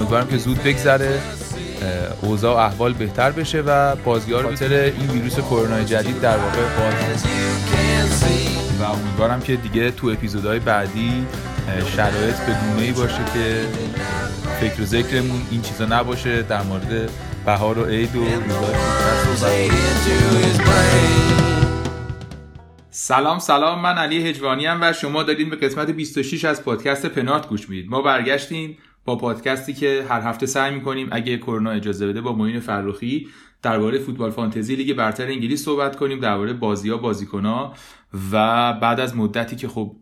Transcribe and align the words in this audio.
امیدوارم 0.00 0.26
که 0.28 0.36
زود 0.36 0.62
بگذره 0.62 1.20
اوضاع 2.22 2.56
احوال 2.56 2.92
بهتر 2.92 3.30
بشه 3.30 3.60
و 3.60 3.96
بازیار 3.96 4.42
رو 4.42 4.48
این 4.74 5.10
ویروس 5.10 5.40
کرونا 5.40 5.82
جدید 5.82 6.20
در 6.20 6.36
واقع 6.36 6.62
باز 6.62 7.24
و 8.80 8.82
امیدوارم 8.82 9.40
که 9.40 9.56
دیگه 9.56 9.90
تو 9.90 10.06
اپیزودهای 10.06 10.58
بعدی 10.58 11.26
شرایط 11.96 12.36
به 12.36 12.52
گونه 12.52 12.92
باشه 12.92 13.24
که 13.34 13.60
فکر 14.60 14.82
و 14.82 14.84
ذکرمون 14.84 15.42
این 15.50 15.62
چیزا 15.62 15.84
نباشه 15.84 16.42
در 16.42 16.62
مورد 16.62 17.10
بهار 17.46 17.78
و 17.78 17.84
عید 17.84 18.16
و 18.16 18.24
سلام 22.90 23.38
سلام. 23.38 23.80
من 23.80 23.98
علی 23.98 24.28
هجوانی 24.28 24.66
و 24.66 24.92
شما 24.92 25.22
دارید 25.22 25.50
به 25.50 25.56
قسمت 25.56 25.90
26 25.90 26.44
از 26.44 26.62
پادکست 26.64 27.06
پنارت 27.06 27.48
گوش 27.48 27.68
می‌دید. 27.68 27.90
ما 27.90 28.02
برگشتیم. 28.02 28.78
با 29.04 29.16
پادکستی 29.16 29.74
که 29.74 30.06
هر 30.08 30.20
هفته 30.20 30.46
سعی 30.46 30.74
می‌کنیم 30.74 31.08
اگه 31.12 31.38
کرونا 31.38 31.70
اجازه 31.70 32.06
بده 32.06 32.20
با 32.20 32.32
معین 32.32 32.60
فرخی 32.60 33.28
درباره 33.62 33.98
فوتبال 33.98 34.30
فانتزی 34.30 34.76
لیگ 34.76 34.96
برتر 34.96 35.26
انگلیس 35.26 35.64
صحبت 35.64 35.96
کنیم 35.96 36.20
درباره 36.20 36.52
بازی 36.52 36.90
ها 36.90 36.96
بازیکن 36.96 37.44
ها 37.44 37.74
و 38.32 38.72
بعد 38.72 39.00
از 39.00 39.16
مدتی 39.16 39.56
که 39.56 39.68
خب 39.68 39.96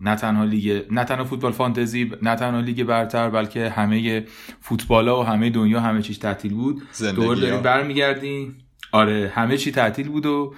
نه 0.00 0.16
تنها 0.16 0.44
لیگ 0.44 0.84
نه 0.90 1.04
تنها 1.04 1.24
فوتبال 1.24 1.52
فانتزی 1.52 2.12
نه 2.22 2.36
تنها 2.36 2.60
لیگ 2.60 2.84
برتر 2.84 3.30
بلکه 3.30 3.68
همه 3.68 4.24
فوتبال 4.60 5.08
ها 5.08 5.20
و 5.20 5.24
همه 5.24 5.50
دنیا 5.50 5.80
همه 5.80 6.02
چیز 6.02 6.18
تعطیل 6.18 6.54
بود. 6.54 6.82
دور 7.16 7.36
داریم 7.36 7.60
برمیگردیم. 7.62 8.58
آره 8.92 9.32
همه 9.34 9.56
چی 9.56 9.72
تعطیل 9.72 10.08
بود 10.08 10.26
و 10.26 10.54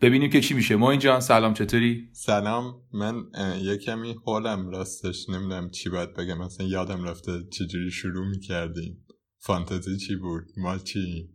ببینیم 0.00 0.30
که 0.30 0.40
چی 0.40 0.54
میشه. 0.54 0.76
ما 0.76 0.90
اینجا 0.90 1.20
سلام 1.20 1.54
چطوری؟ 1.54 2.08
سلام. 2.12 2.82
من 2.92 3.24
یه 3.62 3.76
کمی 3.76 4.16
حالم 4.24 4.70
راستش 4.70 5.28
نمی‌دونم 5.28 5.70
چی 5.70 5.90
باید 5.90 6.14
بگم. 6.14 6.38
مثلا 6.38 6.66
یادم 6.66 7.04
رفته 7.04 7.32
چجوری 7.52 7.90
شروع 7.90 8.28
می‌کردیم 8.28 9.06
فانتزی 9.38 9.96
چی 9.96 10.16
بود؟ 10.16 10.44
ما 10.56 10.78
چی؟ 10.78 11.28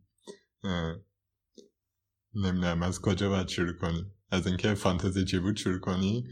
نمی‌دونم. 2.34 2.84
از 2.84 3.02
کجا 3.02 3.30
باید 3.30 3.48
شروع 3.48 3.74
کنیم؟ 3.74 4.12
از 4.32 4.48
اینکه 4.48 4.74
فانتزی 4.74 5.26
چی 5.26 5.40
بود 5.40 5.58
شروع 5.58 5.80
کنی؟ 5.80 6.24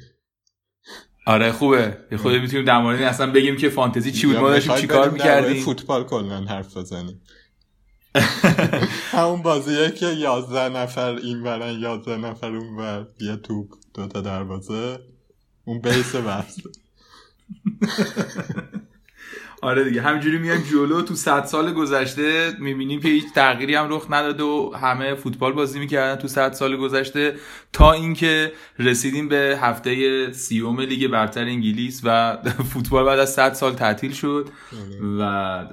آره 1.25 1.51
خوبه. 1.51 1.97
یه 2.11 2.17
خود 2.17 2.33
می‌تونیم 2.33 2.65
در 2.65 2.81
مورد 2.81 3.01
اصلا 3.01 3.31
بگیم 3.31 3.57
که 3.57 3.69
فانتزی 3.69 4.11
چی 4.11 4.27
بود. 4.27 4.35
ما 4.35 4.49
داشتیم 4.49 4.75
چیکار 4.75 5.09
می‌کردیم؟ 5.09 5.63
فوتبال 5.63 6.03
کلا 6.03 6.41
حرف 6.41 6.77
بزنیم. 6.77 7.21
همون 9.17 9.41
بازیه 9.41 9.91
که 9.91 10.05
یازده 10.05 10.69
نفر 10.69 11.15
این 11.15 11.43
برن 11.43 11.79
یازده 11.79 12.17
نفر 12.17 12.55
اون 12.55 12.77
بر 12.77 13.05
یه 13.19 13.35
توپ 13.35 13.67
دوتا 13.93 14.21
دروازه 14.21 14.99
اون 15.65 15.79
بیس 15.79 16.15
بحث 16.15 16.59
آره 19.61 19.83
دیگه. 19.83 20.01
همینجوری 20.01 20.37
میان 20.37 20.63
جلو 20.71 21.01
تو 21.01 21.15
صد 21.15 21.45
سال 21.45 21.73
گذشته 21.73 22.53
می‌بینیم 22.59 22.99
که 22.99 23.07
هیچ 23.07 23.23
تغییری 23.35 23.75
هم 23.75 23.89
رخ 23.89 24.07
نداده 24.09 24.43
و 24.43 24.71
همه 24.81 25.15
فوتبال 25.15 25.53
بازی 25.53 25.79
می‌کردن 25.79 26.21
تو 26.21 26.27
صد 26.27 26.53
سال 26.53 26.77
گذشته 26.77 27.35
تا 27.73 27.91
اینکه 27.91 28.51
رسیدیم 28.79 29.29
به 29.29 29.57
هفته 29.61 30.31
سیوم 30.31 30.81
لیگ 30.81 31.07
برتر 31.07 31.43
انگلیس 31.43 32.01
و 32.03 32.37
فوتبال 32.73 33.05
بعد 33.05 33.19
از 33.19 33.33
100 33.33 33.53
سال 33.53 33.73
تعطیل 33.73 34.11
شد 34.11 34.49
و 35.19 35.63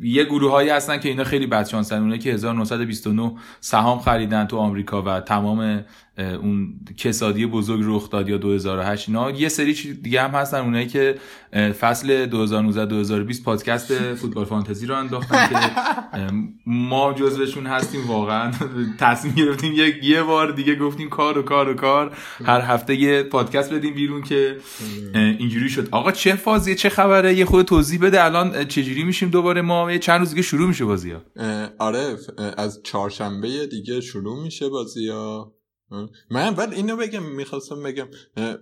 یه 0.00 0.24
گروه 0.24 0.50
هایی 0.50 0.68
هستن 0.68 0.98
که 0.98 1.08
اینا 1.08 1.24
خیلی 1.24 1.46
بدشانسن 1.46 2.02
اونه 2.02 2.18
که 2.18 2.32
1929 2.32 3.32
سهام 3.60 3.98
خریدن 3.98 4.46
تو 4.46 4.56
آمریکا 4.56 5.02
و 5.02 5.20
تمام 5.20 5.84
اون 6.18 6.80
کسادی 6.96 7.46
بزرگ 7.46 7.80
رخ 7.84 8.10
داد 8.10 8.28
یا 8.28 8.36
2008 8.36 9.08
اینا. 9.08 9.30
یه 9.30 9.48
سری 9.48 9.94
دیگه 9.94 10.22
هم 10.22 10.30
هستن 10.30 10.58
اونایی 10.60 10.86
که 10.86 11.14
فصل 11.80 12.26
2019 12.26 12.86
2020 12.86 13.44
پادکست 13.44 14.14
فوتبال 14.14 14.44
فانتزی 14.44 14.86
رو 14.86 14.94
انداختن 14.94 15.48
که 15.48 15.56
ما 16.66 17.12
جزوشون 17.12 17.66
هستیم 17.66 18.06
واقعا 18.06 18.52
تصمیم 18.98 19.34
گرفتیم 19.34 19.72
یه 19.72 20.04
یه 20.04 20.22
بار 20.22 20.52
دیگه 20.52 20.74
گفتیم 20.74 21.08
کار 21.08 21.38
و 21.38 21.42
کار 21.42 21.68
و 21.68 21.74
کار 21.74 22.16
هر 22.44 22.60
هفته 22.60 22.94
یه 22.94 23.22
پادکست 23.22 23.72
بدیم 23.72 23.94
بیرون 23.94 24.22
که 24.22 24.56
اینجوری 25.14 25.68
شد. 25.68 25.88
آقا 25.90 26.12
چه 26.12 26.34
فازیه 26.34 26.74
چه 26.74 26.88
خبره؟ 26.88 27.34
یه 27.34 27.44
خود 27.44 27.66
توضیح 27.66 28.00
بده 28.00 28.24
الان 28.24 28.64
چجوری 28.64 29.04
میشیم 29.04 29.30
دوباره؟ 29.30 29.62
ما 29.62 29.98
چند 29.98 30.20
روز 30.20 30.30
دیگه 30.30 30.42
شروع 30.42 30.68
میشه 30.68 30.84
بازی 30.84 31.10
ها. 31.10 31.20
آره 31.78 32.16
از 32.56 32.82
چهارشنبه 32.84 33.66
دیگه 33.66 34.00
شروع 34.00 34.42
میشه 34.42 34.68
بازی 34.68 35.08
ها. 35.08 35.52
من 36.30 36.54
بعد 36.54 36.72
اینو 36.72 36.96
بگم 36.96 37.22
می‌خواستم 37.22 37.82
بگم 37.82 38.06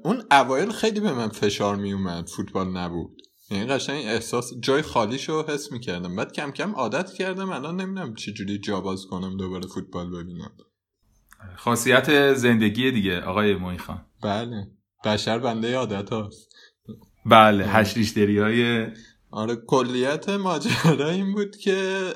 اون 0.05 0.23
اوایل 0.31 0.71
خیلی 0.71 1.01
به 1.01 1.13
من 1.13 1.29
فشار 1.29 1.77
میومد 1.77 2.29
فوتبال 2.29 2.69
نبود. 2.69 3.23
یعنی 3.51 3.67
قشنگ 3.67 4.05
احساس 4.07 4.53
جای 4.61 4.83
خالیشو 4.83 5.45
حس 5.49 5.73
می‌کردم. 5.73 6.17
بعد 6.17 6.33
کم 6.33 6.51
کم 6.51 6.75
عادت 6.75 7.13
کردم 7.13 7.51
الان 7.51 7.81
نمی‌دونم 7.81 8.15
چجوری 8.15 8.59
جا 8.59 8.81
باز 8.81 9.07
کنم 9.07 9.37
دوباره 9.37 9.67
فوتبال 9.67 10.11
ببینم. 10.11 10.53
خاصیت 11.57 12.35
زندگی 12.35 12.91
دیگه 12.91 13.21
آقای 13.21 13.55
موی 13.55 13.79
خان. 13.79 14.07
بله. 14.23 14.71
بشر 15.05 15.39
بنده 15.39 15.77
عادت 15.77 16.11
هاست. 16.11 16.49
بله 17.27 17.67
هشت 17.67 18.19
های 18.19 18.87
آره 19.31 19.57
کلیت 19.57 20.29
ماجرا 20.29 21.11
این 21.11 21.33
بود 21.33 21.57
که 21.57 22.09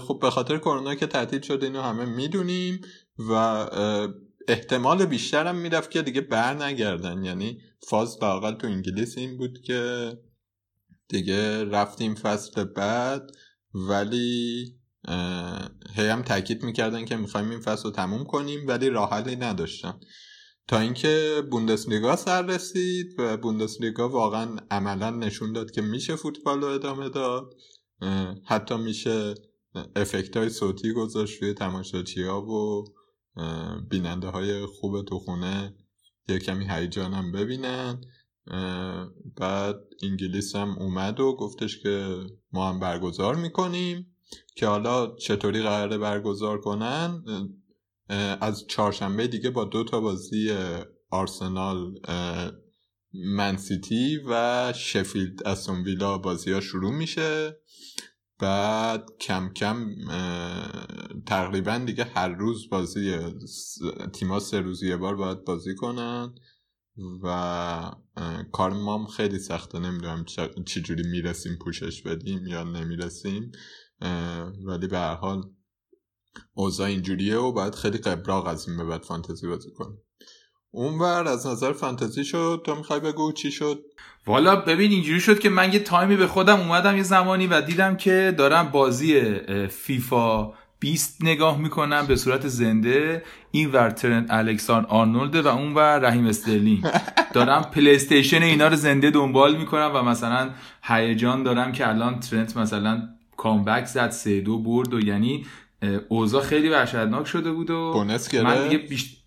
خب 0.00 0.18
به 0.22 0.30
خاطر 0.30 0.58
کرونا 0.58 0.94
که 0.94 1.06
تعطیل 1.06 1.40
شده 1.40 1.66
اینو 1.66 1.82
همه 1.82 2.04
می‌دونیم 2.04 2.80
و 3.30 3.66
احتمال 4.48 5.06
بیشترم 5.06 5.56
می‌رفت 5.56 5.90
که 5.90 6.02
دیگه 6.02 6.20
بر 6.20 6.54
نگردن 6.54 7.24
یعنی 7.24 7.60
فاز 7.88 8.18
لاقل 8.22 8.54
تو 8.54 8.66
انگلیس 8.66 9.18
این 9.18 9.38
بود 9.38 9.60
که 9.60 10.12
دیگه 11.08 11.64
رفتیم 11.64 12.14
فصل 12.14 12.64
بعد 12.64 13.30
ولی 13.74 14.64
هی 15.94 16.06
هم 16.06 16.22
تاکید 16.22 16.62
می‌کردن 16.62 17.04
که 17.04 17.16
می‌خوایم 17.16 17.50
این 17.50 17.60
فصل 17.60 17.84
رو 17.84 17.90
تموم 17.90 18.24
کنیم 18.24 18.66
ولی 18.68 18.90
راه 18.90 19.10
حلی 19.10 19.36
نداشتن. 19.36 20.00
تا 20.68 20.78
اینکه 20.78 21.42
بوندسلیگا 21.50 22.16
سر 22.16 22.42
رسید 22.42 23.14
و 23.18 23.36
بوندسلیگا 23.36 24.08
واقعا 24.08 24.56
عملا 24.70 25.10
نشون 25.10 25.52
داد 25.52 25.70
که 25.70 25.82
میشه 25.82 26.16
فوتبال 26.16 26.60
رو 26.60 26.66
ادامه 26.66 27.08
داد. 27.08 27.54
حتی 28.44 28.76
میشه 28.76 29.34
افکت 29.96 30.36
های 30.36 30.48
صوتی 30.48 30.92
گذاشت 30.92 31.42
روی 31.42 31.54
تماشاچی 31.54 32.22
ها 32.22 32.42
و 32.42 32.84
بیننده 33.90 34.28
های 34.28 34.66
خوب 34.66 35.04
تو 35.04 35.18
خونه 35.18 35.74
یه 36.28 36.38
کمی 36.38 36.66
هیجانم 36.70 37.32
ببینن. 37.32 38.00
بعد 39.36 39.76
انگلیس 40.02 40.56
هم 40.56 40.78
اومد 40.78 41.20
و 41.20 41.36
گفتش 41.36 41.78
که 41.78 42.20
ما 42.52 42.68
هم 42.68 42.80
برگزار 42.80 43.34
می‌کنیم 43.34 44.16
که 44.56 44.66
حالا 44.66 45.16
چطوری 45.16 45.62
قراره 45.62 45.98
برگزار 45.98 46.60
کنن؟ 46.60 47.24
از 48.40 48.66
چهارشنبه 48.66 49.26
دیگه 49.26 49.50
با 49.50 49.64
دو 49.64 49.84
تا 49.84 50.00
بازی 50.00 50.52
آرسنال 51.10 51.94
منسیتی 53.12 54.20
و 54.28 54.72
شفیلد 54.76 55.42
استون 55.46 55.82
ویلا 55.82 56.18
بازی 56.18 56.52
ها 56.52 56.60
شروع 56.60 56.92
میشه. 56.92 57.56
بعد 58.44 59.10
کم 59.20 59.48
کم 59.48 59.94
تقریبا 61.26 61.78
دیگه 61.78 62.04
هر 62.04 62.28
روز 62.28 62.70
بازی 62.70 63.16
تیما 64.12 64.40
سه 64.40 64.60
روز 64.60 64.82
یه 64.82 64.96
بار 64.96 65.16
باید 65.16 65.44
بازی 65.44 65.74
کنن 65.74 66.34
و 67.22 67.92
کار 68.52 68.72
مام 68.72 69.06
خیلی 69.06 69.38
سخته. 69.38 69.78
نمی‌دونم 69.78 70.24
چجوری 70.66 71.02
می‌رسیم 71.02 71.58
پوشش 71.64 72.02
بدیم 72.02 72.46
یا 72.46 72.64
نمی‌رسیم 72.64 73.52
ولی 74.66 74.86
به 74.86 74.98
هر 74.98 75.14
حال 75.14 75.42
اوضاع 76.54 76.86
اینجوریه 76.86 77.36
و 77.36 77.52
باید 77.52 77.74
خیلی 77.74 77.98
قبراغ 77.98 78.46
از 78.46 78.68
این 78.68 78.76
به 78.76 78.84
بعد 78.84 79.02
فانتزی 79.02 79.48
بازی 79.48 79.70
کنیم. 79.70 79.98
اونور 80.76 81.28
از 81.28 81.46
نظر 81.46 81.72
فانتزی 81.72 82.24
شد. 82.24 82.62
تو 82.66 82.74
می‌خوای 82.74 83.00
بگو 83.00 83.32
چی 83.32 83.50
شد؟ 83.50 83.84
والا 84.26 84.56
ببین 84.56 84.90
اینجوری 84.90 85.20
شد 85.20 85.38
که 85.38 85.48
من 85.48 85.72
یه 85.72 85.78
تایمی 85.78 86.16
به 86.16 86.26
خودم 86.26 86.60
اومدم 86.60 86.96
یه 86.96 87.02
زمانی 87.02 87.46
و 87.46 87.60
دیدم 87.60 87.96
که 87.96 88.34
دارم 88.38 88.68
بازی 88.68 89.34
فیفا 89.68 90.52
20 90.80 91.18
نگاه 91.20 91.58
می‌کنم 91.58 92.06
به 92.06 92.16
صورت 92.16 92.48
زنده. 92.48 93.22
این 93.50 93.72
ور 93.72 93.90
ترنت 93.90 94.26
الکساندر 94.30 94.84
آرنولد 94.84 95.36
و 95.36 95.48
اون 95.48 95.74
ور 95.74 95.98
رحیم 95.98 96.26
استرلینگ. 96.26 96.86
دارم 97.32 97.62
پلی 97.62 97.94
استیشن 97.94 98.42
اینا 98.42 98.68
رو 98.68 98.76
زنده 98.76 99.10
دنبال 99.10 99.56
می‌کنم 99.56 99.90
و 99.94 100.02
مثلا 100.02 100.50
هیجان 100.82 101.42
دارم 101.42 101.72
که 101.72 101.88
الان 101.88 102.20
ترنت 102.20 102.56
مثلا 102.56 103.08
comeback 103.36 103.84
زد 103.84 104.10
سه 104.10 104.40
دو 104.40 104.58
برد 104.58 104.94
و 104.94 105.00
یعنی 105.00 105.46
اوضاع 106.08 106.42
خیلی 106.42 106.68
وحشتناک 106.68 107.26
شده 107.26 107.52
بود 107.52 107.70
و 107.70 108.04
من 108.44 108.68
دیگه 108.68 108.78
بیشتر 108.78 109.23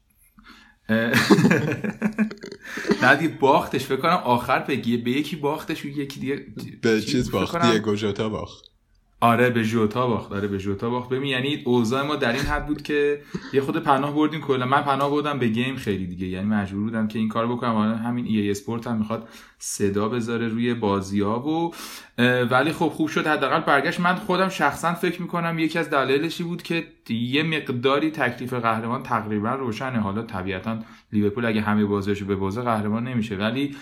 نه 3.03 3.15
دیگه 3.15 3.33
باختش 3.39 3.85
فکر 3.85 3.97
کنم 3.97 4.21
آخر 4.23 4.59
بگیه 4.59 4.97
به 4.97 5.11
یکی 5.11 5.35
باختش 5.35 5.85
و 5.85 5.87
یکی 5.87 6.19
دیگه 6.19 6.45
به 6.81 7.01
چیز 7.01 7.31
باخت 7.31 7.61
دیگه 7.61 7.79
گوجوتا 7.79 8.29
باخت. 8.29 8.66
آره 9.21 9.49
به 9.49 9.63
جوتا 9.63 10.07
باخت. 10.07 10.31
آره 10.31 10.47
به 10.47 10.57
جوتا 10.57 10.89
باخت. 10.89 11.09
ببین 11.09 11.29
یعنی 11.29 11.61
اوضاع 11.65 12.07
ما 12.07 12.15
در 12.15 12.31
این 12.31 12.41
حد 12.41 12.67
بود 12.67 12.81
که 12.81 13.21
یه 13.53 13.61
خود 13.61 13.77
پناه 13.77 14.15
بردیم 14.15 14.41
کلا. 14.41 14.65
من 14.65 14.81
پناه 14.81 15.11
بردم 15.11 15.39
به 15.39 15.47
گیم 15.47 15.75
خیلی 15.75 16.05
دیگه. 16.05 16.27
یعنی 16.27 16.47
مجبور 16.47 16.83
بودم 16.83 17.07
که 17.07 17.19
این 17.19 17.27
کار 17.27 17.47
بکنم. 17.47 17.71
حالا 17.71 17.95
همین 17.95 18.25
ای 18.25 18.51
اسپورت 18.51 18.87
هم 18.87 18.97
می‌خواد 18.97 19.29
صدا 19.59 20.09
بذاره 20.09 20.47
روی 20.47 20.73
بازی 20.73 21.21
ها 21.21 21.39
و 21.39 21.71
ولی 22.45 22.71
خب 22.71 22.87
خوب 22.87 23.07
شد. 23.07 23.27
حداقل 23.27 23.59
برگشت. 23.59 23.99
من 23.99 24.15
خودم 24.15 24.49
شخصا 24.49 24.93
فکر 24.93 25.21
می‌کنم 25.21 25.59
یکی 25.59 25.79
از 25.79 25.89
دلایلشی 25.89 26.43
بود 26.43 26.63
که 26.63 26.87
یه 27.09 27.43
مقداری 27.43 28.11
تکلیف 28.11 28.53
قهرمان 28.53 29.03
تقریبا 29.03 29.55
روشنه. 29.55 29.99
حالا 29.99 30.21
طبیعتا 30.21 30.79
لیورپول 31.13 31.45
اگه 31.45 31.61
همه 31.61 31.85
بازیاشو 31.85 32.25
به 32.25 32.35
بازه 32.35 32.61
قهرمان 32.61 33.07
نمیشه. 33.07 33.35
ولی 33.35 33.75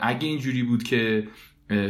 اگه 0.00 0.28
اینجوری 0.28 0.62
بود 0.62 0.82
که 0.82 1.28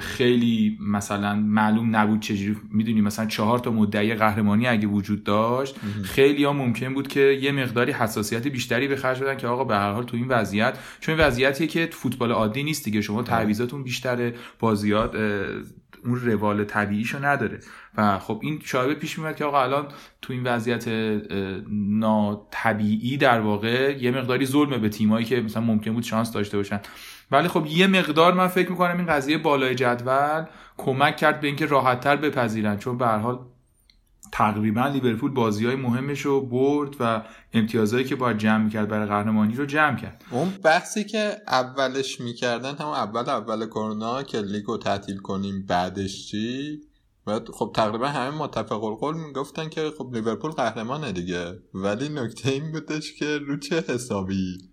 خیلی 0.01 0.79
مثلا 0.81 1.35
معلوم 1.35 1.97
نبود 1.97 2.21
چجوری 2.21 2.57
می‌دونی 2.71 3.01
مثلا 3.01 3.27
چهار 3.27 3.59
تا 3.59 3.71
مدعی 3.71 4.15
قهرمانی 4.15 4.67
اگه 4.67 4.87
وجود 4.87 5.25
داشت 5.25 5.77
خیلی 6.03 6.45
ها 6.45 6.53
ممکن 6.53 6.95
بود 6.95 7.09
که 7.09 7.21
یه 7.21 7.53
مقداری 7.53 7.93
حساسیت 7.93 8.47
بیشتری 8.47 8.89
به 8.89 8.97
خرج 8.97 9.21
بدن 9.21 9.37
که 9.37 9.47
آقا 9.47 9.65
به 9.65 9.75
هر 9.75 9.93
حال 9.93 10.05
تو 10.05 10.17
این 10.17 10.29
وضعیت 10.29 10.79
چون 11.01 11.15
این 11.15 11.27
وضعیتیه 11.27 11.67
که 11.67 11.89
فوتبال 11.93 12.33
عادی 12.33 12.63
نیست 12.63 12.85
دیگه 12.85 13.01
شما 13.01 13.23
تعویضاتون 13.23 13.83
بیشتره 13.83 14.35
بازیات 14.59 15.15
اون 16.05 16.21
روال 16.21 16.65
طبیعیشو 16.65 17.25
نداره. 17.25 17.61
و 17.97 18.19
خب 18.19 18.41
این 18.43 18.61
شایبه 18.65 18.95
پیش 18.95 19.19
میاد 19.19 19.37
که 19.37 19.45
آقا 19.45 19.63
الان 19.63 19.87
تو 20.23 20.33
این 20.33 20.43
وضعیت 20.43 20.89
ناطبیعی 21.71 23.17
در 23.17 23.41
واقع 23.41 23.97
یه 24.01 24.11
مقداری 24.11 24.47
ظلمه 24.47 24.79
به 24.79 24.89
تیمایی 24.89 25.25
که 25.27 25.41
مثلا 25.41 25.63
ممکن 25.63 25.93
بود 25.93 26.03
شانس 26.03 26.33
داشته 26.33 26.57
باشن. 26.57 26.81
ولی 27.33 27.49
خب 27.49 27.67
یه 27.67 27.87
مقدار 27.87 28.35
من 28.35 28.49
فکر 28.49 28.71
می‌کنم 28.71 28.97
این 28.97 29.07
قضیه 29.07 29.39
بالای 29.39 29.75
جدول 29.75 30.45
کمک 30.77 31.17
کرد 31.17 31.41
به 31.41 31.47
اینکه 31.47 31.67
راحتتر 31.67 32.17
بپذیرن. 32.17 32.79
چون 32.79 32.99
به 32.99 33.07
حال 33.07 33.39
تقریبا 34.33 34.87
لیورپول 34.87 35.31
بازی 35.31 35.67
های 35.67 35.77
مهمش 35.77 36.21
رو 36.21 36.41
برد 36.41 36.97
و 37.01 37.23
امتیازهایی 37.53 38.05
که 38.05 38.17
باید 38.17 38.39
جمع 38.39 38.65
می‌کرد 38.65 38.89
برای 38.89 39.07
قهرمانی 39.07 39.55
رو 39.55 39.67
جمع 39.67 39.97
کرد. 39.97 40.25
اون 40.31 40.49
بحثی 40.65 41.05
که 41.05 41.37
اولش 41.49 42.21
می‌کردن 42.21 42.77
هم 42.77 42.87
اول 42.87 43.31
اول 43.31 43.67
کرونا 43.67 44.23
که 44.23 44.41
لیگو 44.41 44.79
تعطیل 44.79 45.19
کنیم 45.19 45.67
بعدش 45.67 46.27
چی؟ 46.31 46.81
بعد 47.27 47.49
خب 47.49 47.73
تقریبا 47.75 48.09
همه 48.09 48.37
متفق 48.37 48.85
القول 48.85 49.17
می‌گفتن 49.17 49.69
که 49.69 49.91
خب 49.99 50.11
لیورپول 50.13 50.51
قهرمانه 50.51 51.13
دیگه. 51.13 51.59
ولی 51.75 52.09
نکته 52.09 52.51
این 52.51 52.73
بودش 52.73 53.15
که 53.15 53.39
رو 53.39 53.59
چه 53.59 53.85
حسابی؟ 53.89 54.72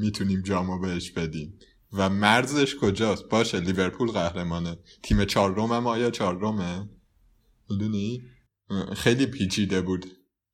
می‌تونیم 0.00 0.42
جامو 0.42 0.78
بهش 0.78 1.10
بدیم. 1.10 1.58
و 1.92 2.08
مرزش 2.08 2.76
کجاست؟ 2.76 3.28
باشه 3.28 3.60
لیورپول 3.60 4.10
قهرمانه. 4.10 4.76
تیم 5.02 5.24
چهارم 5.24 5.72
هم 5.72 5.86
آیا 5.86 6.10
چهارمه 6.10 6.88
می‌دونی؟ 7.70 8.22
خیلی 8.96 9.26
پیچیده 9.26 9.80
بود 9.80 10.06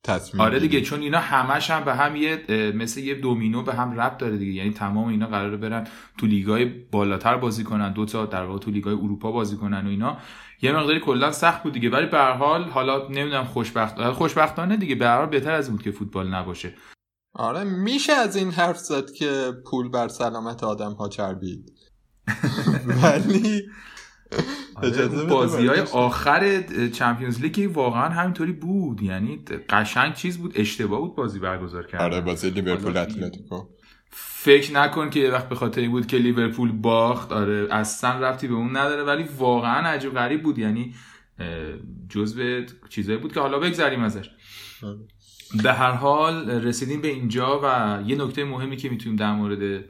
تصمیم 0.04 0.40
آره 0.40 0.60
دیگه 0.60 0.80
چون 0.80 1.00
اینا 1.00 1.18
همش 1.18 1.70
هم 1.70 1.84
به 1.84 1.94
هم 1.94 2.16
یه 2.16 2.44
مثل 2.74 3.00
یه 3.00 3.14
دومینو 3.14 3.62
به 3.62 3.74
هم 3.74 4.00
ربط 4.00 4.18
داره 4.18 4.36
دیگه. 4.36 4.52
یعنی 4.52 4.70
تمام 4.70 5.08
اینا 5.08 5.26
قراره 5.26 5.56
برن 5.56 5.86
تو 6.18 6.26
لیگای 6.26 6.64
بالاتر 6.64 7.36
بازی 7.36 7.64
کنن 7.64 7.92
دو 7.92 8.04
تا 8.04 8.26
در 8.26 8.44
واقع 8.44 8.58
تو 8.58 8.70
لیگای 8.70 8.94
اروپا 8.94 9.32
بازی 9.32 9.56
کنن 9.56 9.86
و 9.86 9.88
اینا. 9.88 10.18
یه 10.62 10.72
مقداری 10.72 11.00
کلا 11.00 11.32
سخت 11.32 11.62
بود 11.62 11.72
دیگه 11.72 11.90
ولی 11.90 12.06
به 12.06 12.18
هر 12.18 12.32
حال 12.32 12.64
حالا 12.64 13.08
نمی‌دونم 13.08 13.44
خوشبخت 13.44 14.10
خوشبختانه 14.10 14.76
دیگه 14.76 14.94
به 14.94 15.06
هر 15.06 15.16
حال 15.16 15.26
بهتر 15.26 15.52
از 15.52 15.70
بود 15.70 15.82
که 15.82 15.90
فوتبال 15.90 16.34
نباشه. 16.34 16.74
آره 17.32 17.64
میشه 17.64 18.12
از 18.12 18.36
این 18.36 18.50
حرف 18.50 18.78
زد 18.78 19.10
که 19.10 19.52
پول 19.70 19.88
بر 19.88 20.08
سلامت 20.08 20.64
آدم 20.64 20.92
ها 20.92 21.08
چربید. 21.08 21.72
ولی 23.02 23.62
آره 24.74 25.08
بازی 25.08 25.66
های 25.66 25.80
آخر 25.80 26.62
چمپیونز 26.88 27.40
لیگ 27.40 27.70
واقعا 27.74 28.08
همینطوری 28.08 28.52
بود. 28.52 29.02
یعنی 29.02 29.44
قشنگ 29.68 30.14
چیز 30.14 30.38
بود 30.38 30.52
اشتباه 30.54 31.00
بود 31.00 31.16
بازی 31.16 31.38
برگزار 31.38 31.86
کرد 31.86 32.00
آره 32.00 32.20
بازی 32.20 32.50
لیورپول 32.50 32.96
اتلتیکو. 32.96 33.64
فکر 34.10 34.72
نکن 34.72 35.10
که 35.10 35.20
یه 35.20 35.30
وقت 35.30 35.48
به 35.48 35.54
خاطر 35.54 35.80
این 35.80 35.90
بود 35.90 36.06
که 36.06 36.16
لیورپول 36.16 36.72
باخت. 36.72 37.32
آره 37.32 37.68
اصلا 37.70 38.18
رفتی 38.18 38.48
به 38.48 38.54
اون 38.54 38.76
نداره 38.76 39.02
ولی 39.02 39.22
واقعا 39.38 39.88
عجب 39.88 40.14
غریب 40.14 40.42
بود. 40.42 40.58
یعنی 40.58 40.94
جزء 42.08 42.62
چیزایی 42.88 43.18
بود 43.18 43.32
که 43.32 43.40
حالا 43.40 43.58
بگذریم 43.58 44.02
ازش. 44.02 44.30
آره. 44.82 44.98
به 45.62 45.72
هر 45.72 45.92
حال 45.92 46.50
رسیدیم 46.50 47.00
به 47.00 47.08
اینجا 47.08 47.60
و 47.64 47.98
یه 48.06 48.16
نکته 48.16 48.44
مهمی 48.44 48.76
که 48.76 48.88
می‌تونیم 48.88 49.16
در 49.16 49.32
مورد 49.32 49.84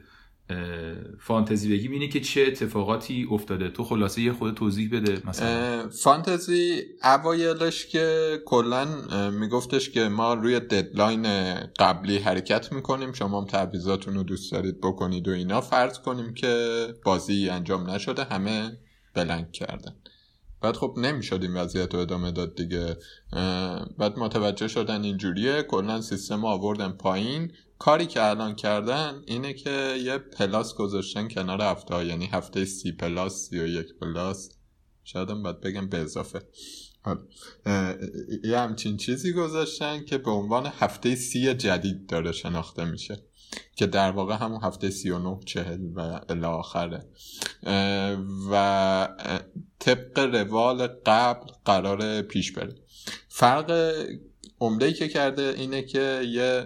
فانتزی 1.19 1.69
بگیم 1.69 1.91
اینه 1.91 2.07
که 2.07 2.19
چه 2.19 2.41
اتفاقاتی 2.41 3.27
افتاده. 3.31 3.69
تو 3.69 3.83
خلاصه 3.83 4.21
یه 4.21 4.33
خود 4.33 4.55
توضیح 4.55 4.89
بده 4.91 5.21
مثلا. 5.25 5.89
فانتزی 5.89 6.81
اوایلش 7.03 7.85
که 7.85 8.37
کلا 8.45 8.87
میگفتش 9.29 9.89
که 9.89 10.09
ما 10.09 10.33
روی 10.33 10.59
deadline 10.59 11.55
قبلی 11.79 12.17
حرکت 12.17 12.73
می‌کنیم 12.73 13.13
شما 13.13 13.41
هم 13.41 13.47
تعویضاتون 13.47 14.13
رو 14.13 14.23
دوست 14.23 14.51
دارید 14.51 14.81
بکنید 14.81 15.27
و 15.27 15.31
اینا. 15.31 15.61
فرض 15.61 15.99
کنیم 15.99 16.33
که 16.33 16.87
بازی 17.05 17.49
انجام 17.49 17.89
نشده 17.89 18.23
همه 18.23 18.71
blank 19.15 19.51
کردن. 19.51 19.95
بعد 20.61 20.75
خب 20.75 20.93
نمی‌شد 20.97 21.41
این 21.41 21.53
وضعیت 21.53 21.93
رو 21.93 21.99
ادامه 21.99 22.31
داد 22.31 22.55
دیگه. 22.55 22.97
بعد 23.97 24.19
متوجه 24.19 24.67
شدن 24.67 25.03
اینجوریه 25.03 25.63
کلا 25.63 26.01
سیستم 26.01 26.45
آوردن 26.45 26.91
پایین. 26.91 27.51
کاری 27.79 28.05
که 28.05 28.23
الان 28.23 28.55
کردن 28.55 29.21
اینه 29.27 29.53
که 29.53 29.95
یه 30.03 30.17
plus 30.17 30.75
گذاشتن 30.75 31.27
کنار 31.27 31.61
هفته 31.61 32.05
یعنی 32.05 32.25
هفته 32.25 32.65
سی 32.65 32.91
plus 32.91 33.49
سی 33.49 33.59
و 33.59 33.67
یک 33.67 33.87
plus. 34.01 34.49
شاید 35.03 35.27
باید 35.27 35.61
بگم 35.61 35.89
به 35.89 35.97
اضافه. 35.97 36.41
یه 38.43 38.59
همچین 38.59 38.97
چیزی 38.97 39.33
گذاشتن 39.33 40.05
که 40.05 40.17
به 40.17 40.31
عنوان 40.31 40.65
هفته 40.65 41.15
سی 41.15 41.53
جدید 41.53 42.07
داره 42.07 42.31
شناخته 42.31 42.85
میشه. 42.85 43.28
که 43.75 43.87
در 43.87 44.11
واقع 44.11 44.35
همون 44.35 44.59
هفته 44.63 44.89
سی 44.89 45.09
و 45.09 45.19
نه 45.19 45.39
چهل 45.45 45.89
و 45.95 46.21
الاخره 46.29 47.05
و 48.51 49.09
طبق 49.79 50.19
روال 50.19 50.87
قبل 50.87 51.47
قرار 51.65 52.21
پیش 52.21 52.51
بره. 52.51 52.75
فرق 53.27 53.93
عمده 54.59 54.93
که 54.93 55.07
کرده 55.07 55.53
اینه 55.57 55.81
که 55.81 56.21
یه 56.27 56.65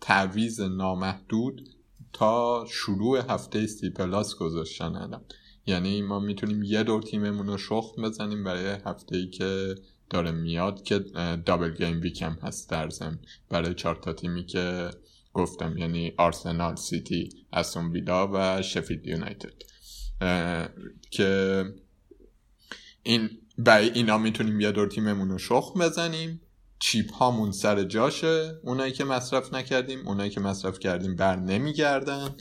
تعویز 0.00 0.60
نامحدود 0.60 1.68
تا 2.12 2.66
شروع 2.70 3.32
هفته 3.32 3.66
سی 3.66 3.90
پلاس 3.90 4.34
گذاشتن 4.34 4.96
الان. 4.96 5.24
یعنی 5.66 6.02
ما 6.02 6.18
می‌تونیم 6.18 6.62
یه 6.62 6.82
دور 6.82 7.02
تیممون 7.02 7.46
رو 7.46 7.58
شخم 7.58 8.02
بزنیم 8.02 8.44
برای 8.44 8.76
هفته 8.86 9.16
ای 9.16 9.30
که 9.30 9.74
داره 10.10 10.30
میاد 10.30 10.82
که 10.82 10.98
دابل 11.46 11.74
گیم 11.74 12.00
ویک 12.00 12.22
هم 12.22 12.38
هست 12.42 12.70
در 12.70 12.90
زم 12.90 13.18
برای 13.50 13.74
چهار 13.74 13.94
تا 13.94 14.12
تیمی 14.12 14.46
که 14.46 14.90
گفتم 15.34 15.78
یعنی 15.78 16.12
آرسنال 16.18 16.76
سیتی 16.76 17.28
استون 17.52 17.90
ویلا 17.92 18.30
و 18.34 18.62
شفید 18.62 19.06
یونایتد. 19.06 19.52
که 21.10 21.64
این 23.02 23.30
برای 23.58 23.90
اینا 23.90 24.18
می‌تونیم 24.18 24.60
یه 24.60 24.72
دور 24.72 24.88
تیممون 24.88 25.28
رو 25.28 25.38
شخم 25.38 25.80
بزنیم. 25.80 26.40
چیپ 26.78 27.12
هامون 27.12 27.52
سر 27.52 27.82
جاشه. 27.82 28.60
اونایی 28.62 28.92
که 28.92 29.04
مصرف 29.04 29.54
نکردیم 29.54 30.08
اونایی 30.08 30.30
که 30.30 30.40
مصرف 30.40 30.78
کردیم 30.78 31.16
بر 31.16 31.36
نمیگردن. 31.36 32.36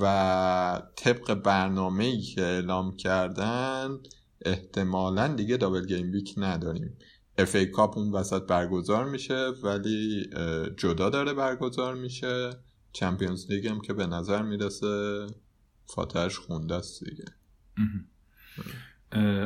و 0.00 0.82
طبق 0.96 1.34
برنامه 1.34 2.04
ای 2.04 2.20
که 2.20 2.42
اعلام 2.42 2.96
کردن 2.96 3.98
احتمالا 4.44 5.28
دیگه 5.28 5.56
double 5.56 5.86
gameweek 5.86 6.34
نداریم. 6.36 6.96
FA 7.38 7.54
Cup 7.54 7.98
اون 7.98 8.12
وسط 8.12 8.42
برگزار 8.42 9.04
میشه 9.04 9.48
ولی 9.62 10.30
جدا 10.76 11.10
داره 11.10 11.34
برگزار 11.34 11.94
میشه. 11.94 12.50
Champions 12.92 13.50
League 13.50 13.66
هم 13.66 13.80
که 13.80 13.92
به 13.92 14.06
نظر 14.06 14.42
می‌رسه 14.42 15.26
فاتحش 15.86 16.38
خونده 16.38 16.74
است 16.74 17.04
دیگه. 17.04 17.24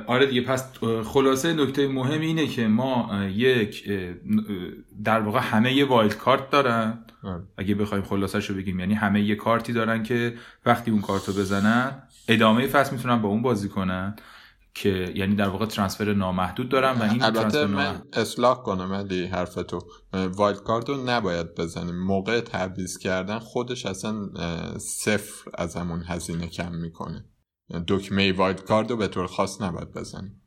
آره 0.07 0.27
دیگه 0.27 0.41
پس 0.41 0.79
خلاصه 1.05 1.53
نکته 1.53 1.89
مهم 1.89 2.21
اینه 2.21 2.47
که 2.47 2.67
ما 2.69 3.25
یک 3.35 3.91
در 5.05 5.21
واقع 5.21 5.41
همه 5.41 5.73
یه 5.73 5.85
wildcard 5.85 6.51
دارن. 6.51 7.05
آره. 7.23 7.43
اگه 7.57 7.75
بخوایم 7.75 8.05
خلاصه 8.05 8.39
رو 8.39 8.55
بگیم 8.55 8.81
یعنی 8.81 8.95
همه 8.95 9.23
یه 9.23 9.35
کارتی 9.35 9.73
دارن 9.73 10.03
که 10.03 10.35
وقتی 10.67 10.91
اون 10.91 11.01
کارت 11.01 11.29
رو 11.29 11.35
بزنن 11.35 12.03
ادامه 12.29 12.67
فصل 12.67 12.97
می‌تونن 12.97 13.23
با 13.23 13.29
اون 13.29 13.43
بازی 13.43 13.69
کنن. 13.69 14.17
که 14.75 15.13
یعنی 15.15 15.35
در 15.35 15.49
واقع 15.49 15.67
transfer 15.67 16.15
نامحدود 16.15 16.69
دارن 16.69 16.93
و 16.99 17.03
این 17.03 17.23
البته 17.23 17.67
من 17.67 18.03
اصلاح 18.13 18.63
کنم 18.63 18.93
علی 18.93 19.27
حرف 19.27 19.55
تو. 19.55 19.79
wildcard 20.13 20.89
رو 20.89 20.97
نباید 21.07 21.55
بزنیم. 21.55 21.95
موقع 21.95 22.41
تعویض 22.41 22.99
کردن 22.99 23.39
خودش 23.39 23.87
اصلا 23.87 24.29
صفر 24.79 25.51
از 25.55 25.77
همون 25.77 26.03
هزینه 26.07 26.47
کم 26.47 26.75
می‌کنه. 26.75 27.25
دکمه 27.89 28.33
wildcard 28.33 28.91
رو 28.91 28.97
به 28.97 29.09
طور 29.09 29.27
خاص 29.27 29.63
نباید 29.63 29.93
بزنیم. 29.93 30.43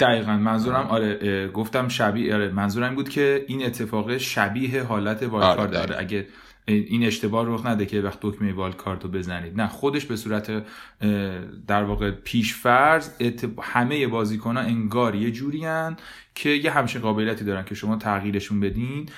دقیقا 0.00 0.36
منظورم 0.36 0.86
آره 0.86 1.48
گفتم 1.48 1.88
شبیه 1.88 2.34
آره 2.34 2.50
منظورم 2.50 2.94
بود 2.94 3.08
که 3.08 3.44
این 3.48 3.66
اتفاق 3.66 4.16
شبیه 4.16 4.82
حالت 4.82 5.22
wildcard 5.22 5.76
آره. 5.76 5.96
اگه 5.98 6.26
این 6.68 7.04
اشتباه 7.04 7.46
رخ 7.48 7.66
نده 7.66 7.86
که 7.86 8.00
وقت 8.00 8.18
دکمه 8.22 8.52
وال 8.52 8.72
کارتو 8.72 9.08
بزنید. 9.08 9.60
نه 9.60 9.66
خودش 9.66 10.04
به 10.04 10.16
صورت 10.16 10.64
در 11.66 11.84
واقع 11.84 12.10
پیش 12.10 12.54
فرض 12.54 13.10
همه 13.62 14.06
بازیکنان 14.06 14.64
انگار 14.64 15.14
یه 15.14 15.30
جورین 15.30 15.96
که 16.34 16.50
یه 16.50 16.70
همچین 16.70 17.02
قابلیتی 17.02 17.44
دارن 17.44 17.64
که 17.64 17.74
شما 17.74 17.96
تغییرشون 17.96 18.60
بدین. 18.60 19.08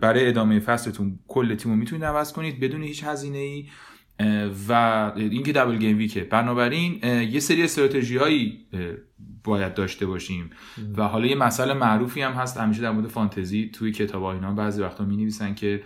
برای 0.00 0.28
ادامه 0.28 0.60
فصلتون 0.60 1.18
کل 1.28 1.54
تیمو 1.54 1.76
می‌تونید 1.76 2.04
عوض 2.04 2.32
کنید 2.32 2.60
بدون 2.60 2.82
هیچ 2.82 3.04
هزینه 3.04 3.38
ای 3.38 3.66
و 4.68 4.72
اینکه 5.16 5.52
دبل 5.52 5.76
گیم 5.76 5.98
ویکه 5.98 6.24
بنابراین 6.24 7.00
یه 7.04 7.40
سری 7.40 7.62
استراتژی 7.62 8.16
هایی 8.16 8.66
باید 9.44 9.74
داشته 9.74 10.06
باشیم. 10.06 10.50
و 10.96 11.02
حالا 11.02 11.26
یه 11.26 11.36
مسئله 11.36 11.74
معروفی 11.74 12.22
هم 12.22 12.32
هست 12.32 12.56
همیشه 12.56 12.82
در 12.82 12.90
مورد 12.90 13.06
فانتزی 13.06 13.70
توی 13.74 13.92
کتاب 13.92 14.22
اینا 14.22 14.52
بعضی 14.52 14.82
وقتا 14.82 15.04
می 15.04 15.16
نویسن 15.16 15.54
که 15.54 15.82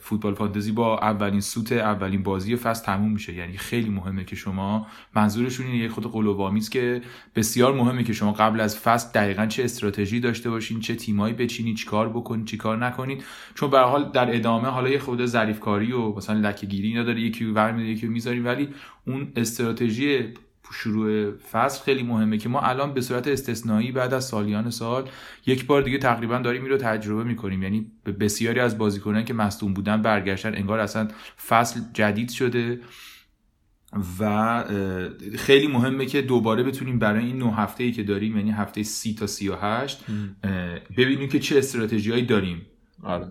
فوتبال 0.00 0.34
فانتزی 0.34 0.72
با 0.72 0.98
اولین 0.98 1.40
سوت 1.40 1.72
اولین 1.72 2.22
بازی 2.22 2.56
فصل 2.56 2.84
تموم 2.84 3.12
میشه. 3.12 3.34
یعنی 3.34 3.56
خیلی 3.56 3.90
مهمه 3.90 4.24
که 4.24 4.36
شما 4.36 4.86
منظورشون 5.16 5.66
اینه 5.66 5.78
یه 5.78 5.88
خود 5.88 6.12
قلوبامیز 6.12 6.70
که 6.70 7.02
بسیار 7.34 7.74
مهمه 7.74 8.04
که 8.04 8.12
شما 8.12 8.32
قبل 8.32 8.60
از 8.60 8.78
فصل 8.78 9.08
دقیقا 9.14 9.46
چه 9.46 9.64
استراتژی 9.64 10.20
داشته 10.20 10.50
باشین 10.50 10.80
چه 10.80 10.94
تیمایی 10.94 11.34
بچینید 11.34 11.76
چیکار 11.76 12.08
بکنید 12.08 12.46
چیکار 12.46 12.86
نکنید 12.86 13.24
چون 13.54 13.70
به 13.70 13.78
حال 13.78 14.10
در 14.10 14.36
ادامه 14.36 14.68
حالا 14.68 14.88
یه 14.88 14.98
خود 14.98 15.26
ظریف 15.26 15.60
کاری 15.60 15.92
و 15.92 16.12
مثلا 16.12 16.38
لکه 16.48 16.66
گیری 16.66 16.88
اینا 16.88 17.02
داره 17.02 17.20
یکی 17.20 17.44
برمی‌داره 17.44 17.94
یکی 17.94 18.06
می‌ذاریم. 18.06 18.44
ولی 18.44 18.68
اون 19.06 19.32
استراتژی 19.36 20.34
شروع 20.72 21.30
فصل 21.30 21.84
خیلی 21.84 22.02
مهمه 22.02 22.38
که 22.38 22.48
ما 22.48 22.60
الان 22.60 22.94
به 22.94 23.00
صورت 23.00 23.28
استثنایی 23.28 23.92
بعد 23.92 24.14
از 24.14 24.24
سالیان 24.24 24.70
سال 24.70 25.08
یک 25.46 25.66
بار 25.66 25.82
دیگه 25.82 25.98
تقریبا 25.98 26.38
داریم 26.38 26.62
این 26.62 26.70
رو 26.70 26.76
تجربه 26.76 27.24
می‌کنیم 27.24 27.62
یعنی 27.62 27.92
بسیاری 28.20 28.60
از 28.60 28.78
بازیکنان 28.78 29.24
که 29.24 29.34
مصدوم 29.34 29.74
بودن 29.74 30.02
برگشتن 30.02 30.54
انگار 30.54 30.78
اصلا 30.78 31.08
فصل 31.48 31.80
جدید 31.92 32.30
شده 32.30 32.80
و 34.20 34.64
خیلی 35.38 35.66
مهمه 35.66 36.06
که 36.06 36.22
دوباره 36.22 36.62
بتونیم 36.62 36.98
برای 36.98 37.24
این 37.24 37.38
نه 37.38 37.54
هفته 37.54 37.84
ای 37.84 37.92
که 37.92 38.02
داریم 38.02 38.36
یعنی 38.36 38.50
هفته 38.50 38.82
سی 38.82 39.14
تا 39.14 39.26
سی 39.26 39.48
و 39.48 39.56
هشت 39.56 40.04
ببینیم 40.96 41.28
که 41.28 41.38
چه 41.38 41.58
استراتژی 41.58 42.22
داریم. 42.22 42.66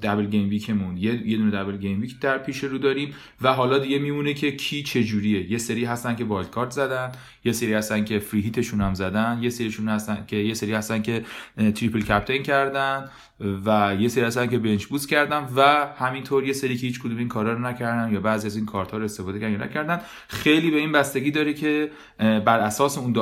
double 0.01 0.25
game 0.25 0.49
week 0.49 0.77
مون 0.77 0.97
یه 0.97 1.27
یه 1.27 1.37
دونه 1.37 1.51
double 1.51 1.77
game 1.77 2.01
week 2.01 2.19
در 2.19 2.37
پیش 2.37 2.63
رو 2.63 2.77
داریم 2.77 3.13
و 3.41 3.53
حالا 3.53 3.79
دیگه 3.79 3.99
میمونه 3.99 4.33
که 4.33 4.51
کی 4.51 4.83
چه 4.83 5.03
جوریه 5.03 5.51
یه 5.51 5.57
سری 5.57 5.85
هستن 5.85 6.15
که 6.15 6.25
wildcard 6.25 6.71
زدن 6.71 7.11
یه 7.45 7.51
سری 7.51 7.73
هستن 7.73 8.05
که 8.05 8.19
فری 8.19 8.41
هیتشون 8.41 8.81
هم 8.81 8.93
زدن 8.93 9.39
یه 9.41 9.49
سریشون 9.49 9.89
هستن 9.89 10.23
که 10.27 10.35
یه 10.35 10.53
سری 10.53 10.73
هستن 10.73 11.01
که 11.01 11.25
تریپل 11.57 12.01
کپتین 12.01 12.43
کردن. 12.43 13.09
و 13.39 13.95
یه 13.99 14.07
سری 14.07 14.23
هستن 14.23 14.47
که 14.47 14.59
بنچ 14.59 14.85
بوست 14.85 15.09
کردن 15.09 15.47
و 15.55 15.87
همینطور 15.97 16.43
یه 16.43 16.53
سری 16.53 16.77
که 16.77 16.87
هیچ 16.87 16.99
کدوم 16.99 17.17
این 17.17 17.27
کارا 17.27 17.53
رو 17.53 17.59
نکردن 17.59 18.13
یا 18.13 18.19
بعضی 18.19 18.47
از 18.47 18.55
این 18.55 18.65
کارت 18.65 18.91
ها 18.91 18.97
رو 18.97 19.03
استفاده 19.03 19.39
کردن 19.39 19.51
یا 19.51 19.57
نکردن 19.57 20.01
خیلی 20.27 20.71
به 20.71 20.77
این 20.77 20.91
بستگی 20.91 21.31
داره 21.31 21.53
که 21.53 21.91
بر 22.19 22.59
اساس 22.59 22.97
اون 22.97 23.13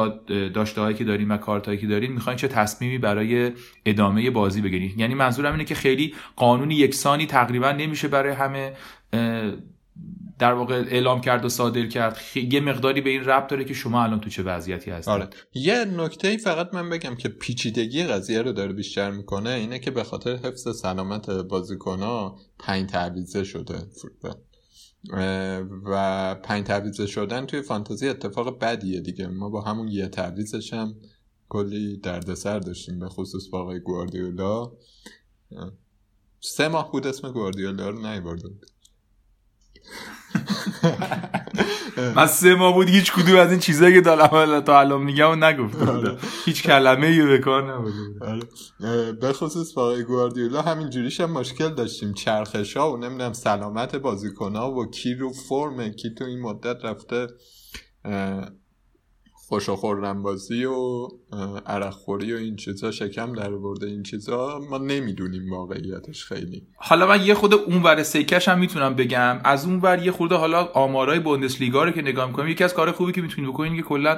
داشته 0.53 0.81
هایی 0.81 0.97
که 0.97 1.03
داریم 1.03 1.31
و 1.31 1.37
کارت 1.37 1.65
هایی 1.65 1.79
که 1.79 1.87
داریم 1.87 2.11
می‌خواین 2.11 2.37
چه 2.37 2.47
تصمیمی 2.47 2.97
برای 2.97 3.51
ادامه 3.85 4.29
بازی 4.29 4.61
بگیرید 4.61 4.99
یعنی 4.99 5.13
منظورم 5.13 5.51
اینه 5.51 5.65
که 5.65 5.75
خیلی 5.75 6.15
قانون 6.35 6.71
یکسانی 6.71 7.25
تقریبا 7.25 7.71
نمیشه 7.71 8.07
برای 8.07 8.33
همه 8.33 8.73
در 10.41 10.53
واقع 10.53 10.75
اعلام 10.75 11.21
کرد 11.21 11.45
و 11.45 11.49
صادر 11.49 11.87
کرد. 11.87 12.17
یه 12.35 12.59
مقداری 12.59 13.01
به 13.01 13.09
این 13.09 13.23
ربط 13.23 13.49
داره 13.49 13.63
که 13.63 13.73
شما 13.73 14.03
الان 14.03 14.19
تو 14.19 14.29
چه 14.29 14.43
وضعیتی 14.43 14.91
هستید. 14.91 15.13
آره. 15.13 15.29
یه 15.53 15.85
نکته 15.85 16.37
فقط 16.37 16.73
من 16.73 16.89
بگم 16.89 17.15
که 17.15 17.29
پیچیدگی 17.29 18.03
قضیه 18.03 18.41
رو 18.41 18.51
داره 18.51 18.73
بیشتر 18.73 19.11
می‌کنه 19.11 19.49
اینه 19.49 19.79
که 19.79 19.91
به 19.91 20.03
خاطر 20.03 20.35
حفظ 20.35 20.79
سلامت 20.81 21.29
بازیکنها 21.29 22.39
پنج 22.59 22.89
تعویضه 22.89 23.43
شده. 23.43 23.87
و 25.85 26.35
پنج 26.35 26.65
تعویضه 26.65 27.07
شدن 27.07 27.45
توی 27.45 27.61
فانتزی 27.61 28.09
اتفاق 28.09 28.59
بدیه 28.59 29.01
دیگه. 29.01 29.27
ما 29.27 29.49
با 29.49 29.61
همون 29.61 29.87
یه 29.87 30.07
تعویضش 30.07 30.73
هم 30.73 30.95
کلی 31.49 31.97
دردسر 31.97 32.59
داشتیم 32.59 32.99
به 32.99 33.09
خصوص 33.09 33.49
با 33.49 33.61
آقای 33.61 33.79
گواردیولا. 33.79 34.71
سه 36.39 36.67
ماه 36.67 36.91
بود 36.91 37.07
اسم 37.07 37.31
گواردیولا 37.31 37.89
رو 37.89 38.07
نیورده 38.07 38.47
بود 38.47 38.65
من 42.15 42.25
سه 42.27 42.55
ماه 42.55 42.73
بود 42.73 42.89
هیچ 42.89 43.13
کدوم 43.13 43.35
از 43.35 43.51
این 43.51 43.59
چیزایی 43.59 43.93
که 43.93 44.01
دارم 44.01 44.59
تا 44.61 44.79
الان 44.79 45.03
میگم 45.03 45.31
و 45.31 45.35
نگفتم 45.35 45.89
آره. 45.89 46.17
هیچ 46.45 46.63
کلمه 46.63 47.11
یه 47.11 47.25
به 47.25 47.37
کار 47.37 47.73
نبوده 47.73 48.25
آره. 48.25 49.11
به 49.11 49.33
خصوص 49.33 49.73
با 49.73 50.01
گواردیولا 50.07 50.61
همین 50.61 50.89
جوریش 50.89 51.21
هم 51.21 51.31
مشکل 51.31 51.69
داشتیم 51.69 52.13
چرخش 52.13 52.77
ها 52.77 52.93
و 52.93 52.97
نمی‌دونم 52.97 53.33
سلامت 53.33 53.95
بازیکن 53.95 54.55
ها 54.55 54.71
و 54.71 54.91
کی 54.91 55.13
رو 55.13 55.33
فرمه 55.49 55.89
کی 55.89 56.13
تو 56.13 56.25
این 56.25 56.41
مدت 56.41 56.85
رفته 56.85 57.27
خوش 59.51 59.69
و 59.69 60.13
بازی 60.13 60.65
و 60.65 61.07
عرق 61.65 61.89
خوری 61.89 62.33
و 62.33 62.37
این 62.37 62.55
چیزا 62.55 62.91
شکم 62.91 63.33
در 63.33 63.49
برده 63.49 63.87
این 63.87 64.03
چیزا. 64.03 64.59
ما 64.69 64.77
نمی‌دونیم 64.77 65.51
واقعیتش 65.51 66.25
خیلی. 66.25 66.67
حالا 66.75 67.07
من 67.07 67.25
یه 67.25 67.33
خود 67.33 67.53
اون 67.53 67.83
ور 67.83 68.03
سیکش 68.03 68.47
هم 68.47 68.59
می‌تونم 68.59 68.95
بگم. 68.95 69.39
از 69.43 69.65
اون 69.65 69.79
ور 69.79 70.03
یه 70.03 70.11
خورده 70.11 70.35
حالا 70.35 70.63
آمارای 70.63 71.19
بوندسلیگا 71.19 71.83
رو 71.83 71.91
که 71.91 72.01
نگاه 72.01 72.27
می‌کنیم 72.27 72.49
یکی 72.49 72.63
از 72.63 72.73
کار 72.73 72.91
خوبی 72.91 73.11
که 73.11 73.21
می‌تونید 73.21 73.49
بکنید 73.49 73.75
که 73.75 73.81
کلا 73.81 74.17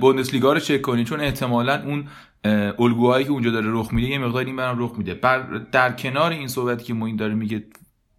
بوندسلیگا 0.00 0.52
رو 0.52 0.60
چک 0.60 0.82
کنید 0.82 1.06
چون 1.06 1.20
احتمالا 1.20 1.82
اون 1.84 2.08
الگوهایی 2.78 3.24
که 3.24 3.30
اونجا 3.30 3.50
داره 3.50 3.66
رخ 3.70 3.92
میده 3.92 4.08
یه 4.08 4.18
مقدار 4.18 4.44
این 4.44 4.56
برام 4.56 4.84
رخ 4.84 4.92
میده. 4.98 5.14
بر 5.14 5.58
در 5.72 5.92
کنار 5.92 6.30
این 6.30 6.48
صحبتی 6.48 6.84
که 6.84 7.04
این 7.04 7.16
داره 7.16 7.34
میگه 7.34 7.64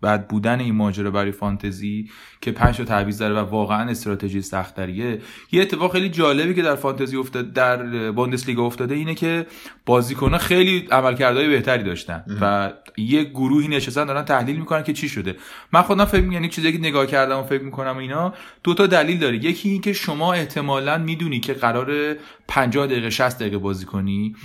بعد 0.02 0.28
بودن 0.28 0.60
این 0.60 0.76
ماجرا 0.76 1.12
برای 1.12 1.32
فانتزی 1.32 2.10
که 2.42 2.52
پنج 2.52 2.78
تا 2.78 2.84
تعویض 2.84 3.20
داره 3.20 3.36
و 3.36 3.38
واقعا 3.38 3.90
استراتژی 3.90 4.42
سختریه 4.42 5.22
یه 5.52 5.62
اتفاق 5.62 5.94
خیلی 5.94 6.10
جالبی 6.10 6.54
که 6.54 6.62
در 6.62 6.76
فانتزی 6.76 7.18
افتاد 7.18 7.54
در 7.54 8.12
بوندسلیگا 8.12 8.66
افتاده 8.66 8.96
اینه 8.96 9.16
که 9.16 9.46
بازیکن‌ها 9.86 10.38
خیلی 10.38 10.88
عملکردهای 10.92 11.48
بهتری 11.48 11.84
داشتن 11.84 12.24
و 12.42 12.74
یه 12.98 13.24
گروهی 13.24 13.68
نشستن 13.68 14.06
دارن 14.06 14.24
تحلیل 14.24 14.56
می‌کنن 14.56 14.84
که 14.84 14.94
چی 14.94 15.10
شده. 15.10 15.36
من 15.74 15.82
خودم 15.82 16.06
فکر 16.06 16.32
یعنی 16.32 16.50
چیزی 16.50 16.72
که 16.72 16.80
نگاه 16.80 17.06
کردم 17.06 17.40
و 17.40 17.44
فکر 17.44 17.64
می‌کنم 17.64 17.98
اینا 17.98 18.34
دو 18.64 18.74
تا 18.74 18.88
دلیل 18.88 19.20
داره. 19.20 19.36
یکی 19.36 19.70
این 19.70 19.82
که 19.82 19.94
شما 19.94 20.34
احتمالا 20.34 20.98
می‌دونی 20.98 21.40
که 21.40 21.54
قرار 21.54 22.16
50 22.48 22.88
دقیقه 22.88 23.10
60 23.10 23.40
دقیقه 23.40 23.58
بازی 23.58 23.86
کنی 23.86 24.36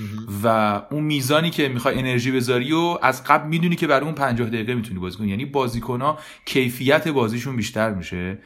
و 0.45 0.47
اون 0.91 1.05
میزانی 1.05 1.51
که 1.51 1.69
می‌خوای 1.69 1.99
انرژی 1.99 2.31
بذاری 2.31 2.73
و 2.73 2.99
از 3.03 3.25
قبل 3.25 3.49
می‌دونی 3.49 3.77
که 3.77 3.87
برای 3.87 4.05
اون 4.05 4.15
50 4.15 4.49
دقیقه 4.49 4.75
می‌تونی 4.75 5.01
بازی 5.01 5.19
کنی. 5.19 5.29
یعنی 5.29 5.42
بازیکن‌ها 5.45 6.19
کیفیت 6.45 7.09
بازیشون 7.09 7.57
بیشتر 7.57 7.91
میشه. 7.91 8.39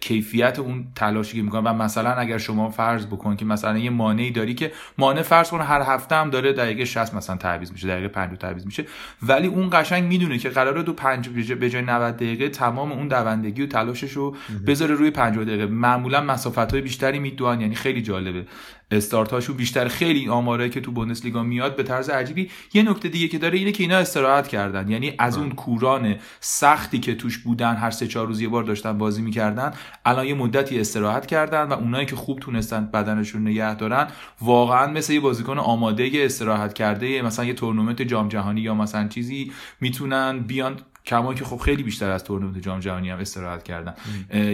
کیفیت 0.00 0.58
اون 0.58 0.86
تلاشی 0.94 1.36
که 1.36 1.42
می‌کنن. 1.42 1.64
و 1.64 1.72
مثلا 1.72 2.10
اگر 2.10 2.38
شما 2.38 2.70
فرض 2.70 3.06
بکن 3.06 3.36
که 3.36 3.44
مثلا 3.44 3.78
یه 3.78 3.90
مانعی 3.90 4.30
داری 4.30 4.54
که 4.54 4.72
مانع 4.98 5.22
فرض 5.22 5.50
کن 5.50 5.60
هر 5.60 5.82
هفته 5.82 6.14
هم 6.14 6.30
داره 6.30 6.52
دقیقه 6.52 6.84
60 6.84 7.14
مثلا 7.14 7.36
تعویض 7.36 7.72
میشه 7.72 7.88
دقیقه 7.88 8.08
50 8.08 8.36
تعویض 8.36 8.66
میشه. 8.66 8.84
ولی 9.22 9.46
اون 9.46 9.68
قشنگ 9.72 10.04
می‌دونه 10.04 10.38
که 10.38 10.48
قراره 10.48 10.82
تو 10.82 10.92
5 10.92 11.28
به 11.28 11.70
جای 11.70 11.82
90 11.82 12.16
دقیقه 12.16 12.48
تمام 12.48 12.92
اون 12.92 13.08
دوندگی 13.08 13.62
و 13.62 13.66
تلاشش 13.66 14.12
رو 14.12 14.36
بذاره 14.66 14.94
روی 14.94 15.10
50 15.10 15.44
دقیقه. 15.44 15.66
معمولا 15.66 16.20
مسافت 16.20 16.72
های 16.72 16.80
بیشتری 16.80 17.18
میدوان. 17.18 17.60
یعنی 17.60 17.74
خیلی 17.74 18.02
جالبه. 18.02 18.44
استارت 18.90 19.30
هاشون 19.30 19.56
بیشتر 19.56 19.88
خیلی 19.88 20.28
آماره 20.28 20.68
که 20.68 20.80
تو 20.80 20.92
بوندسلیگا 20.92 21.42
میاد 21.42 21.76
به 21.76 21.82
طرز 21.82 22.10
عجیبی. 22.10 22.50
یه 22.74 22.90
نکته 22.90 23.08
دیگه 23.08 23.28
که 23.28 23.38
داره 23.38 23.58
اینه 23.58 23.72
که 23.72 23.82
اینا 23.82 23.96
استراحت 23.96 24.48
کردن. 24.48 24.90
یعنی 24.90 25.12
از 25.18 25.38
اون 25.38 25.50
کوران 25.50 26.16
سختی 26.40 26.98
که 26.98 27.14
توش 27.14 27.38
بودن 27.38 27.74
هر 27.74 27.90
سه 27.90 28.06
چهار 28.06 28.26
روز 28.26 28.40
یه 28.40 28.48
بار 28.48 28.64
داشتن 28.64 28.98
بازی 28.98 29.22
می‌کردن 29.22 29.72
الان 30.04 30.26
یه 30.26 30.34
مدتی 30.34 30.80
استراحت 30.80 31.26
کردن 31.26 31.62
و 31.62 31.72
اونایی 31.72 32.06
که 32.06 32.16
خوب 32.16 32.40
تونستن 32.40 32.86
بدنشون 32.86 33.42
نگه 33.48 33.74
دارن 33.74 34.06
واقعا 34.40 34.92
مثل 34.92 35.12
یه 35.12 35.20
بازیکن 35.20 35.58
آماده 35.58 36.10
استراحت 36.14 36.72
کرده 36.72 37.22
مثلا 37.22 37.44
یه 37.44 37.54
تورنمنت 37.54 38.02
جام 38.02 38.28
جهانی 38.28 38.60
یا 38.60 38.74
مثلا 38.74 39.08
چیزی 39.08 39.52
می‌تونن 39.80 40.38
بیان 40.38 40.76
کما 41.08 41.34
که 41.34 41.44
خب 41.44 41.56
خیلی 41.56 41.82
بیشتر 41.82 42.10
از 42.10 42.24
تورنمنت 42.24 42.62
جام 42.62 42.80
جهانی 42.80 43.10
هم 43.10 43.18
استراحت 43.18 43.62
کردن. 43.62 43.94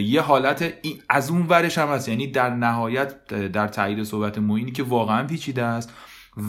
یه 0.01 0.21
حالت 0.21 0.75
از 1.09 1.31
اون 1.31 1.47
ورش 1.47 1.79
هم 1.79 1.89
هست. 1.89 2.09
یعنی 2.09 2.27
در 2.27 2.51
نهایت 2.51 3.27
در 3.27 3.69
تایید 3.69 4.03
صحبت 4.03 4.39
موینی 4.39 4.73
که 4.73 4.83
واقعا 4.83 5.27
پیچیده 5.27 5.63
است 5.63 5.93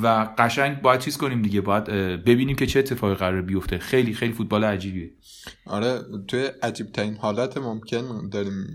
و 0.04 0.28
قشنگ 0.38 0.82
باید 0.82 1.00
چیز 1.00 1.18
کنیم 1.18 1.42
دیگه. 1.42 1.62
باید 1.62 1.84
ببینیم 2.24 2.56
که 2.56 2.66
چه 2.66 2.80
اتفاقی 2.80 3.16
قرار 3.16 3.42
بیفته. 3.42 3.78
خیلی 3.78 4.14
خیلی 4.14 4.34
فوتبال 4.34 4.64
عجیبیه. 4.64 5.12
آره 5.66 6.02
توی 6.28 6.50
عجیب 6.64 6.92
ترین 6.92 7.16
حالت 7.16 7.58
ممکن 7.58 8.30
داریم 8.30 8.68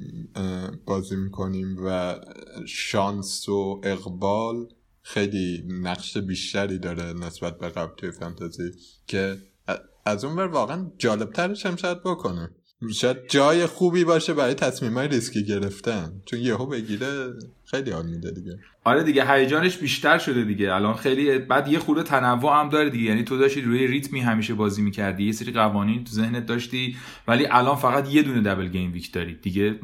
بازی 0.86 1.16
می‌کنیم 1.16 1.76
و 1.86 2.14
شانس 2.66 3.48
و 3.48 3.80
اقبال 3.84 4.68
خیلی 5.02 5.64
نقش 5.82 6.18
بیشتری 6.18 6.78
داره 6.78 7.12
نسبت 7.12 7.58
به 7.58 7.68
قبل 7.68 7.94
توی 7.96 8.10
فانتزی 8.10 8.70
که 9.06 9.36
از 10.04 10.24
اون 10.24 10.36
ور 10.36 10.46
واقعا 10.46 10.90
جالب 10.98 11.32
ترش 11.32 11.66
هم 11.66 11.76
شاید 11.76 12.02
بکنه. 12.02 12.50
شاید 12.94 13.28
جای 13.28 13.66
خوبی 13.66 14.04
باشه 14.04 14.34
برای 14.34 14.54
تصمیم 14.54 14.98
های 14.98 15.08
ریسکی 15.08 15.44
گرفتن. 15.44 16.22
چون 16.24 16.40
یهو 16.40 16.66
بگیره 16.66 17.32
خیلی 17.70 17.90
حال 17.90 18.06
میده 18.06 18.30
دیگه. 18.30 18.58
آره 18.84 19.02
دیگه 19.02 19.32
هیجانش 19.32 19.76
بیشتر 19.76 20.18
شده 20.18 20.44
دیگه. 20.44 20.74
الان 20.74 20.94
خیلی 20.94 21.38
بعد 21.38 21.68
یه 21.68 21.78
خورده 21.78 22.02
تنوع 22.02 22.60
هم 22.60 22.68
داره 22.68 22.90
دیگه. 22.90 23.04
یعنی 23.04 23.24
تو 23.24 23.38
داشتی 23.38 23.60
روی 23.60 23.86
ریتمی 23.86 24.20
همیشه 24.20 24.54
بازی 24.54 24.82
می‌کردی 24.82 25.24
یه 25.24 25.32
سری 25.32 25.52
قوانین 25.52 26.04
تو 26.04 26.10
ذهنت 26.10 26.46
داشتی 26.46 26.96
ولی 27.28 27.46
الان 27.50 27.76
فقط 27.76 28.14
یه 28.14 28.22
دونه 28.22 28.40
دبل 28.40 28.68
گیم 28.68 28.92
ویک 28.92 29.12
داری. 29.12 29.34
دیگه 29.34 29.80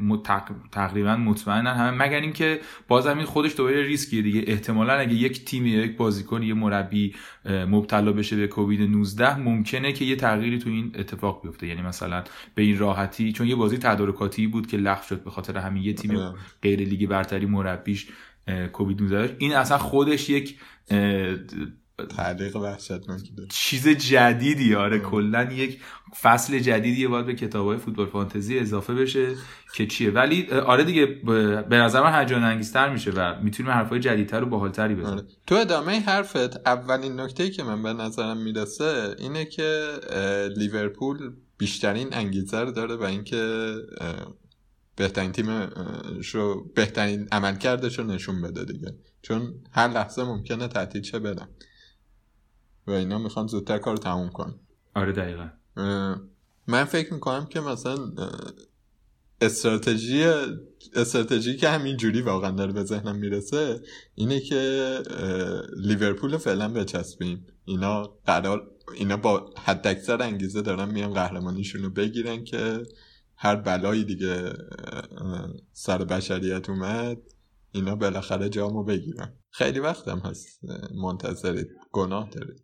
تقریبا 0.71 1.15
مطمئنا 1.15 1.73
همه 1.73 2.05
مگر 2.05 2.21
اینکه 2.21 2.59
بازم 2.87 3.17
این 3.17 3.25
خودش 3.25 3.55
دوباره 3.57 3.83
ریسکیه 3.83 4.21
دیگه. 4.21 4.43
احتمالا 4.47 4.93
اگه 4.93 5.13
یک 5.13 5.45
تیم 5.45 5.65
یک 5.65 5.97
بازیکن 5.97 6.43
یه 6.43 6.53
مربی 6.53 7.15
مبتلا 7.45 8.11
بشه 8.11 8.35
به 8.35 8.47
کووید 8.47 8.81
19 8.81 9.39
ممکنه 9.39 9.93
که 9.93 10.05
یه 10.05 10.15
تغییری 10.15 10.59
تو 10.59 10.69
این 10.69 10.91
اتفاق 10.95 11.41
بیفته. 11.43 11.67
یعنی 11.67 11.81
مثلا 11.81 12.23
به 12.55 12.61
این 12.61 12.77
راحتی 12.77 13.31
چون 13.31 13.47
یه 13.47 13.55
بازی 13.55 13.77
تدارکاتی 13.77 14.47
بود 14.47 14.67
که 14.67 14.77
لغو 14.77 15.03
شد 15.03 15.23
به 15.23 15.29
خاطر 15.29 15.57
همین 15.57 15.83
یه 15.83 15.93
تیم 15.93 16.17
آره. 16.17 16.37
غیر 16.61 16.79
لیگ 16.79 17.09
برتری 17.09 17.45
مربیش 17.77 18.07
کووید 18.73 19.01
19 19.01 19.35
این 19.39 19.55
اصلا 19.55 19.77
خودش 19.77 20.29
یک 20.29 20.59
تعلیق 22.09 22.55
وحشتناک 22.55 23.21
چیز 23.49 23.87
جدیدی 23.87 24.75
آره 24.75 24.99
کلا 24.99 25.43
یک 25.43 25.79
فصل 26.21 26.59
جدیدی 26.59 27.07
باید 27.07 27.25
به 27.25 27.35
کتابای 27.35 27.77
فوتبال 27.77 28.05
فانتزی 28.05 28.59
اضافه 28.59 28.93
بشه 28.93 29.35
که 29.73 29.87
چیه. 29.87 30.11
ولی 30.11 30.49
آره 30.51 30.83
دیگه 30.83 31.05
به 31.69 31.77
نظر 31.77 32.03
من 32.03 32.19
هیجان 32.19 32.43
انگیزتر 32.43 32.89
میشه 32.93 33.11
و 33.11 33.41
می‌تونیم 33.43 33.71
حرفای 33.71 33.99
جدیدتر 33.99 34.43
و 34.43 34.45
باحالتری 34.45 34.95
بزنیم. 34.95 35.13
آره. 35.13 35.27
تو 35.47 35.55
ادامه 35.55 35.99
حرفت 35.99 36.67
اولین 36.67 37.19
نکته 37.19 37.49
که 37.49 37.63
من 37.63 37.83
به 37.83 37.93
نظرم 37.93 38.37
می‌رسه 38.37 39.15
اینه 39.19 39.45
که 39.45 39.87
لیورپول 40.57 41.17
بیشترین 41.57 42.07
انگیزه 42.11 42.59
رو 42.59 42.71
داره 42.71 42.95
و 42.95 43.03
اینکه 43.03 43.73
بهترین 44.97 45.31
تیم 45.31 45.69
شو 46.21 46.63
بهترین 46.75 47.27
عملکردش 47.31 47.99
رو 47.99 48.05
نشون 48.05 48.41
بده 48.41 48.65
دیگه. 48.65 48.97
چون 49.21 49.53
هر 49.71 49.87
لحظه 49.87 50.23
ممکنه 50.23 50.67
تعطیل 50.67 51.01
چه 51.01 51.19
بدن 51.19 51.47
و 52.87 52.91
اینا 52.91 53.17
می‌خوان 53.17 53.47
زودتر 53.47 53.77
کار 53.77 53.97
تموم 53.97 54.29
کن 54.29 54.59
آره 54.95 55.11
دقیقا. 55.11 55.49
من 56.67 56.83
فکر 56.83 57.13
می‌کنم 57.13 57.45
که 57.45 57.59
مثلا 57.59 58.11
استراتژی 59.41 60.25
استراتژی 60.93 61.57
که 61.57 61.69
همین 61.69 61.97
جوری 61.97 62.21
واقعا 62.21 62.51
داره 62.51 62.73
به 62.73 62.83
ذهنم 62.83 63.15
می‌رسه 63.15 63.81
اینه 64.15 64.39
که 64.39 65.01
لیورپول 65.77 66.37
فعلا 66.37 66.69
بچسبیم. 66.69 67.47
اینا 67.65 68.03
قرار 68.25 68.71
اینا 68.93 69.17
با 69.17 69.53
حد 69.65 69.87
اکثر 69.87 70.21
انگیزه 70.21 70.61
دارن 70.61 70.89
میان 70.89 71.13
قهرمانیشون 71.13 71.83
رو 71.83 71.89
بگیرن 71.89 72.43
که 72.43 72.83
هر 73.37 73.55
بلایی 73.55 74.03
دیگه 74.03 74.53
سر 75.73 75.97
بشریت 75.97 76.69
اومد 76.69 77.17
اینا 77.71 77.95
بالاخره 77.95 78.49
جامو 78.49 78.83
بگیرن. 78.83 79.33
خیلی 79.51 79.79
وقتم 79.79 80.19
هست 80.19 80.59
منتظرید 81.03 81.67
گناه 81.91 82.29
دارید 82.29 82.63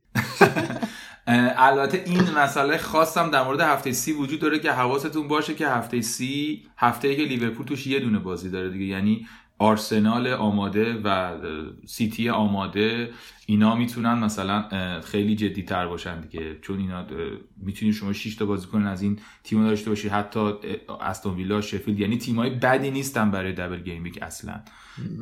البته 1.57 2.03
این 2.05 2.31
مسئله 2.37 2.77
خاصم 2.77 3.31
در 3.31 3.43
مورد 3.43 3.61
هفته 3.61 3.91
سی 3.91 4.11
وجود 4.13 4.39
داره 4.39 4.59
که 4.59 4.71
حواستون 4.71 5.27
باشه 5.27 5.53
که 5.53 5.67
هفته 5.67 6.01
سی 6.01 6.63
هفته 6.77 7.15
که 7.15 7.21
لیورپول 7.21 7.65
توش 7.65 7.87
یه 7.87 7.99
دونه 7.99 8.19
بازی 8.19 8.49
داره 8.49 8.69
دیگه. 8.69 8.85
یعنی 8.85 9.27
آرسنال 9.59 10.27
آماده 10.27 11.01
و 11.03 11.37
سیتی 11.85 12.29
آماده 12.29 13.09
اینا 13.45 13.75
می‌تونن 13.75 14.13
مثلا 14.13 14.65
خیلی 15.01 15.35
جدی 15.35 15.63
تر 15.63 15.87
باشن 15.87 16.21
دیگه. 16.21 16.57
چون 16.61 16.79
اینا 16.79 17.05
می‌تونید 17.57 17.93
شما 17.93 18.13
6 18.13 18.35
تا 18.35 18.45
بازیکن 18.45 18.85
از 18.85 19.01
این 19.01 19.19
تیم 19.43 19.63
داشته 19.63 19.89
باشید 19.89 20.11
حتی 20.11 20.53
استون 21.01 21.35
ویلا 21.35 21.61
شفیلد 21.61 21.99
یعنی 21.99 22.17
تیمای 22.17 22.49
بدی 22.49 22.91
نیستن 22.91 23.31
برای 23.31 23.53
double 23.53 23.79
game 23.79 24.03
week 24.03 24.19
اصلا. 24.21 24.61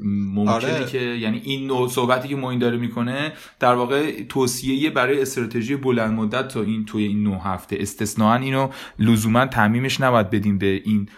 ممکنه 0.03 0.53
آره. 0.53 0.85
که 0.85 0.99
یعنی 0.99 1.41
این 1.43 1.67
نوع 1.67 1.89
صحبتی 1.89 2.27
که 2.27 2.35
موین 2.35 2.59
داره 2.59 2.77
می‌کنه 2.77 3.33
در 3.59 3.73
واقع 3.73 4.23
توصیه 4.23 4.89
برای 4.89 5.21
استراتژی 5.21 5.75
بلند 5.75 6.13
مدت 6.13 6.47
تا 6.47 6.61
این 6.61 6.85
توی 6.85 7.03
این 7.03 7.23
نه 7.23 7.41
هفته. 7.43 7.77
استثنائا 7.79 8.35
اینو 8.35 8.69
لزوما 8.99 9.45
تعمیمش 9.45 10.01
نباید 10.01 10.29
بدیم 10.29 10.57
به 10.57 10.81
این 10.85 11.09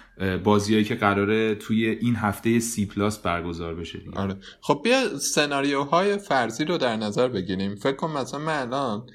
بازیایی 0.44 0.84
که 0.84 0.96
قراره 0.96 1.56
توی 1.56 1.86
این 1.86 2.16
هفته 2.16 2.60
سی 2.60 2.86
plus 2.86 3.22
برگزار 3.22 3.76
بشه 3.76 4.00
آره. 4.16 4.36
خب 4.62 4.82
بیا 4.84 5.18
سناریوهای 5.18 6.18
فرضی 6.18 6.66
رو 6.66 6.78
در 6.78 6.93
نظر 6.98 7.28
بگیریم. 7.28 7.76
فکر 7.76 7.96
کنم 7.96 8.12
مثلا 8.12 8.40
من 8.40 8.62
الان 8.62 9.06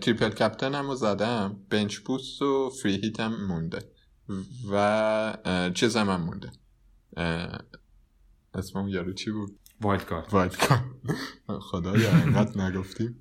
triple 0.00 0.30
captain 0.30 0.74
هم 0.74 0.88
رو 0.88 0.94
زدم 0.94 1.60
bench 1.70 1.98
boost 1.98 2.42
و 2.42 2.70
free 2.70 2.96
hit 2.96 3.20
هم 3.20 3.46
مونده 3.46 3.78
و 4.70 5.70
چیز 5.74 5.96
هم, 5.96 6.20
مونده. 6.20 6.52
اسم 8.54 8.78
اون 8.78 8.88
یارو 8.88 9.12
چی 9.12 9.30
بود؟ 9.30 9.58
wildcard 9.80 10.34
wildcard 10.34 10.82
خدایا 11.70 12.16
اینقدر 12.16 12.60
نگفتیم. 12.60 13.20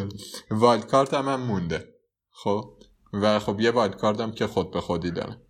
wildcard 0.50 1.14
هم, 1.14 1.28
هم 1.28 1.40
مونده. 1.40 1.94
خب؟ 2.30 2.74
و 3.12 3.38
خب 3.38 3.60
یه 3.60 3.70
wildcard 3.70 4.20
هم 4.20 4.32
که 4.32 4.46
خود 4.46 4.70
به 4.70 4.80
خودی 4.80 5.10
دارم. 5.10 5.40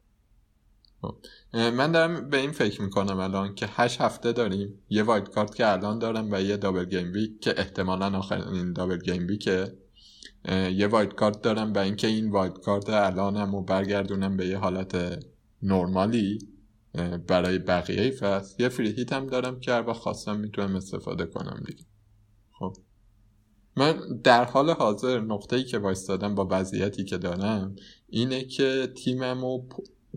من 1.53 1.93
دارم 1.93 2.31
به 2.31 2.37
این 2.37 2.53
فکر 2.53 2.83
می‌کنم 2.83 3.19
الان 3.19 3.55
که 3.55 3.67
هشت 3.71 4.01
هفته 4.01 4.33
داریم 4.33 4.83
یه 4.91 5.03
wildcard 5.03 5.55
که 5.55 5.73
الان 5.73 5.99
دارم 5.99 6.29
و 6.33 6.41
یه 6.41 6.57
double 6.57 6.85
game 6.85 7.13
week 7.13 7.41
که 7.41 7.55
احتمالا 7.61 8.19
آخرین 8.19 8.73
double 8.73 8.99
game 8.99 9.27
week 9.27 9.58
ه. 9.58 9.73
یه 10.73 10.87
wildcard 10.87 11.43
دارم 11.43 11.73
و 11.73 11.79
اینکه 11.79 12.07
این 12.07 12.31
wildcard 12.31 12.91
الانم 12.91 13.53
رو 13.53 13.63
برگردونم 13.63 14.37
به 14.37 14.47
یه 14.47 14.59
حالت 14.59 15.25
نرمالی 15.63 16.39
برای 17.27 17.59
بقیه 17.59 18.11
فصل. 18.11 18.63
یه 18.63 18.69
free 18.69 18.93
hit 18.93 19.13
هم 19.13 19.27
دارم 19.27 19.61
که 19.61 19.73
هر 19.73 19.93
خواستم 19.93 20.41
می‌تونم 20.41 20.77
استفاده 20.77 21.27
کنم 21.27 21.63
دیگه. 21.67 21.85
خب. 22.59 22.77
من 23.77 24.21
در 24.25 24.45
حال 24.45 24.71
حاضر 24.71 25.21
نقطه 25.21 25.57
ای 25.57 25.65
که 25.65 25.79
وایستادم 25.79 26.35
با 26.35 26.49
وضعیتی 26.51 27.05
که 27.05 27.19
دارم 27.19 27.77
اینه 28.09 28.45
که 28.45 28.93
تیمم 28.97 29.41
رو 29.41 29.69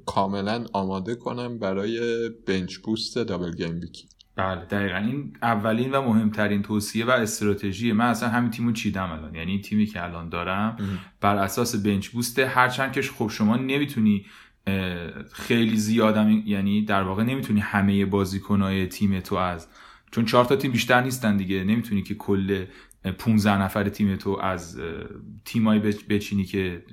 کاملا 0.07 0.65
آماده 0.73 1.15
کنم 1.15 1.59
برای 1.59 2.29
bench 2.47 2.77
boost 2.77 3.17
double 3.17 3.55
game 3.55 3.79
week 3.79 3.98
ی. 3.98 4.07
بله 4.35 4.65
دقیقا. 4.65 4.97
این 4.97 5.33
اولین 5.41 5.91
و 5.91 6.01
مهمترین 6.01 6.61
توصیه 6.61 7.05
و 7.05 7.09
استراتژی 7.09 7.91
من 7.91 8.05
اصلا 8.05 8.29
همین 8.29 8.51
تیمو 8.51 8.71
چیدم 8.71 9.11
الان. 9.11 9.35
یعنی 9.35 9.51
این 9.51 9.61
تیمی 9.61 9.85
که 9.85 10.03
الان 10.03 10.29
دارم 10.29 10.77
بر 11.21 11.35
اساس 11.35 11.75
بنچ 11.75 12.07
بوسته 12.07 12.47
هرچند 12.47 12.91
که 12.91 13.01
خب 13.01 13.27
شما 13.27 13.57
نمی‌تونی 13.57 14.25
خیلی 15.33 15.77
زیادم 15.77 16.43
یعنی 16.45 16.85
در 16.85 17.03
واقع 17.03 17.23
نمی‌تونی 17.23 17.59
همه 17.59 18.05
بازیکنهای 18.05 18.87
تیم 18.87 19.19
تو 19.19 19.35
از 19.35 19.67
چون 20.11 20.25
چهار 20.25 20.45
تا 20.45 20.55
تیم 20.55 20.71
بیشتر 20.71 21.01
نیستن 21.01 21.37
دیگه. 21.37 21.63
نمی‌تونی 21.63 22.03
که 22.03 22.15
کل 22.15 22.65
15 23.17 23.61
نفر 23.61 23.89
تیم 23.89 24.15
تو 24.15 24.39
از 24.41 24.79
تیمایی 25.45 25.79
بچینی 25.79 26.43
که 26.43 26.83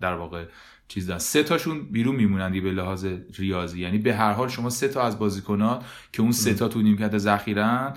در 0.00 0.14
واقع 0.14 0.44
چیز 0.88 1.06
دارن. 1.06 1.18
سه 1.18 1.42
تاشون 1.42 1.92
بیرون 1.92 2.16
میمونن 2.16 2.52
به 2.60 2.72
لحاظ 2.72 3.06
ریاضی. 3.38 3.80
یعنی 3.80 3.98
به 3.98 4.14
هر 4.14 4.32
حال 4.32 4.48
شما 4.48 4.70
سه 4.70 4.88
تا 4.88 5.02
از 5.02 5.18
بازیکنات 5.18 5.84
که 6.12 6.22
اون 6.22 6.32
سه 6.32 6.54
تا 6.54 6.68
تو 6.68 6.82
نیمکت 6.82 7.18
ذخیرن 7.18 7.94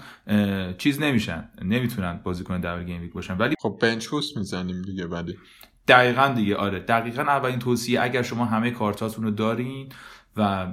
چیز 0.78 1.02
نمیشن. 1.02 1.50
نمی‌تونن 1.62 2.20
بازیکن 2.24 2.62
double 2.62 2.84
game 2.84 3.02
week 3.02 3.14
باشن. 3.14 3.38
ولی 3.38 3.56
خب 3.60 3.78
bench 3.82 4.08
می‌زنیم 4.36 4.82
دیگه 4.82 5.08
ولی 5.08 5.38
دقیقا 5.88 6.28
دیگه 6.28 6.56
آره. 6.56 6.80
دقیقا 6.80 7.22
اولین 7.22 7.60
توصیه 7.60 8.02
اگر 8.02 8.22
شما 8.22 8.46
همه 8.46 8.72
کارتاتون 8.72 9.24
رو 9.24 9.32
دارین 9.32 9.90
و 10.38 10.68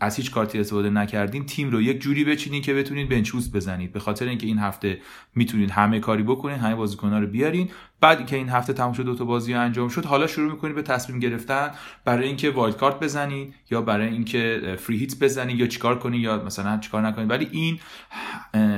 از 0.00 0.16
هیچ 0.16 0.30
کارتی 0.30 0.60
استفاده 0.60 0.90
نکردین 0.90 1.46
تیم 1.46 1.70
رو 1.70 1.82
یک 1.82 2.00
جوری 2.00 2.24
بچینین 2.24 2.62
که 2.62 2.74
بتونید 2.74 3.08
bench 3.08 3.31
boost 3.31 3.54
بزنید. 3.54 3.92
به 3.92 4.00
خاطر 4.00 4.28
اینکه 4.28 4.46
این 4.46 4.58
هفته 4.58 4.98
می‌تونید 5.34 5.70
همه 5.70 6.00
کاری 6.00 6.22
بکنین 6.22 6.56
همه 6.56 6.74
بازیکن‌ها 6.74 7.18
رو 7.18 7.26
بیارین. 7.26 7.70
بعد 8.00 8.26
که 8.26 8.36
این 8.36 8.48
هفته 8.48 8.72
تموم 8.72 8.92
شد 8.92 9.04
دو 9.04 9.14
تا 9.14 9.24
بازی 9.24 9.54
انجام 9.54 9.88
شد 9.88 10.04
حالا 10.04 10.26
شروع 10.26 10.52
می‌کنید 10.52 10.74
به 10.74 10.82
تصمیم 10.82 11.18
گرفتن 11.18 11.70
برای 12.04 12.26
اینکه 12.26 12.50
wildcard 12.50 13.00
بزنید 13.00 13.54
یا 13.70 13.82
برای 13.82 14.08
اینکه 14.08 14.74
free 14.78 14.96
hit 14.96 15.18
بزنید 15.18 15.58
یا 15.58 15.66
چیکار 15.66 15.98
کنید 15.98 16.20
یا 16.20 16.44
مثلا 16.44 16.78
چیکار 16.78 17.06
نکنید. 17.06 17.30
ولی 17.30 17.48
این 17.50 17.78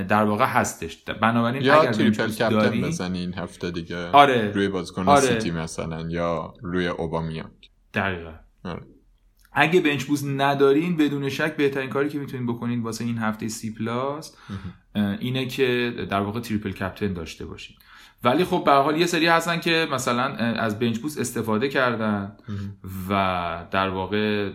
در 0.02 0.24
واقع 0.24 0.44
هستش. 0.44 0.96
بنابراین 0.96 1.62
یا 1.62 1.80
اگر 1.80 1.92
triple 1.92 2.28
captain 2.28 2.80
بزنید 2.80 3.20
این 3.20 3.34
هفته 3.34 3.70
دیگه. 3.70 4.06
آره. 4.10 4.52
روی 4.54 4.68
بازیکن 4.68 5.08
آره. 5.08 5.20
سیتی 5.20 5.50
مثلا 5.50 6.08
یا 6.08 6.54
روی 6.62 6.86
اوبامیانگ 6.86 7.50
دقیقاً. 7.94 8.32
آره. 8.64 8.82
اگه 9.58 9.80
bench 9.80 10.04
boost 10.04 10.26
ندارین 10.26 10.96
بدون 10.96 11.28
شک 11.28 11.56
بهترین 11.56 11.90
کاری 11.90 12.08
که 12.08 12.18
می‌تونین 12.18 12.46
بکنین 12.46 12.82
واسه 12.82 13.04
این 13.04 13.18
هفته 13.18 13.48
سی 13.48 13.74
plus 13.74 14.36
اینه 14.94 15.46
که 15.46 15.94
در 16.10 16.20
واقع 16.20 16.40
triple 16.40 16.70
captain 16.70 17.12
داشته 17.12 17.46
باشین. 17.46 17.76
ولی 18.24 18.44
خب 18.44 18.62
به 18.64 18.72
حال 18.72 19.00
یه 19.00 19.06
سری 19.06 19.26
هستن 19.26 19.60
که 19.60 19.88
مثلا 19.92 20.22
از 20.36 20.78
bench 20.78 20.98
boost 20.98 21.20
استفاده 21.20 21.68
کردن 21.68 22.36
و 23.10 23.66
در 23.70 23.88
واقع 23.88 24.50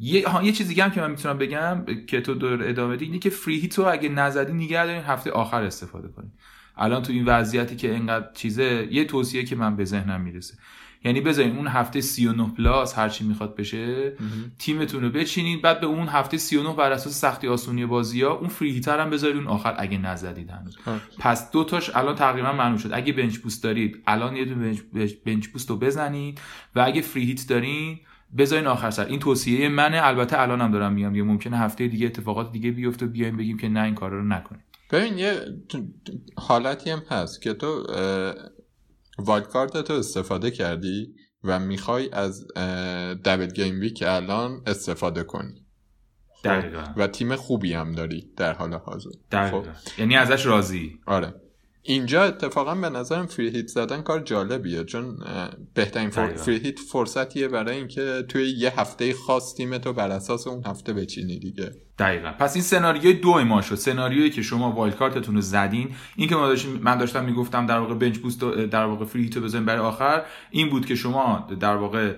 یه, 0.00 0.24
یه 0.44 0.52
چیز 0.52 0.68
دیگه 0.68 0.84
هم 0.84 0.90
که 0.90 1.00
من 1.00 1.10
می‌تونم 1.10 1.38
بگم 1.38 1.84
که 2.06 2.20
تو 2.20 2.34
دور 2.34 2.68
ادامه 2.68 2.96
دی 2.96 3.04
اینه 3.04 3.18
که 3.18 3.30
فری 3.30 3.60
هیتو 3.60 3.82
اگه 3.82 4.08
نزدین 4.08 4.56
نگه 4.56 4.86
دارین 4.86 5.02
هفته 5.02 5.30
آخر 5.30 5.62
استفاده 5.62 6.08
کنین. 6.08 6.32
الان 6.76 7.02
تو 7.02 7.12
این 7.12 7.24
وضعیتی 7.24 7.76
که 7.76 7.94
اینقدر 7.94 8.32
چیزه 8.34 8.88
یه 8.90 9.04
توصیه 9.04 9.44
که 9.44 9.56
من 9.56 9.76
به 9.76 9.84
ذهنم 9.84 10.20
می‌رسه. 10.20 10.54
یعنی 11.04 11.20
بذارین 11.20 11.56
اون 11.56 11.66
هفته 11.66 12.00
39 12.00 12.48
پلاس 12.56 12.98
هر 12.98 13.08
چی 13.08 13.24
می‌خواد 13.24 13.56
بشه 13.56 14.12
تیمتون 14.58 15.02
رو 15.02 15.10
بچینین 15.10 15.60
بعد 15.60 15.80
به 15.80 15.86
اون 15.86 16.08
هفته 16.08 16.36
39 16.36 16.74
بر 16.74 16.92
اساس 16.92 17.20
سختی 17.20 17.48
آسونی 17.48 17.86
بازی 17.86 18.22
ها 18.22 18.32
اون 18.32 18.48
فری 18.48 18.70
هیتر 18.70 19.00
هم 19.00 19.10
بذارید 19.10 19.36
اون 19.36 19.46
آخر 19.46 19.74
اگه 19.78 19.98
نزدید 19.98 20.50
هنوز. 20.50 20.76
پس 21.18 21.50
دو 21.50 21.64
تاش 21.64 21.96
الان 21.96 22.14
تقریبا 22.14 22.52
معلوم 22.52 22.76
شد. 22.76 22.90
اگه 22.92 23.12
بنچ 23.12 23.38
بوست 23.38 23.64
دارید 23.64 24.02
الان 24.06 24.36
یه 24.36 24.44
دونه 24.44 24.78
bench 25.26 25.46
boost 25.46 25.70
رو 25.70 25.76
بزنید 25.76 26.40
و 26.74 26.80
اگه 26.80 27.00
free 27.00 27.24
hit 27.24 27.48
دارین 27.48 27.98
بذارین 28.38 28.66
آخر 28.66 28.90
سر. 28.90 29.04
این 29.04 29.18
توصیه 29.18 29.68
منه. 29.68 30.06
البته 30.06 30.40
الانم 30.40 30.70
دارم 30.70 30.92
میگم 30.92 31.16
یه 31.16 31.22
ممکنه 31.22 31.58
هفته 31.58 31.88
دیگه 31.88 32.06
اتفاقات 32.06 32.52
دیگه 32.52 32.70
بیفته 32.70 33.06
بیایم 33.06 33.36
بگیم 33.36 33.58
که 33.58 33.68
نه 33.68 33.82
این 33.82 33.94
کارا 33.94 34.18
رو 34.18 34.24
نکنید 34.24 34.62
ببین 34.90 35.18
یه 35.18 35.40
حالتی 36.36 36.90
هم 36.90 37.02
هست 37.10 37.42
که 37.42 37.54
تو 37.54 37.86
wildcard 39.18 39.76
تو 39.76 39.92
استفاده 39.92 40.50
کردی 40.50 41.14
و 41.44 41.58
می‌خوای 41.58 42.10
از 42.12 42.46
double 43.24 43.46
game 43.46 43.80
week 43.80 44.04
الان 44.06 44.62
استفاده 44.66 45.22
کنی. 45.22 45.66
دقیقا. 46.44 46.84
و 46.96 47.06
تیم 47.06 47.36
خوبی 47.36 47.72
هم 47.72 47.92
داری 47.92 48.32
در 48.36 48.52
حال 48.52 48.74
حاضر. 48.74 49.10
دقیقا. 49.32 49.62
یعنی 49.98 50.16
ازش 50.16 50.46
راضی. 50.46 50.98
آره. 51.06 51.34
اینجا 51.82 52.24
اتفاقا 52.24 52.74
به 52.74 52.88
نظرم 52.88 53.26
free 53.26 53.48
hit 53.48 53.66
زدن 53.66 54.02
کار 54.02 54.20
جالبیه 54.20 54.84
چون 54.84 55.16
بهترین 55.74 56.10
fr... 56.10 56.34
free 56.34 56.58
hit 56.58 56.78
فرصتیه 56.78 57.48
برای 57.48 57.76
اینکه 57.76 58.24
توی 58.28 58.50
یه 58.50 58.80
هفته 58.80 59.12
خاص 59.12 59.54
تیمتو 59.54 59.92
بر 59.92 60.10
اساس 60.10 60.46
اون 60.46 60.62
هفته 60.66 60.92
بچینی 60.92 61.38
دیگه. 61.38 61.70
دقیقا. 61.98 62.32
پس 62.38 62.54
این 62.54 62.62
سناریوی 62.62 63.12
دو 63.12 63.44
ما 63.44 63.62
شد. 63.62 63.74
سناریویی 63.74 64.30
که 64.30 64.42
شما 64.42 64.72
wildcard 64.72 64.96
تون 64.96 65.34
رو 65.34 65.40
زدین 65.40 65.88
این 66.16 66.28
که 66.28 66.36
من 66.82 66.98
داشتم 66.98 67.24
می‌گفتم 67.24 67.66
در 67.66 67.78
واقع 67.78 67.94
bench 67.94 68.18
boost 68.18 68.40
در 68.44 68.84
واقع 68.84 69.04
free 69.04 69.22
hit 69.22 69.36
و 69.36 69.40
بزنین 69.40 69.64
برای 69.64 69.80
آخر 69.80 70.22
این 70.50 70.70
بود 70.70 70.86
که 70.86 70.94
شما 70.94 71.48
در 71.60 71.76
واقع 71.76 72.14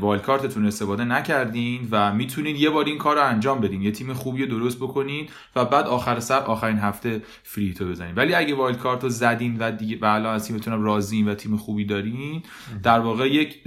wildcard 0.00 0.22
تون 0.22 0.66
استفاده 0.66 1.04
نکردین 1.04 1.88
و 1.90 2.14
می‌تونین 2.14 2.56
یه 2.56 2.70
بار 2.70 2.84
این 2.84 2.98
کار 2.98 3.16
رو 3.16 3.26
انجام 3.26 3.60
بدین. 3.60 3.82
یه 3.82 3.90
تیم 3.90 4.12
خوبی 4.12 4.46
درست 4.46 4.78
بکنین 4.78 5.28
و 5.56 5.64
بعد 5.64 5.86
آخر 5.86 6.20
سر 6.20 6.38
آخرین 6.38 6.78
هفته 6.78 7.22
free 7.42 7.66
hit 7.66 7.83
و 7.83 7.88
بزنین. 7.88 8.14
ولی 8.14 8.34
اگه 8.34 8.54
wildcard 8.54 9.02
رو 9.02 9.08
زدین 9.08 9.56
و 9.58 9.70
دیگه 9.70 9.98
و 10.02 10.04
الان 10.04 10.34
از 10.34 10.46
تیمتون 10.46 10.82
راضیین 10.82 11.28
و 11.28 11.34
تیم 11.34 11.56
خوبی 11.56 11.84
دارین 11.84 12.42
در 12.82 13.00
واقع 13.00 13.28
یک 13.28 13.62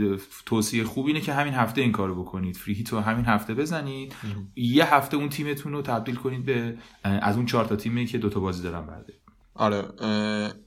توصیه 0.45 0.83
خوبی 0.83 1.11
اینه 1.11 1.21
که 1.21 1.33
همین 1.33 1.53
هفته 1.53 1.81
این 1.81 1.91
کارو 1.91 2.23
بکنید. 2.23 2.55
free 2.55 2.73
hit 2.73 2.93
و 2.93 2.99
همین 2.99 3.25
هفته 3.25 3.53
بزنید. 3.53 4.15
یه 4.55 4.95
هفته 4.95 5.17
اون 5.17 5.29
تیم 5.29 5.42
تیمتون 5.43 5.73
رو 5.73 5.81
تبدیل 5.81 6.15
کنید 6.15 6.45
به 6.45 6.77
از 7.03 7.35
اون 7.35 7.45
چهار 7.45 7.65
تا 7.65 7.75
تیمی 7.75 8.05
که 8.05 8.17
دوتا 8.17 8.39
بازی 8.39 8.63
دارن 8.63 8.85
برده 8.87 9.13
آره 9.55 9.83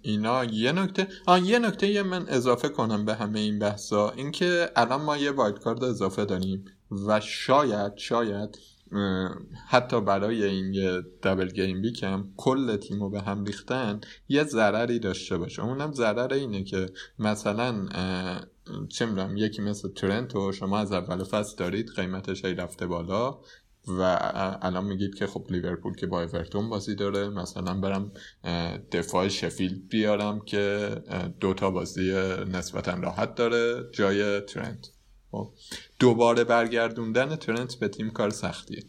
اینا 0.03 0.45
یه 0.45 0.73
نکته 0.73 1.09
آه 1.27 1.41
یه 1.41 1.59
نکته 1.59 1.87
یه 1.87 2.03
من 2.03 2.29
اضافه 2.29 2.69
کنم 2.69 3.05
به 3.05 3.15
همه 3.15 3.41
این 3.41 3.59
بحثا. 3.59 4.11
اینکه 4.11 4.71
الان 4.77 5.03
ما 5.03 5.17
یه 5.17 5.31
wildcard 5.31 5.85
اضافه 5.85 6.25
داریم 6.25 6.65
و 7.07 7.21
شاید 7.21 7.97
شاید 7.97 8.59
حتی 9.69 10.01
برای 10.01 10.45
این 10.45 10.75
یه 10.75 11.03
دبل 11.23 11.49
گیم 11.49 11.83
بیک 11.83 12.03
هم 12.03 12.33
کل 12.37 12.77
تیم 12.77 13.01
رو 13.01 13.11
به 13.11 13.21
هم 13.21 13.45
ریختن 13.45 14.01
یه 14.29 14.45
ضرری 14.45 14.99
داشته 14.99 15.39
باشه. 15.39 15.63
اونم 15.65 15.93
ضرر 15.93 16.33
اینه 16.33 16.65
که 16.65 16.87
مثلا 17.19 17.89
چه 18.89 19.07
می‌دونم 19.07 19.37
یکی 19.37 19.63
مثل 19.63 19.89
ترنتو 19.89 20.53
شما 20.53 20.79
از 20.79 20.93
اول 20.93 21.25
فصل 21.25 21.57
دارید 21.57 21.91
قیمتش 21.97 22.45
رفته 22.45 22.87
بالا. 22.87 23.39
و 23.89 24.01
الان 24.63 24.85
میگید 24.85 25.15
که 25.15 25.27
خب 25.27 25.47
لیورپول 25.51 25.95
که 25.95 26.07
با 26.07 26.23
اورتون 26.23 26.69
بازی 26.69 26.95
داره 26.95 27.29
مثلا 27.29 27.75
برم 27.75 28.13
دفاع 28.93 29.29
شفیلد 29.29 29.89
بیارم 29.89 30.41
که 30.41 30.91
دوتا 31.41 31.71
بازی 31.71 32.11
نسبتا 32.53 32.95
راحت 32.95 33.35
داره 33.35 33.91
جای 33.93 34.41
ترنت. 34.41 34.91
خب 35.31 35.53
دوباره 35.99 36.45
برگردوندن 36.45 37.37
ترنت 37.37 37.75
به 37.75 37.89
تیم 37.89 38.11
کار 38.11 38.31
سختیه. 38.31 38.85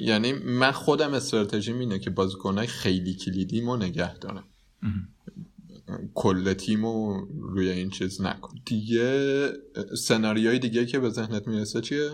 یعنی 0.00 0.32
من 0.32 0.72
خودم 0.72 1.14
استراتژی 1.14 1.72
اینه 1.72 1.98
که 1.98 2.10
بازیکنهای 2.10 2.66
خیلی 2.66 3.14
کلیدیمو 3.14 3.76
نگه 3.76 4.18
دارم. 4.18 4.44
کل 6.14 6.52
تیمو 6.52 7.24
روی 7.40 7.70
این 7.70 7.90
چیز 7.90 8.20
نکن. 8.20 8.58
دیگه 8.66 9.48
سناریوی 9.98 10.58
دیگه 10.58 10.86
که 10.86 10.98
به 10.98 11.10
ذهنت 11.10 11.48
می‌رسه 11.48 11.80
چیه؟ 11.80 12.10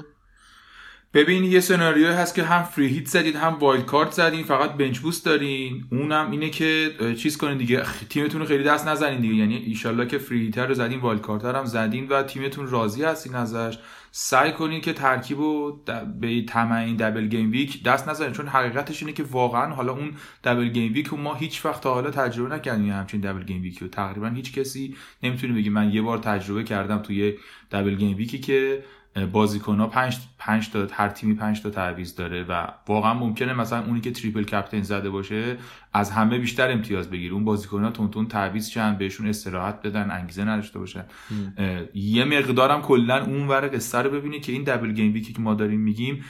ببین 1.15 1.45
یه 1.45 1.61
سناریو 1.61 2.13
هست 2.13 2.35
که 2.35 2.43
هم 2.43 2.63
free 2.63 2.87
hit 2.87 3.07
زدید 3.07 3.37
هم 3.37 3.55
wildcard 3.55 4.11
زدین 4.11 4.45
فقط 4.45 4.73
bench 4.73 4.99
boost 4.99 5.25
دارین. 5.25 5.85
اونم 5.93 6.31
اینه 6.31 6.51
که 6.51 6.91
چیز 7.19 7.37
کنین 7.37 7.59
دیگه. 7.59 7.83
تیمتون 8.09 8.41
رو 8.41 8.47
خیلی 8.47 8.65
دست 8.65 8.89
نزنین 8.89 9.21
دیگه. 9.21 9.35
یعنی 9.35 9.57
ایشالله 9.57 10.07
که 10.07 10.19
free 10.19 10.41
hit 10.41 10.67
رو 10.67 10.75
زدین 10.75 11.01
wildcard 11.01 11.45
هم 11.45 11.65
زدین 11.65 12.09
و 12.09 12.23
تیمتون 12.23 12.71
راضی 12.71 13.05
هستین 13.05 13.35
ازش. 13.35 13.79
سعی 14.11 14.53
کنین 14.53 14.81
که 14.81 14.93
ترکیب 14.93 15.39
رو 15.39 15.83
به 16.21 16.43
تمام 16.43 16.97
double 16.97 17.27
game 17.27 17.51
week 17.51 17.83
دست 17.83 18.09
نزنین. 18.09 18.33
چون 18.33 18.47
حقیقتش 18.47 19.03
اینه 19.03 19.13
که 19.13 19.23
واقعا 19.23 19.75
حالا 19.75 19.93
اون 19.93 20.13
double 20.45 20.69
game 20.69 20.93
week 20.93 21.07
رو 21.07 21.17
ما 21.17 21.35
هیچ 21.35 21.65
وقت 21.67 21.83
تا 21.83 21.95
حالا 21.95 22.11
تجربه 22.11 22.55
نکردیم. 22.55 22.93
همچین 22.93 23.21
double 23.21 23.43
game 23.43 23.63
week 23.63 23.79
رو. 23.79 23.89
تقریبا 23.89 24.29
هیچ 24.29 24.53
کسی 24.53 24.97
نمی‌تونه 25.23 25.55
بگه 25.55 25.71
من 25.71 25.93
یه 25.93 26.03
بار 26.03 26.19
تجربه 26.19 26.65
کردم 26.65 26.99
توی 26.99 27.35
double 27.73 27.95
game 27.95 28.17
week 28.17 28.35
ی 28.35 28.39
که 28.39 28.85
بازیکن 29.33 29.81
ها 29.81 29.87
پنج, 29.87 30.19
پنج 30.39 30.71
تا 30.71 30.87
هر 30.93 31.09
تیمی 31.09 31.35
پنج 31.35 31.63
تا 31.63 31.71
تعویض 31.71 32.15
داره 32.15 32.45
و 32.45 32.67
واقعا 32.89 33.15
ممکنه 33.15 33.53
مثلا 33.53 33.85
اونی 33.85 34.01
که 34.01 34.11
triple 34.11 34.43
captain 34.43 34.83
زده 34.83 35.11
باشه 35.11 35.57
از 35.93 36.11
همه 36.11 36.39
بیشتر 36.39 36.71
امتیاز 36.71 37.11
بگیره. 37.11 37.35
اون 37.35 37.45
بازیکن 37.45 37.85
ها 37.85 37.91
تون 37.91 38.11
تون 38.11 38.27
تعویض 38.27 38.69
چند؟ 38.69 38.99
بهشون 38.99 39.27
استراحت 39.27 39.83
بدن 39.83 40.11
انگیزه 40.11 40.45
نداشته 40.45 40.79
باشن. 40.79 41.05
یه 41.95 42.25
مقدارم 42.25 42.83
کلا 42.83 43.25
اون 43.25 43.49
ور 43.49 43.69
قصه 43.69 43.99
رو 43.99 44.11
ببینی 44.11 44.41
که 44.41 44.53
این 44.53 44.65
دبل 44.65 44.93
گیم 44.93 45.13
ویکی 45.13 45.33
که 45.33 45.41
ما 45.41 45.55
داریم 45.55 45.81
میگیم 45.81 46.25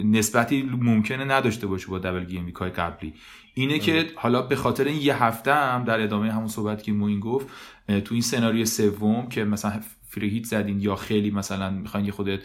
نسبتی 0.00 0.62
ممکنه 0.62 1.24
نداشته 1.24 1.66
باشه 1.66 1.88
با 1.88 1.98
دبل 1.98 2.24
گیم 2.24 2.46
ویک 2.46 2.54
های 2.54 2.70
قبلی. 2.70 3.14
اینه 3.54 3.78
که 3.78 4.06
حالا 4.16 4.42
به 4.42 4.56
خاطر 4.56 4.84
این 4.84 5.02
یه 5.02 5.24
هفته 5.24 5.54
هم 5.54 5.84
در 5.84 6.00
ادامه 6.00 6.32
همون 6.32 6.48
صحبت 6.48 6.82
که 6.82 6.92
موین 6.92 7.20
گفت 7.20 7.46
تو 7.86 8.14
این 8.14 8.22
سناریو 8.22 8.64
سوم 8.64 9.28
که 9.28 9.44
مثلا 9.44 9.80
فری 10.08 10.44
زدین 10.44 10.80
یا 10.80 10.96
خیلی 10.96 11.30
مثلا 11.30 11.70
می‌خواین 11.70 12.06
یه 12.06 12.12
خودت 12.12 12.40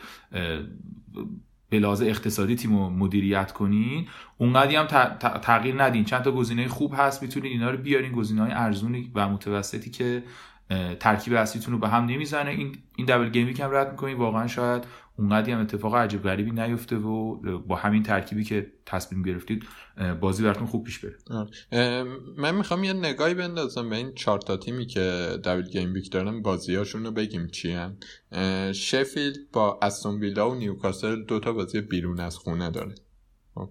به 1.69 1.79
لحاظ 1.79 2.01
اقتصادی 2.01 2.55
تیم 2.55 2.75
رو 2.75 2.89
مدیریت 2.89 3.51
کنین 3.51 4.07
اونقدی 4.37 4.75
هم 4.75 4.85
تغییر 5.41 5.83
ندین. 5.83 6.03
چند 6.03 6.21
تا 6.21 6.31
گزینه 6.31 6.67
خوب 6.67 6.93
هست 6.97 7.23
می‌تونین 7.23 7.51
اینا 7.51 7.71
رو 7.71 7.77
بیارین. 7.77 8.11
گزینه 8.11 8.41
های 8.41 8.51
ارزونی 8.51 9.11
و 9.15 9.29
متوسطی 9.29 9.89
که 9.91 10.23
ترکیب 10.99 11.33
اصلیتون 11.33 11.73
رو 11.73 11.79
به 11.79 11.89
هم 11.89 12.05
نمی‌زنه. 12.05 12.49
این 12.49 12.75
این 12.95 13.07
دبل 13.07 13.29
گیمی 13.29 13.53
که 13.53 13.63
هم 13.63 13.71
رد 13.71 13.91
می‌کنین 13.91 14.17
واقعا 14.17 14.47
شاید 14.47 14.83
اونقدی 15.17 15.51
هم 15.51 15.61
اتفاق 15.61 15.95
عجیب 15.95 16.23
غریبی 16.23 16.51
نیفته 16.51 16.95
و 16.95 17.35
با 17.59 17.75
همین 17.75 18.03
ترکیبی 18.03 18.43
که 18.43 18.73
تصمیم 18.85 19.23
گرفتید 19.23 19.63
بازی 20.21 20.43
براتون 20.43 20.67
خوب 20.67 20.83
پیش 20.83 20.99
بره. 20.99 21.15
من 22.37 22.55
می‌خوام 22.55 22.83
یه 22.83 22.93
نگاهی 22.93 23.33
بندازم 23.33 23.89
به 23.89 23.95
این 23.95 24.13
چهار 24.13 24.39
تا 24.39 24.57
تیمی 24.57 24.85
که 24.85 25.01
دبل 25.43 25.69
گیم 25.69 25.93
ویک 25.93 26.11
دارن 26.11 26.41
بازیاشون 26.41 27.05
رو 27.05 27.11
بگیم 27.11 27.47
چی 27.47 27.71
هم. 27.71 27.97
شفیلد 28.73 29.51
با 29.53 29.79
استون 29.81 30.19
ویلا 30.19 30.51
و 30.51 30.55
نیوکاسل 30.55 31.23
دو 31.23 31.39
تا 31.39 31.53
بازی 31.53 31.81
بیرون 31.81 32.19
از 32.19 32.37
خونه 32.37 32.71
داره. 32.71 32.95
خب، 33.55 33.69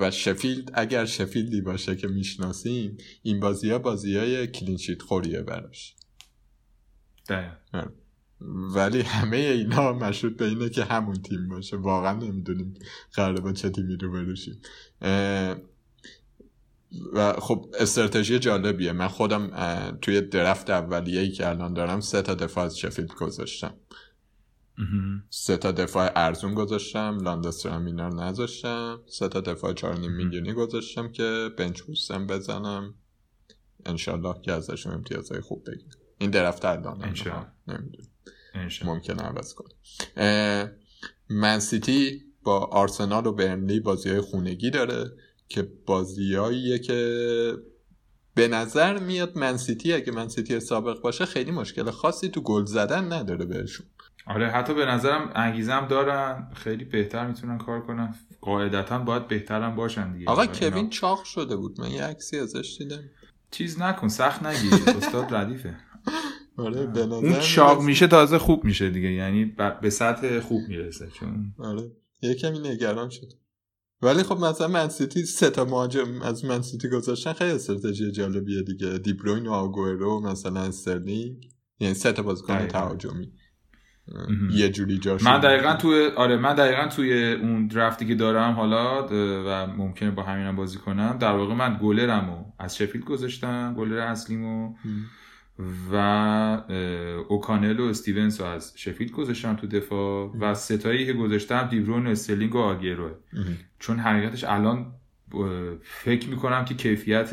و 0.00 0.10
شفیلد 0.10 0.70
اگر 0.74 1.04
شفیلدی 1.04 1.60
باشه 1.60 1.96
که 1.96 2.08
می‌شناسیم 2.08 2.96
این 3.22 3.40
بازی 3.40 3.70
ها 3.70 3.78
بازی 3.78 4.16
های 4.16 4.46
کلینشیت 4.46 5.02
خوریه 5.02 5.42
براش. 5.42 5.94
ولی 8.74 9.00
همه 9.00 9.36
اینا 9.36 9.92
مشروط 9.92 10.36
به 10.36 10.44
اینه 10.44 10.68
که 10.68 10.84
همون 10.84 11.14
تیم 11.14 11.48
باشه. 11.48 11.76
واقعا 11.76 12.12
نمی‌دونیم 12.12 12.74
قراره 13.12 13.40
با 13.40 13.52
چه 13.52 13.70
تیمی 13.70 13.96
رو 13.96 14.12
بروشیم 14.12 14.60
و 17.12 17.32
خب 17.32 17.74
استراتژی 17.78 18.38
جالبیه. 18.38 18.92
من 18.92 19.08
خودم 19.08 19.50
توی 20.02 20.20
درفت 20.20 20.70
اولیه 20.70 21.20
ای 21.20 21.30
که 21.30 21.48
الان 21.48 21.74
دارم 21.74 22.00
سه 22.00 22.22
تا 22.22 22.34
دفاع 22.34 22.64
از 22.64 22.78
شفیلد 22.78 23.14
گذاشتم. 23.14 23.74
سه 25.30 25.56
تا 25.56 25.72
دفاع 25.72 26.12
ارزون 26.16 26.54
گذاشتم 26.54 27.18
لاندسترام 27.22 27.86
اینا 27.86 28.08
رو 28.08 28.20
نذاشتم. 28.20 29.00
سه 29.06 29.28
تا 29.28 29.40
دفاع 29.40 29.72
چهار 29.72 29.98
نیم 29.98 30.12
میلیونی 30.12 30.52
گذاشتم 30.52 31.12
که 31.12 31.50
بنچ 31.58 31.80
بوستم 31.82 32.26
بزنم. 32.26 32.94
انشالله 33.86 34.34
که 34.42 34.52
ازشون 34.52 34.92
امتیازهای 34.92 35.40
خوب 35.40 35.70
بگیرم. 35.70 36.05
این 36.18 36.30
درفت 36.30 36.64
الان 36.64 37.04
نمی‌دونم. 37.04 37.52
ممکنه 38.84 39.22
عوض 39.22 39.54
کنه 39.54 39.68
منسیتی 41.30 42.22
با 42.42 42.58
آرسنال 42.58 43.26
و 43.26 43.32
برنلی 43.32 43.80
بازی 43.80 44.10
های 44.10 44.20
خونگی 44.20 44.70
داره 44.70 45.10
که 45.48 45.68
بازیاییه 45.86 46.78
که 46.78 47.52
به 48.34 48.48
نظر 48.48 48.98
میاد 48.98 49.38
منسیتی 49.38 49.92
اگه 49.92 50.12
منسیتی 50.12 50.60
سابق 50.60 51.00
باشه 51.00 51.26
خیلی 51.26 51.50
مشکل 51.50 51.90
خاصی 51.90 52.28
تو 52.28 52.40
گل 52.40 52.64
زدن 52.64 53.12
نداره 53.12 53.44
بهشون. 53.44 53.86
آره 54.26 54.50
حتی 54.50 54.74
به 54.74 54.86
نظرم 54.86 55.32
انگیزم 55.34 55.86
دارن 55.90 56.50
خیلی 56.54 56.84
بهتر 56.84 57.26
می‌تونن 57.26 57.58
کار 57.58 57.86
کنن. 57.86 58.14
قاعدتا 58.40 58.98
باید 58.98 59.28
بهترم 59.28 59.76
باشن 59.76 60.12
دیگه. 60.12 60.30
آقا 60.30 60.46
کوین 60.46 60.90
چاق 60.90 61.24
شده 61.24 61.56
بود 61.56 61.80
من 61.80 61.90
یه 61.90 62.02
عکسی 62.02 62.38
ازش 62.38 62.76
دیدم. 62.78 63.02
چیز 63.50 63.80
نکن 63.80 64.08
سخت 64.08 64.42
نگیر. 64.42 64.72
استاد 64.74 65.34
ردیفه. 65.34 65.76
آره 66.56 66.86
به 66.86 67.06
نظر 67.06 67.14
اون 67.14 67.40
چاق 67.40 67.82
میشه 67.82 68.06
تازه 68.06 68.38
خوب 68.38 68.64
میشه 68.64 68.90
دیگه 68.90 69.12
یعنی 69.12 69.44
به 69.82 69.90
سطح 69.90 70.40
خوب 70.40 70.62
می‌رسه 70.68 71.08
چون 71.14 71.54
آره 71.58 71.92
یه 72.22 72.34
کمی 72.34 72.58
نگران 72.58 73.10
شد. 73.10 73.32
ولی 74.02 74.22
خب 74.22 74.44
مثلا 74.44 74.68
منسیتی 74.68 75.22
سه 75.22 75.50
تا 75.50 75.64
مهاجم 75.64 76.22
از 76.22 76.44
منسیتی 76.44 76.88
گذاشتن 76.88 77.32
خیلی 77.32 77.50
استراتژی 77.50 78.12
جالبیه 78.12 78.62
دیگه. 78.62 78.98
دیبروین 78.98 79.46
و 79.46 79.52
آگورو 79.52 80.20
مثلا 80.20 80.60
استرلینگ. 80.60 81.36
یعنی 81.80 81.94
سه 81.94 82.12
تا 82.12 82.22
بازیکن 82.22 82.66
تهاجمی. 82.66 83.32
یه 84.50 84.68
جوری 84.68 84.98
جاش 84.98 85.22
من 85.22 85.40
دقیقا 85.40 85.74
توی 85.74 86.06
آره 86.16 86.36
من 86.36 86.54
دقیقا 86.54 86.88
توی 86.88 87.32
اون 87.32 87.66
درفتی 87.66 88.06
که 88.06 88.14
دارم 88.14 88.52
حالا 88.52 89.06
و 89.46 89.66
ممکنه 89.66 90.10
با 90.10 90.22
همینم 90.22 90.56
بازی 90.56 90.78
کنم 90.78 91.18
در 91.20 91.32
واقع 91.32 91.54
من 91.54 91.78
گلرمو 91.82 92.44
از 92.58 92.76
شفیلد 92.76 93.04
گذاشتم 93.04 93.74
گلر 93.78 93.98
اصلیمو. 93.98 94.74
و 95.92 95.96
اوکانل 97.28 97.80
و 97.80 97.84
استیونز 97.84 98.40
رو 98.40 98.46
از 98.46 98.72
شفیلد 98.76 99.10
گذاشتم 99.10 99.56
تو 99.56 99.66
دفاع 99.66 100.32
و 100.40 100.54
سه 100.54 100.75
تایی 100.75 101.06
که 101.06 101.12
گذاشتم 101.12 101.68
دیبرون 101.68 102.06
و 102.06 102.10
استرلینگ 102.10 102.54
و 102.54 102.58
آگیروه. 102.58 103.12
چون 103.78 103.98
حقیقتش 103.98 104.44
الان 104.44 104.92
فکر 105.82 106.28
می‌کنم 106.28 106.64
که 106.64 106.74
کیفیت 106.74 107.30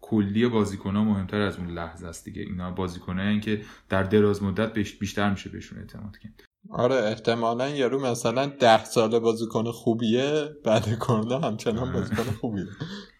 کلی 0.00 0.48
بازیکن 0.48 0.96
ها 0.96 1.04
مهمتر 1.04 1.40
از 1.40 1.58
اون 1.58 1.70
لحظه 1.70 2.06
است 2.06 2.24
دیگه. 2.24 2.42
اینا 2.42 2.70
بازیکن 2.70 3.40
که 3.40 3.60
در 3.88 4.02
دراز 4.02 4.42
مدت 4.42 4.72
بیشتر 4.98 5.30
میشه 5.30 5.50
بهشون 5.50 5.78
اعتماد 5.78 6.18
کرد. 6.18 6.44
آره 6.70 6.94
احتمالا 6.94 7.68
یارو 7.68 8.06
مثلا 8.06 8.46
ده 8.46 8.84
ساله 8.84 9.18
بازیکن 9.18 9.64
خوبیه 9.64 10.48
بعد 10.64 10.98
کرونا 10.98 11.38
همچنان 11.38 11.92
بازیکن 11.92 12.22
خوبیه. 12.22 12.66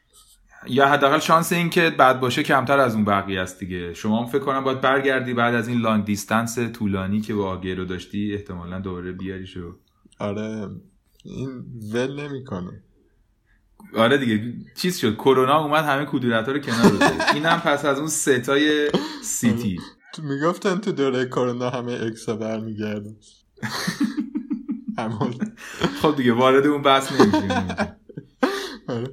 یا 0.66 0.88
حداقل 0.88 1.18
شانس 1.18 1.52
این 1.52 1.70
که 1.70 1.90
بعد 1.90 2.20
باشه 2.20 2.42
کمتر 2.42 2.78
از 2.78 2.94
اون 2.94 3.04
بقیه 3.04 3.40
است 3.40 3.60
دیگه. 3.60 3.94
شما 3.94 4.20
هم 4.20 4.26
فکر 4.26 4.38
کنم 4.38 4.64
باید 4.64 4.80
برگردی 4.80 5.34
بعد 5.34 5.54
از 5.54 5.68
این 5.68 5.80
long 5.80 6.04
distance 6.04 6.58
طولانی 6.58 7.20
که 7.20 7.34
با 7.34 7.54
رو 7.54 7.84
داشتی 7.84 8.34
احتمالا 8.34 8.80
دوباره 8.80 9.12
بیاری 9.12 9.46
شو 9.46 9.76
آره 10.18 10.68
این 11.24 11.64
ول 11.94 12.20
نمی‌کنه. 12.20 12.82
آره 13.96 14.18
دیگه 14.18 14.54
چیز 14.76 14.98
شد 14.98 15.14
کرونا 15.14 15.64
اومد 15.64 15.84
همه 15.84 16.04
کدورت 16.04 16.46
ها 16.46 16.52
رو 16.52 16.58
کنار 16.58 16.90
رو 16.90 16.98
این 17.34 17.46
هم 17.46 17.60
پس 17.60 17.84
از 17.84 17.98
اون 17.98 18.08
سه 18.08 18.49
تای 18.49 18.90
سیتی. 19.22 19.78
تو 20.14 20.22
می‌گفتن 20.22 20.78
تو 20.78 20.92
دوره 20.92 21.26
کرونا 21.26 21.70
همه 21.70 21.92
ex 21.92 22.22
ا 22.22 22.36
برمیگردن. 22.36 23.16
خب 26.02 26.16
دیگه 26.16 26.32
وارد 26.32 26.66
اون 26.66 26.82
بحث 26.82 27.12
نمیشیم. 27.12 27.50
آره. 28.88 29.10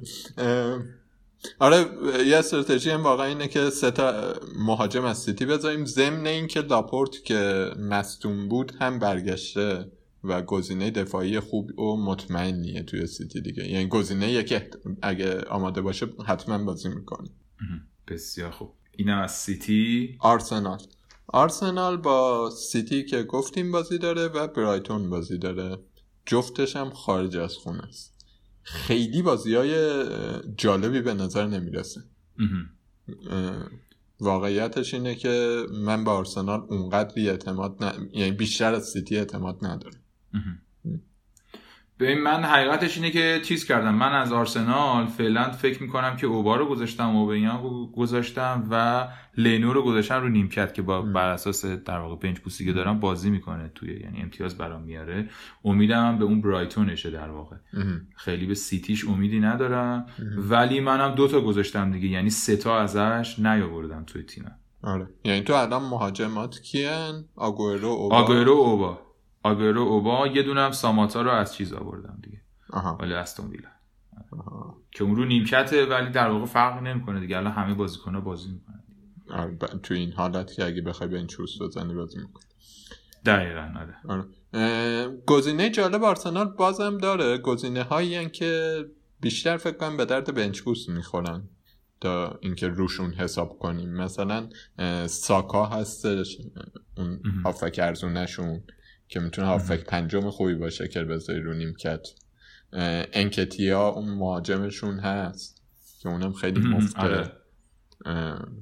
آره 1.58 1.86
یه 2.26 2.36
استراتژی 2.36 2.90
هم 2.90 3.02
واقعا 3.02 3.26
اینه 3.26 3.48
که 3.48 3.70
سه 3.70 3.90
تا 3.90 4.34
مهاجم 4.58 5.04
از 5.04 5.18
سیتی 5.18 5.46
بذاریم. 5.46 5.84
ضمن 5.84 6.26
اینکه 6.26 6.60
لاپورت 6.60 7.24
که 7.24 7.70
مصدوم 7.78 8.48
بود 8.48 8.72
هم 8.80 8.98
برگشته 8.98 9.92
و 10.24 10.42
گزینه 10.42 10.90
دفاعی 10.90 11.40
خوب 11.40 11.78
و 11.78 11.96
مطمئنیه 11.96 12.82
توی 12.82 13.06
سیتی 13.06 13.40
دیگه. 13.40 13.68
یعنی 13.68 13.88
گزینه 13.88 14.44
که 14.44 14.70
اگه 15.02 15.40
آماده 15.40 15.80
باشه 15.80 16.06
حتما 16.26 16.64
بازی 16.64 16.88
می‌کنه. 16.88 17.28
بسیار 18.08 18.50
خوب. 18.50 18.74
این 18.96 19.08
از 19.08 19.32
سیتی؟ 19.32 20.16
آرسنال. 20.20 20.78
آرسنال 21.26 21.96
با 21.96 22.50
سیتی 22.50 23.04
که 23.04 23.22
گفتیم 23.22 23.72
بازی 23.72 23.98
داره 23.98 24.28
و 24.28 24.46
برایتون 24.46 25.10
بازی 25.10 25.38
داره. 25.38 25.78
جفتش 26.26 26.76
هم 26.76 26.90
خارج 26.90 27.36
از 27.36 27.54
خونه 27.54 27.82
است. 27.82 28.11
خیلی 28.62 29.22
بازی 29.22 29.54
های 29.54 29.74
جالبی 30.56 31.00
به 31.00 31.14
نظر 31.14 31.46
نمی‌رسه. 31.46 32.00
واقعیتش 34.20 34.94
اینه 34.94 35.14
که 35.14 35.62
من 35.72 36.04
به 36.04 36.10
آرسنال 36.10 36.66
اونقدری 36.68 37.28
اعتماد 37.30 37.84
ن... 37.84 38.08
یعنی 38.12 38.30
بیشتر 38.32 38.74
از 38.74 38.88
سیتی 38.88 39.16
اعتماد 39.16 39.58
ندارم. 39.66 40.00
ببین 42.02 42.22
من 42.22 42.44
حقیقتش 42.44 42.96
اینه 42.96 43.10
که 43.10 43.40
چیز 43.44 43.64
کردم. 43.64 43.94
من 43.94 44.12
از 44.12 44.32
آرسنال 44.32 45.06
فعلا 45.06 45.50
فکر 45.50 45.82
می‌کنم 45.82 46.16
که 46.16 46.26
اوبا 46.26 46.56
رو 46.56 46.66
گذاشتم 46.66 47.16
اوبیان 47.16 47.88
گذاشتم 47.96 48.68
و 48.70 49.08
لینو 49.36 49.72
رو 49.72 49.82
گذاشتم 49.82 50.20
رو 50.20 50.28
نیمکت 50.28 50.74
که 50.74 50.82
با 50.82 51.02
بر 51.02 51.28
اساس 51.28 51.64
در 51.64 51.98
واقع 51.98 52.16
پنج 52.16 52.40
پوستی 52.40 52.64
که 52.64 52.72
دارم 52.72 53.00
بازی 53.00 53.30
می‌کنه 53.30 53.70
توی 53.74 54.00
یعنی 54.00 54.22
امتیاز 54.22 54.58
برام 54.58 54.82
میاره. 54.82 55.28
امیدم 55.64 56.18
به 56.18 56.24
اون 56.24 56.40
برایتونشه 56.40 57.10
در 57.10 57.30
واقع. 57.30 57.56
خیلی 58.16 58.46
به 58.46 58.54
سیتیش 58.54 59.08
امیدی 59.08 59.40
ندارم. 59.40 60.06
ولی 60.36 60.80
منم 60.80 61.14
دوتا 61.14 61.40
گذاشتم 61.40 61.90
دیگه 61.92 62.08
یعنی 62.08 62.30
سه 62.30 62.56
تا 62.56 62.80
ازش 62.80 63.38
نیاوردم 63.38 64.04
توی 64.04 64.22
تیمم. 64.22 64.58
آره. 64.82 65.06
یعنی 65.24 65.40
تو 65.40 65.52
الان 65.54 65.82
مهاجمات 65.82 66.60
کیان؟ 66.60 67.24
آگورو 67.36 67.88
اوبا؟ 67.88 68.16
آگورو 68.16 68.52
اوبا. 68.52 69.00
آگورو 69.42 69.80
اوبا 69.80 70.26
یه 70.26 70.42
دونم 70.42 70.70
ساماتا 70.70 71.22
رو 71.22 71.30
از 71.30 71.54
چیز 71.54 71.72
آوردم 71.72 72.18
دیگه. 72.22 72.40
ولی 73.00 73.14
استون 73.14 73.50
ویلا. 73.50 73.68
که 74.90 75.04
اون 75.04 75.16
رو 75.16 75.24
نیمکته 75.24 75.86
ولی 75.86 76.10
در 76.10 76.28
واقع 76.28 76.46
فرق 76.46 76.82
نمی‌کنه 76.82 77.20
دیگه. 77.20 77.36
الان 77.36 77.52
همه 77.52 77.74
بازیکن‌ها 77.74 78.20
بازی 78.20 78.52
می‌کنن. 78.52 78.82
آره 79.30 79.56
تو 79.82 79.94
این 79.94 80.12
حالت 80.12 80.52
که 80.52 80.64
اگه 80.64 80.82
بخوای 80.82 81.08
به 81.10 81.16
این 81.16 81.26
چوس 81.26 81.62
بزنی 81.62 81.94
بازی 81.94 82.18
می‌کنه 82.18 82.42
دقیقا 83.24 83.72
آره, 83.80 83.96
آره. 84.08 84.24
گزینه 85.26 85.70
جالب 85.70 86.04
آرسنال 86.04 86.48
بازم 86.48 86.98
داره. 86.98 87.38
گزینه 87.38 87.82
هایی 87.82 88.30
که 88.30 88.84
بیشتر 89.20 89.56
فکر 89.56 89.76
کنم 89.76 89.96
به 89.96 90.04
درد 90.04 90.34
بنچ 90.34 90.60
بوست 90.60 90.88
می‌خورن 90.88 91.42
تا 92.00 92.38
اینکه 92.40 92.68
روشون 92.68 93.12
حساب 93.12 93.58
کنیم. 93.58 93.90
مثلا 93.90 94.48
ساکا 95.06 95.66
هستش 95.66 96.38
اون 96.96 97.20
هافک 97.44 97.80
ارزونشون 97.82 98.62
که 99.12 99.20
می‌تونه 99.20 99.46
هافک 99.46 99.84
پنجم 99.84 100.30
خوبی 100.30 100.54
باشه 100.54 100.88
که 100.88 101.04
بذاری 101.04 101.40
رو 101.40 101.54
نیمکت. 101.54 102.08
انکتیا 103.12 103.88
اون 103.88 104.08
مهاجمشون 104.08 104.98
هست 104.98 105.62
که 106.00 106.08
اونم 106.08 106.32
خیلی 106.32 106.60
مفته. 106.60 107.00
آره. 107.00 107.32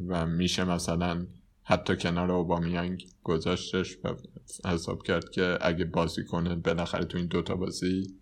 و 0.09 0.27
میشه 0.27 0.65
مثلا 0.65 1.27
حتی 1.63 1.97
کنار 1.97 2.33
اوبامیانگ 2.33 3.07
گذاشتش 3.23 3.97
و 4.05 4.15
حساب 4.65 5.03
کرد 5.03 5.31
که 5.31 5.59
اگه 5.61 5.85
بازی 5.85 6.25
کنه 6.25 6.55
بالاخره 6.55 7.05
تو 7.05 7.19
این 7.19 7.27
دوتا 7.27 7.55
بازی 7.57 8.15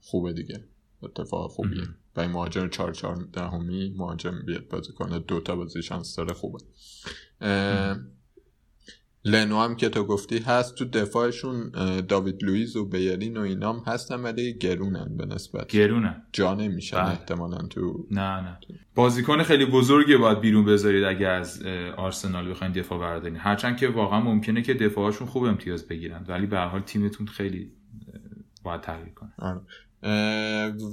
خوبه 0.00 0.32
دیگه. 0.32 0.64
اتفاق 1.02 1.50
خوبیه. 1.50 1.84
و 2.16 2.20
این 2.20 2.30
مهاجم 2.30 2.68
چار 2.68 2.92
چار 2.92 3.28
دهمی 3.32 3.94
مهاجم 3.96 4.42
بیاد 4.46 4.68
بازی 4.68 4.92
کنه 4.92 5.18
دوتا 5.18 5.56
بازی 5.56 5.82
شانس 5.82 6.16
داره 6.16 6.32
خوبه. 6.32 6.58
لنو 9.24 9.58
هم 9.58 9.76
که 9.76 9.88
تو 9.88 10.04
گفتی 10.04 10.38
هست 10.38 10.74
تو 10.74 10.84
دفاعشون 10.84 11.70
داوید 12.08 12.44
لویز 12.44 12.76
و 12.76 12.84
بیرین 12.84 13.36
و 13.36 13.40
اینام 13.40 13.82
هستن 13.86 14.20
ولی 14.20 14.54
گرونن 14.58 15.16
به 15.16 15.26
نسبت. 15.26 15.68
گرونن 15.68 16.22
جا 16.32 16.54
نمیشن 16.54 16.96
بله. 16.96 17.10
احتمالا 17.10 17.58
تو 17.58 18.06
نه 18.10 18.40
نه. 18.40 18.58
بازیکن 18.94 19.42
خیلی 19.42 19.66
بزرگی 19.66 20.16
باید 20.16 20.40
بیرون 20.40 20.64
بذارید 20.64 21.04
اگه 21.04 21.26
از 21.26 21.62
آرسنال 21.96 22.50
بخواین 22.50 22.72
دفاع 22.72 22.98
بردارین. 22.98 23.36
هرچند 23.36 23.76
که 23.76 23.88
واقعا 23.88 24.20
ممکنه 24.20 24.62
که 24.62 24.74
دفاعشون 24.74 25.26
خوب 25.26 25.44
امتیاز 25.44 25.88
بگیرن 25.88 26.24
ولی 26.28 26.46
به 26.46 26.58
حال 26.58 26.80
تیمتون 26.80 27.26
خیلی 27.26 27.72
باید 28.64 28.80
تغییر 28.80 29.14
کنه. 29.14 29.32
آره. 29.38 29.60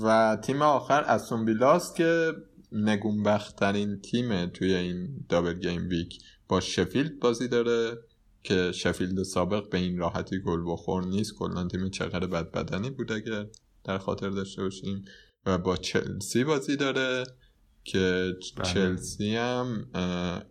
و 0.04 0.38
تیم 0.44 0.62
آخر 0.62 1.02
استون 1.02 1.46
ویلاست 1.46 1.96
که 1.96 2.32
نگونبختترین 2.72 4.00
تیم 4.00 4.46
توی 4.46 4.74
این 4.76 5.26
دابل 5.30 5.54
گیم 5.54 5.90
ویک. 5.90 6.20
با 6.48 6.60
شفیلد 6.60 7.20
بازی 7.20 7.48
داره. 7.48 7.98
که 8.50 8.72
شفیلد 8.72 9.24
سابق 9.24 9.70
به 9.70 9.78
این 9.78 9.98
راحتی 9.98 10.40
گل 10.40 10.64
بخور 10.66 11.06
نیست. 11.06 11.36
کلا 11.36 11.68
تیم 11.68 11.90
چقدر 11.90 12.28
بد 12.28 12.52
بدنی 12.52 12.90
بود 12.90 13.12
اگر 13.12 13.46
در 13.84 13.98
خاطر 13.98 14.30
داشته 14.30 14.62
باشیم. 14.62 15.06
و 15.46 15.58
با 15.58 15.78
چلسی 15.78 16.44
بازی 16.44 16.76
داره 16.76 17.24
که 17.84 18.34
بله. 18.58 18.74
چلسی 18.74 19.36
هم 19.36 19.86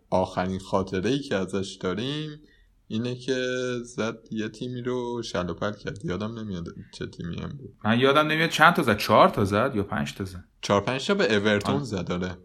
آخرین 0.09 0.59
خاطره 0.59 1.09
ای 1.09 1.19
که 1.19 1.35
ازش 1.35 1.77
داریم 1.81 2.41
اینه 2.87 3.15
که 3.15 3.35
زد 3.83 4.17
یه 4.31 4.49
تیمی 4.49 4.81
رو 4.81 5.21
شلوپل 5.23 5.71
کرد. 5.71 6.05
یادم 6.05 6.39
نمیاد 6.39 6.65
چه 6.93 7.05
تیمی 7.05 7.41
هم 7.41 7.49
بود. 7.49 7.75
من 7.85 7.99
یادم 7.99 8.27
نمیاد 8.27 8.49
چند 8.49 8.73
تا 8.73 8.83
زد؟ 8.83 8.97
چهار 8.97 9.29
تا 9.29 9.45
زد 9.45 9.71
یا 9.75 9.83
پنج 9.83 10.13
تا 10.13 10.25
زد؟ 10.25 10.43
چهار 10.61 10.81
پنج 10.81 11.07
تا 11.07 11.13
به 11.13 11.35
اورتون 11.35 11.83
زد 11.83 12.07
داره 12.07 12.37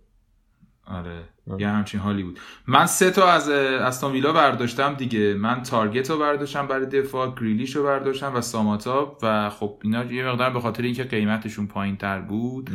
آره. 0.87 1.23
یه 1.59 1.69
همچین 1.69 2.01
حالی 2.01 2.23
بود. 2.23 2.39
من 2.67 2.87
سه 2.87 3.11
تا 3.11 3.33
از 3.33 3.49
استون 3.49 4.13
ویلا 4.13 4.33
برداشتم 4.33 4.95
دیگه. 4.95 5.35
من 5.35 5.63
تارگت 5.63 6.11
رو 6.11 6.19
برداشتم 6.19 6.67
برای 6.67 6.87
دفاع 6.87 7.35
گریلیش 7.41 7.77
رو 7.77 7.85
برداشتم 7.85 8.35
و 8.35 8.41
ساماتا 8.41 9.19
و 9.23 9.51
خب 9.51 9.79
اینا 9.83 10.05
یه 10.05 10.27
مقدار 10.27 10.51
به 10.51 10.61
خاطر 10.61 10.83
اینکه 10.83 11.05
قیمتشون 11.05 11.67
پایین 11.67 11.97
تر 11.97 12.21
بود 12.21 12.71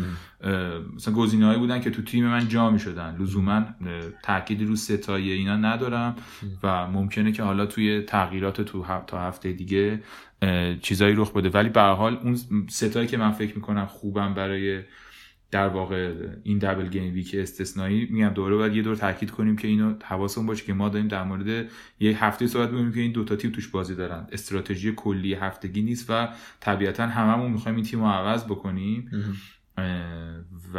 مثلا 0.95 1.13
گزینه‌هایی 1.13 1.59
بودن 1.59 1.81
که 1.81 1.89
تو 1.89 2.01
تیم 2.01 2.27
من 2.27 2.47
جا 2.47 2.77
شدن 2.77 3.17
لزوما 3.19 3.63
تاکیدی 4.23 4.65
رو 4.65 4.75
ستایی 4.75 5.31
اینا 5.31 5.55
ندارم 5.55 6.15
و 6.63 6.87
ممکنه 6.87 7.31
که 7.31 7.43
حالا 7.43 7.65
توی 7.65 8.01
تغییرات 8.01 8.61
تو 8.61 8.85
تا 9.07 9.19
هفته 9.19 9.51
دیگه 9.51 10.03
چیزایی 10.81 11.15
رخ 11.15 11.33
بده. 11.33 11.49
ولی 11.49 11.69
به 11.69 11.81
حال 11.81 12.19
اون 12.23 12.37
ستایی 12.69 13.07
که 13.07 13.17
من 13.17 13.31
فکر 13.31 13.55
می‌کنم 13.55 13.85
خوبم 13.85 14.33
برای 14.33 14.81
در 15.51 15.67
واقع 15.67 16.27
این 16.43 16.57
دبل 16.57 16.87
گیم 16.87 17.13
ویک 17.13 17.35
استثنایی 17.39 18.07
میگم 18.11 18.29
دوره 18.29 18.55
باید 18.55 18.75
یه 18.75 18.81
دور 18.81 18.95
تاکید 18.95 19.31
کنیم 19.31 19.55
که 19.55 19.67
اینو 19.67 19.95
حواسمون 20.03 20.47
باشه 20.47 20.65
که 20.65 20.73
ما 20.73 20.89
داریم 20.89 21.07
در 21.07 21.23
مورد 21.23 21.69
یه 21.99 22.25
هفته 22.25 22.47
صحبت 22.47 22.69
می‌کنیم 22.69 22.93
که 22.93 22.99
این 22.99 23.11
دو 23.11 23.23
تا 23.23 23.35
تیم 23.35 23.51
توش 23.51 23.67
بازی 23.67 23.95
دارن. 23.95 24.27
استراتژی 24.31 24.93
کلی 24.95 25.33
هفتگی 25.33 25.81
نیست 25.81 26.05
و 26.09 26.29
طبیعتا 26.59 27.07
هممون 27.07 27.51
می‌خوایم 27.51 27.75
این 27.75 27.85
تیم 27.85 27.99
رو 27.99 28.07
عوض 28.07 28.45
بکنیم. 28.45 29.11
و 30.73 30.77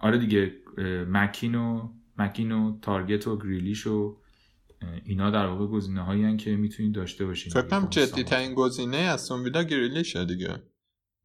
آره 0.00 0.18
دیگه 0.18 0.52
مک‌گین 1.08 1.54
و 1.54 1.92
مک‌گین 2.18 2.52
و 2.52 2.78
تارگت 2.82 3.26
و 3.26 3.38
گریلیش 3.38 3.86
و 3.86 4.16
اینا 5.04 5.30
در 5.30 5.46
واقع 5.46 5.66
گزینه 5.66 6.00
هایی 6.00 6.36
که 6.36 6.56
می‌تونید 6.56 6.92
داشته 6.92 7.26
باشین. 7.26 7.52
فکر 7.52 7.62
کنم 7.62 7.88
جدی 7.90 8.24
ترین 8.24 8.54
گزینه 8.54 8.96
از 8.96 9.32
ویلا 9.32 9.62
گریلیشه 9.62 10.24
دیگه. 10.24 10.62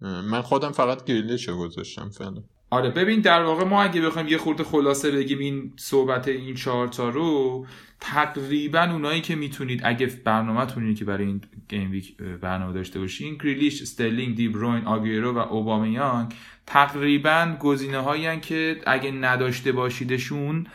من 0.02 0.42
خودم 0.42 0.72
فقط 0.72 1.06
گریلیش 1.06 1.50
رو 1.50 1.58
گذاشتم 1.58 2.10
فعلا. 2.10 2.44
آره 2.70 2.90
ببین 2.90 3.20
در 3.20 3.44
واقع 3.44 3.64
ما 3.64 3.84
اگه 3.84 4.02
بخوایم 4.02 4.28
یه 4.28 4.38
خورده 4.38 4.64
خلاصه 4.64 5.12
بگیم 5.12 5.40
این 5.40 5.74
صحبت 5.76 6.28
این 6.28 6.56
چهار 6.56 6.88
تا 6.88 7.10
رو 7.10 7.66
تقریبا 8.00 8.84
اونایی 8.84 9.22
که 9.22 9.36
می‌تونید 9.36 9.82
اگه 9.84 10.08
برنامه 10.26 10.66
تونید 10.66 10.98
که 10.98 11.06
برای 11.06 11.26
این 11.26 11.42
game 11.70 11.92
week 11.92 12.18
برنامه 12.18 12.74
داشته 12.74 13.00
باشین 13.00 13.36
گریلیش 13.36 13.82
استرلینگ 13.82 14.36
دی 14.36 14.48
بروین 14.48 14.86
آگیرو 14.86 15.34
و 15.34 15.38
اوبامیانگ 15.38 16.34
تقریبا 16.66 17.56
گزینه 17.60 18.00
هایی 18.00 18.40
که 18.40 18.82
اگه 18.88 19.12
نداشته 19.12 19.72
باشیدشون 19.72 20.68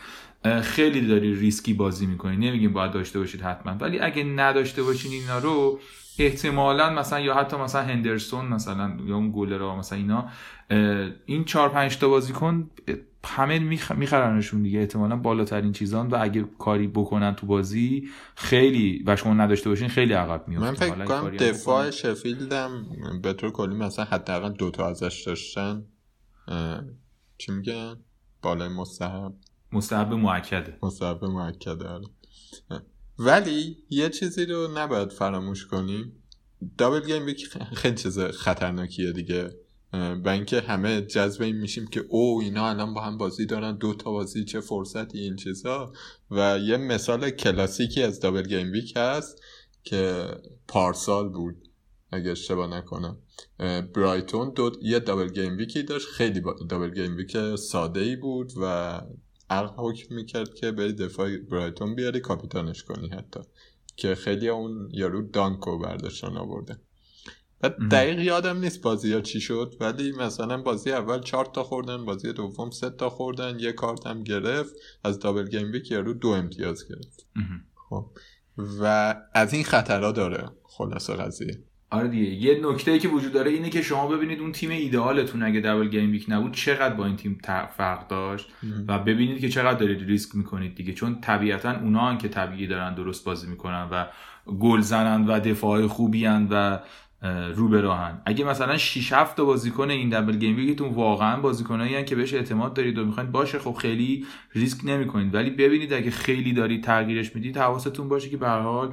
خیلی 0.62 1.00
داری 1.00 1.35
ریسکی 1.35 1.74
بازی 1.74 2.07
می‌کنی. 2.07 2.37
نمیگیم 2.37 2.72
باید 2.72 2.92
داشته 2.92 3.18
باشید 3.18 3.40
حتما 3.40 3.72
ولی 3.72 3.98
اگه 3.98 4.24
نداشته 4.24 4.83
باشین 4.83 5.12
اینا 5.12 5.38
رو 5.38 5.80
احتمالا 6.18 6.90
مثلا 6.90 7.20
یا 7.20 7.35
حتی 7.35 7.57
مثلا 7.57 7.83
هندرسون 7.83 8.46
مثلا 8.46 8.96
یا 9.07 9.16
اون 9.16 9.31
گولرا 9.31 9.77
مثلا 9.77 9.98
اینا 9.98 10.29
این 11.27 11.44
چهار 11.44 11.68
پنج 11.68 11.98
تا 11.98 12.09
بازیکن 12.09 12.70
همه 13.27 13.59
میخرنشون 13.94 14.62
دیگه 14.62 14.81
احتمالا 14.81 15.16
بالاترین 15.16 15.72
چیزان 15.72 16.09
و 16.09 16.18
اگه 16.20 16.44
کاری 16.59 16.88
بکنن 16.88 17.35
تو 17.35 17.46
بازی 17.46 18.09
خیلی 18.35 19.05
و 19.07 19.16
شما 19.16 19.35
نداشته 19.35 19.70
باشین 19.70 19.88
خیلی 19.88 20.12
عقب 20.12 20.48
میاد 20.48 20.62
من 20.62 20.74
فکر 20.74 21.05
کنم 21.05 21.37
دفاع 21.37 21.90
شفیلدم 21.90 22.87
به 23.22 23.33
طور 23.33 23.50
کلی 23.50 23.74
مثلا 23.74 24.05
حداقل 24.05 24.53
دوتا 24.53 24.88
ازش 24.88 25.22
داشتن. 25.27 25.85
چی 27.38 27.53
میگن؟ 27.53 27.96
بالای 28.42 28.68
مستحب. 28.68 29.33
مستحب 29.72 30.12
معکده 30.12 30.79
مستحب 30.83 31.24
معکده 31.24 31.88
آره. 31.88 32.07
ولی 33.18 33.77
یه 33.90 34.09
چیزی 34.09 34.46
رو 34.46 34.68
نباید 34.74 35.12
فراموش 35.12 35.66
کنیم 35.66 36.22
دابل 36.79 37.07
گیم 37.07 37.35
خیلی 37.74 37.96
چیز 37.96 38.18
خطرناکیه 38.18 39.12
دیگه. 39.12 39.50
و 40.24 40.29
اینکه 40.29 40.61
همه 40.61 41.00
جذب 41.00 41.42
این 41.42 41.57
میشیم 41.57 41.87
که 41.87 42.05
او 42.09 42.40
اینا 42.40 42.68
الان 42.68 42.94
با 42.94 43.00
هم 43.00 43.18
بازی 43.18 43.46
دارن 43.46 43.77
دو 43.77 43.94
تا 43.94 44.11
بازی 44.11 44.44
چه 44.44 44.61
فرصتی 44.61 45.18
این 45.18 45.37
چیزا. 45.37 45.92
و 46.31 46.59
یه 46.59 46.77
مثال 46.77 47.31
کلاسیکی 47.31 48.03
از 48.03 48.20
دابل 48.20 48.42
گیم 48.42 48.72
ویک 48.72 48.92
هست 48.96 49.42
که 49.83 50.29
پارسال 50.68 51.29
بود 51.29 51.68
اگه 52.12 52.31
اشتباه 52.31 52.77
نکنم. 52.77 53.18
برایتون 53.94 54.53
دو 54.53 54.72
یه 54.83 54.98
دابل 54.98 55.29
گیم 55.29 55.57
ویکی 55.57 55.83
داشت. 55.83 56.09
خیلی 56.09 56.42
دابل 56.68 56.90
گیم 56.90 57.16
ویک 57.16 57.57
ساده 57.57 58.00
ای 58.00 58.16
بود 58.16 58.53
و 58.62 59.00
عقل 59.50 59.74
حکم 59.76 60.14
می‌کرد 60.14 60.54
که 60.54 60.70
بری 60.70 60.92
دفاع 60.92 61.37
برایتون 61.37 61.94
بیاری 61.94 62.20
کاپیتانش 62.20 62.85
کنی 62.85 63.09
حتی. 63.09 63.40
که 63.96 64.14
خیلی 64.14 64.48
اون 64.48 64.88
یارو 64.92 65.22
دانکو 65.22 65.78
برداشتن 65.78 66.37
آورده. 66.37 66.80
و 67.62 67.68
دقیق 67.68 68.18
یادم 68.18 68.59
نیست 68.59 68.83
بازی 68.83 69.12
ها 69.12 69.20
چی 69.20 69.40
شد 69.40 69.74
ولی 69.80 70.12
مثلا 70.12 70.62
بازی 70.62 70.92
اول 70.92 71.20
چهار 71.20 71.44
تا 71.44 71.62
خوردن 71.62 72.04
بازی 72.04 72.33
دوم 72.33 72.70
سه 72.70 72.90
تا 72.90 73.11
خوردن 73.11 73.59
یه 73.61 73.72
کارت 73.72 74.07
هم 74.07 74.22
گرفت 74.22 74.74
از 75.04 75.18
double 75.18 75.48
game 75.48 75.72
week 75.72 75.90
یارو 75.90 76.14
دو 76.14 76.28
امتیاز 76.28 76.88
گرفت. 76.88 77.26
خب. 77.88 78.11
و 78.80 79.14
از 79.33 79.52
این 79.52 79.64
خطرها 79.64 80.12
داره 80.12 80.50
خلاصه 80.62 81.14
قضیه. 81.14 81.64
آره 81.90 82.08
دیگه. 82.08 82.30
یه 82.30 82.60
نکته 82.62 82.90
ای 82.90 82.98
که 82.98 83.08
وجود 83.08 83.32
داره 83.32 83.50
اینه 83.50 83.70
که 83.70 83.82
شما 83.82 84.06
ببینید 84.06 84.40
اون 84.40 84.52
تیم 84.52 84.70
ایدئالتون 84.70 85.42
اگه 85.42 85.60
double 85.60 85.88
game 85.88 86.10
week 86.10 86.26
نبود 86.28 86.52
چقدر 86.52 86.94
با 86.94 87.06
این 87.06 87.16
تیم 87.16 87.40
فرق 87.76 88.08
داشت 88.08 88.48
و 88.88 88.98
ببینید 88.98 89.40
که 89.40 89.48
چقدر 89.48 89.78
دارید 89.78 90.06
ریسک 90.06 90.36
می‌کنید 90.36 90.74
دیگه. 90.74 90.92
چون 90.92 91.20
طبیعتا 91.20 91.80
اونا 91.80 92.16
که 92.16 92.28
طبیعی 92.28 92.66
دارن 92.66 92.94
درست 92.94 93.24
بازی 93.24 93.46
می‌کنن 93.46 93.88
و 93.90 94.06
گل 94.60 94.80
زنن 94.80 95.26
و 95.26 95.40
دفاع 95.40 95.86
خوبی 95.86 96.24
هن 96.24 96.48
و 96.50 96.78
رو 97.54 97.68
به 97.68 97.80
راهن. 97.80 98.22
اگه 98.26 98.44
مثلا 98.44 98.76
6 98.76 99.12
7 99.12 99.36
تا 99.36 99.44
بازیکن 99.44 99.90
این 99.90 100.08
double 100.08 100.37
game 100.37 100.56
week 100.56 100.75
تون 100.75 100.88
واقعا 100.88 101.40
بازیکنایی 101.40 102.04
که 102.04 102.16
بهش 102.16 102.34
اعتماد 102.34 102.74
دارید 102.74 102.98
و 102.98 103.04
می‌خواین 103.04 103.30
باشه 103.30 103.58
خب 103.58 103.72
خیلی 103.72 104.26
ریسک 104.54 104.80
نمی‌کنید. 104.84 105.34
ولی 105.34 105.50
ببینید 105.50 105.92
اگه 105.92 106.10
خیلی 106.10 106.52
دارید 106.52 106.84
تغییرش 106.84 107.34
می‌دید 107.34 107.56
حواستون 107.56 108.08
باشه 108.08 108.28
که 108.28 108.36
به 108.36 108.48
حال 108.48 108.92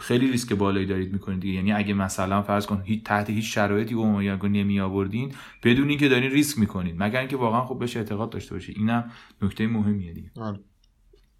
خیلی 0.00 0.30
ریسک 0.30 0.52
بالایی 0.52 0.86
دارید 0.86 1.12
می‌کنید 1.12 1.40
دیگه. 1.40 1.54
یعنی 1.54 1.72
اگه 1.72 1.94
مثلا 1.94 2.42
فرض 2.42 2.66
کن 2.66 2.82
هیچ 2.84 3.04
تحت 3.04 3.30
هیچ 3.30 3.54
شرایطی 3.54 3.94
اومایانگو 3.94 4.48
نمی 4.48 4.80
آوردین 4.80 5.34
بدون 5.62 5.88
اینکه 5.88 6.08
دارین 6.08 6.30
ریسک 6.30 6.58
می‌کنید. 6.58 6.94
مگر 6.98 7.20
اینکه 7.20 7.36
واقعا 7.36 7.64
خب 7.64 7.78
بهش 7.78 7.96
اعتقاد 7.96 8.30
داشته 8.30 8.54
باشید 8.54 8.76
اینم 8.78 9.10
نکته 9.42 9.66
مهمیه 9.66 10.12
دیگه. 10.12 10.30
آره. 10.36 10.60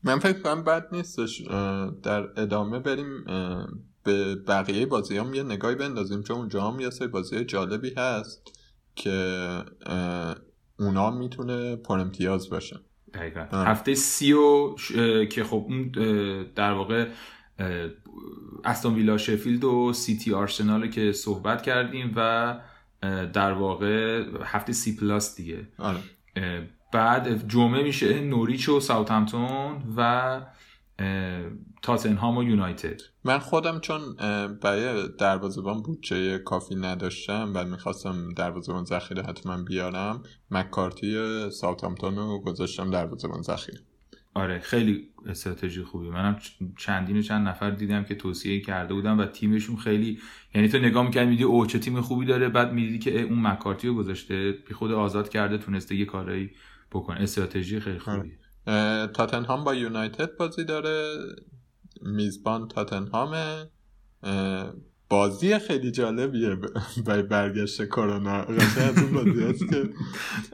من 0.02 0.18
فکر 0.18 0.40
کنم 0.40 0.64
بد 0.64 0.86
نیستش. 0.92 1.42
در 2.02 2.40
ادامه 2.40 2.78
بریم 2.78 3.24
به 4.04 4.34
بقیه 4.34 4.86
بازی 4.86 5.16
هم 5.16 5.34
یه 5.34 5.42
نگاهی 5.42 5.74
بندازیم. 5.74 6.22
چون 6.22 6.36
اونجا 6.36 6.70
هم 6.70 6.80
یه 6.80 6.90
سری 6.90 7.08
بازی 7.08 7.44
جالبی 7.44 7.94
هست 7.96 8.52
که 8.94 9.64
اونا 10.78 11.10
می‌تونه 11.10 11.76
پر 11.76 12.00
امتیاز 12.00 12.50
باشه. 12.50 12.80
هفته 13.52 13.94
سی 13.94 14.32
و 14.32 14.74
که 15.30 15.44
خب 15.44 15.66
اون 15.68 15.90
در 16.54 16.72
واقع 16.72 17.08
استون 18.64 18.94
ویلا 18.94 19.18
شفیلد 19.18 19.64
و 19.64 19.92
سیتی 19.92 20.34
آرسنال 20.34 20.88
که 20.88 21.12
صحبت 21.12 21.62
کردیم 21.62 22.12
و 22.16 22.60
در 23.32 23.52
واقع 23.52 24.24
هفته 24.44 24.72
سی 24.72 24.96
plus 24.96 25.36
دیگه. 25.36 25.68
آره. 25.78 25.98
بعد 26.92 27.48
جمعه 27.48 27.82
میشه 27.82 28.20
نوریچ 28.20 28.68
و 28.68 28.80
ساوثهمپتون 28.80 29.82
و 29.96 30.40
تاتنهام 31.82 32.36
و 32.36 32.42
یونایتد. 32.42 33.00
من 33.24 33.38
خودم 33.38 33.80
چون 33.80 34.00
برای 34.62 35.08
دروازه‌بان 35.18 35.82
بودجه 35.82 36.38
کافی 36.38 36.74
نداشتم 36.74 37.52
و 37.54 37.64
می‌خواستم 37.64 38.34
دروازه‌بان 38.34 38.84
ذخیره 38.84 39.22
حتما 39.22 39.62
بیارم 39.62 40.22
مکارتی 40.50 41.16
ساوثهامپتون 41.50 42.16
رو 42.16 42.40
گذاشتم 42.40 42.90
دروازه‌بان 42.90 43.42
ذخیره. 43.42 43.78
آره 44.36 44.58
خیلی 44.58 45.08
استراتژی 45.26 45.82
خوبی 45.82 46.08
منم 46.08 46.38
چندین 46.78 47.18
و 47.18 47.22
چند 47.22 47.48
نفر 47.48 47.70
دیدم 47.70 48.04
که 48.04 48.14
توصیه 48.14 48.60
کرده 48.60 48.94
بودم 48.94 49.18
و 49.18 49.24
تیمشون 49.26 49.76
خیلی 49.76 50.18
یعنی 50.54 50.68
تو 50.68 50.78
نگاه 50.78 51.04
می‌کرد 51.06 51.28
میدی 51.28 51.44
او 51.44 51.66
چه 51.66 51.78
تیم 51.78 52.00
خوبی 52.00 52.26
داره. 52.26 52.48
بعد 52.48 52.72
می‌دیدی 52.72 52.98
که 52.98 53.20
اون 53.22 53.46
مکارتی 53.46 53.88
رو 53.88 53.94
گذاشته 53.94 54.54
بی 54.68 54.74
خود 54.74 54.92
آزاد 54.92 55.28
کرده 55.28 55.58
تونسته 55.58 55.94
یه 55.94 56.04
کارایی 56.04 56.50
بکنه. 56.92 57.20
استراتژی 57.20 57.80
خیلی 57.80 57.98
خوبی 57.98 58.32
تاتنهام 59.14 59.64
با 59.64 59.74
یونایتد 59.74 60.36
بازی 60.36 60.64
داره. 60.64 61.18
میزبان 62.02 62.68
تاتنهامه. 62.68 63.70
بازی 65.08 65.58
خیلی 65.58 65.90
جالبیه. 65.90 66.56
برای 67.06 67.22
برگشت 67.22 67.86
کرونا 67.86 68.42
قشنگ 68.42 68.88
از 68.88 68.98
اون 68.98 69.12
بازی 69.12 69.42
هست 69.42 69.68
که 69.70 69.88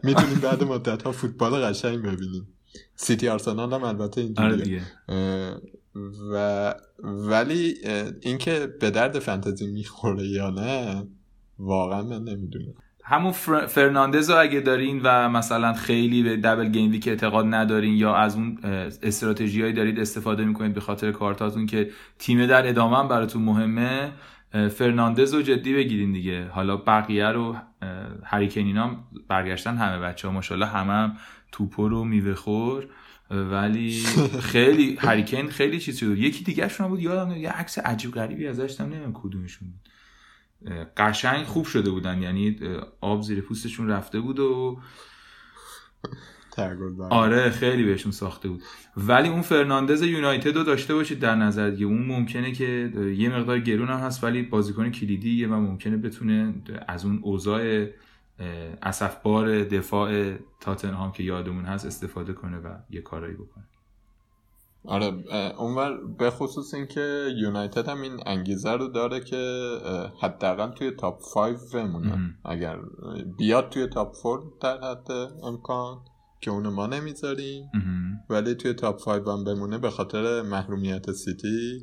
می‌تونیم 0.05 0.41
بعد 0.41 0.65
مدت 0.65 1.03
ها 1.03 1.13
فوتبال 1.13 1.65
قشنگ 1.65 2.03
ببینیم. 2.03 2.49
سیتی 2.97 3.29
آرسنال 3.29 3.73
هم 3.73 3.85
البته 3.85 4.21
اینجوریه 4.21 4.83
آره 5.09 5.61
و 6.33 6.75
ولی 7.03 7.75
اینکه 8.21 8.69
به 8.81 8.91
درد 8.91 9.19
فنتزی 9.19 9.67
می‌خوره 9.67 10.27
یا 10.27 10.51
نه 10.51 11.07
واقعا 11.59 12.03
من 12.03 12.25
نمی‌دونم. 12.25 12.75
همون 13.05 13.33
فرناندز 13.67 14.31
رو 14.31 14.41
اگه 14.41 14.61
دارین 14.61 15.01
و 15.05 15.29
مثلا 15.29 15.73
خیلی 15.73 16.23
به 16.23 16.37
double 16.37 16.69
game 16.69 16.91
week 16.91 17.09
اعتقاد 17.09 17.47
ندارین 17.49 17.95
یا 17.95 18.15
از 18.15 18.37
اون 18.37 18.59
استراتژیایی 19.03 19.73
دارید 19.73 20.01
استفاده 20.01 20.45
می‌کنید 20.45 20.75
به 20.75 20.81
خاطر 20.81 21.13
کارتاتون 21.13 21.67
که 21.67 21.91
تیم 22.19 22.47
در 22.47 22.69
ادامه 22.69 22.97
هم 22.97 23.09
براتون 23.09 23.43
مهمه 23.43 24.13
فرناندز 24.71 25.35
رو 25.35 25.43
جدی 25.43 25.75
بگیرین 25.75 26.13
دیگه. 26.13 26.49
حالا 26.49 26.77
بقیه 26.77 27.29
رو 27.29 27.57
هریکنین 28.25 28.97
برگشتن 29.29 29.77
همه 29.77 29.99
بچه 29.99 30.29
ها 30.29 30.35
ماشاءالله 30.35 30.67
همه 30.67 30.93
هم 30.93 31.17
توپو 31.53 31.89
رو 31.89 32.05
میوه 32.05 32.35
خور 32.35 32.87
ولی 33.31 34.03
خیلی 34.41 34.97
هریکن 35.01 35.49
خیلی 35.49 35.81
چیز 35.81 35.99
شد 35.99 36.19
یکی 36.19 36.45
دیگه 36.45 36.69
شون 36.69 36.89
بود 36.89 37.01
یادم 37.01 37.37
یه 37.37 37.51
عکس 37.51 37.79
عجیب 37.79 38.11
غریبی 38.11 38.47
ازش 38.47 38.81
هم 38.81 38.87
نمی‌دونم 38.87 39.13
کدومشون 39.13 39.69
بود. 39.69 39.93
قشنگ 40.97 41.45
خوب 41.45 41.65
شده 41.65 41.91
بودن 41.91 42.23
یعنی 42.23 42.57
آب 43.01 43.23
زیر 43.23 43.41
پوستشون 43.41 43.89
رفته 43.89 44.21
بود 44.21 44.41
و 44.41 44.81
آره 47.11 47.51
خیلی 47.51 47.85
بهشون 47.85 48.13
ساخته 48.13 48.49
بود. 48.49 48.63
ولی 48.97 49.29
اون 49.29 49.43
فرناندز 49.43 50.03
یونایتد 50.03 50.57
رو 50.57 50.63
داشته 50.63 50.95
باشید 50.95 51.19
در 51.19 51.35
نظر 51.35 51.71
دیگه. 51.71 51.87
اون 51.87 52.07
ممکنه 52.07 52.53
که 52.53 52.93
یه 53.19 53.37
مقدار 53.37 53.59
گرون 53.59 53.89
هم 53.89 53.99
هست 53.99 54.25
ولی 54.25 54.43
بازیکن 54.43 54.91
کلیدیه 54.91 55.49
و 55.49 55.55
ممکنه 55.55 55.97
بتونه 55.97 56.55
از 56.89 57.05
اون 57.05 57.19
اوضاع 57.23 57.87
بار 59.25 59.65
دفاع 59.65 60.37
تاتنهام 60.61 61.13
که 61.13 61.23
یادمون 61.23 61.65
هست 61.65 61.87
استفاده 61.87 62.33
کنه 62.33 62.59
و 62.59 62.79
یه 62.91 63.01
کارایی 63.01 63.35
بکنه. 63.35 63.65
آره 64.85 65.07
اونور 65.59 66.07
به 66.19 66.31
خصوص 66.31 66.75
اینکه 66.75 67.29
یونایتد 67.37 67.89
هم 67.89 68.01
این 68.01 68.21
انگیزه 68.27 68.73
رو 68.73 68.89
داره 68.89 69.21
که 69.21 69.37
حداقل 70.21 70.71
توی 70.73 70.91
تاپ 70.91 71.21
5 71.35 71.57
بمونه. 71.75 72.35
اگر 72.45 72.79
بیاد 73.39 73.69
توی 73.69 73.87
top 73.87 74.15
4 74.23 74.43
در 74.61 74.79
حد 74.81 75.11
امکان 75.43 75.99
که 76.41 76.51
اونو 76.51 76.71
ما 76.71 76.87
نمی‌ذاریم 76.87 77.71
ولی 78.31 78.55
توی 78.55 78.73
top 78.73 79.05
5 79.05 79.29
هم 79.29 79.45
بمونه 79.45 79.79
به 79.79 79.91
خاطر 79.91 80.43
محرومیت 80.43 81.13
سیتی 81.13 81.83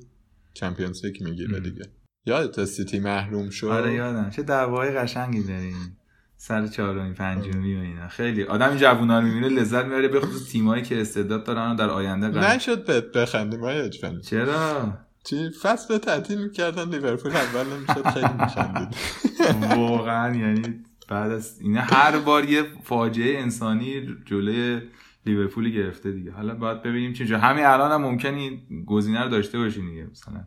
Champions 0.54 1.06
League 1.06 1.24
می‌گیره 1.24 1.60
دیگه. 1.60 1.84
یادت 2.26 2.66
سیتی 2.66 3.00
محروم 3.00 3.50
شد؟ 3.50 3.68
آره 3.68 3.94
یادم. 3.94 4.30
چه 4.30 4.44
دعوای 4.44 4.92
قشنگی 4.92 5.44
داریم. 5.44 5.98
سر 6.42 6.68
چهارمی 6.68 7.14
پنجمی 7.14 7.76
و 7.76 7.80
اینا. 7.80 8.08
خیلی. 8.08 8.44
آدم 8.44 8.76
جوونا 8.76 9.20
رو 9.20 9.26
می‌بینه 9.26 9.50
لذت 9.50 9.86
می‌بره 9.86 10.08
به 10.08 10.20
خصوص 10.22 10.52
تیمایی 10.52 10.84
که 10.84 11.02
استعداد 11.02 11.44
دارن 11.44 11.76
در 11.76 11.90
آینده 11.90 12.30
قرار 12.30 12.56
نشد 12.56 12.86
بهت 12.86 13.12
بخندیم 13.12 13.60
های 13.60 13.90
چرا؟ 14.24 14.94
چی؟ 15.24 15.50
فصل 15.50 15.98
تعطیل 15.98 16.38
می‌کردن 16.44 16.90
لیورپول 16.90 17.32
اول 17.32 17.66
نمی‌شد 17.74 18.08
خیلی 18.08 18.34
میخندید. 18.40 18.96
واقعا 19.78 20.36
یعنی 20.36 20.76
بعد 21.10 21.32
از 21.32 21.60
اینا 21.62 21.82
هر 21.82 22.20
بار 22.20 22.46
یه 22.46 22.64
فاجعه 22.84 23.42
انسانی 23.42 24.16
جلوی 24.26 24.82
لیورپول 25.26 25.70
گرفته 25.70 26.12
دیگه. 26.12 26.32
حالا 26.32 26.56
باید 26.56 26.82
ببینیم 26.82 27.14
چه 27.14 27.38
همین 27.38 27.66
الان 27.66 27.92
هم 27.92 28.02
ممکنه 28.02 28.52
گزینه 28.86 29.24
رو 29.24 29.30
داشته 29.30 29.58
باشین 29.58 29.90
دیگه 29.90 30.08
مثلا. 30.12 30.44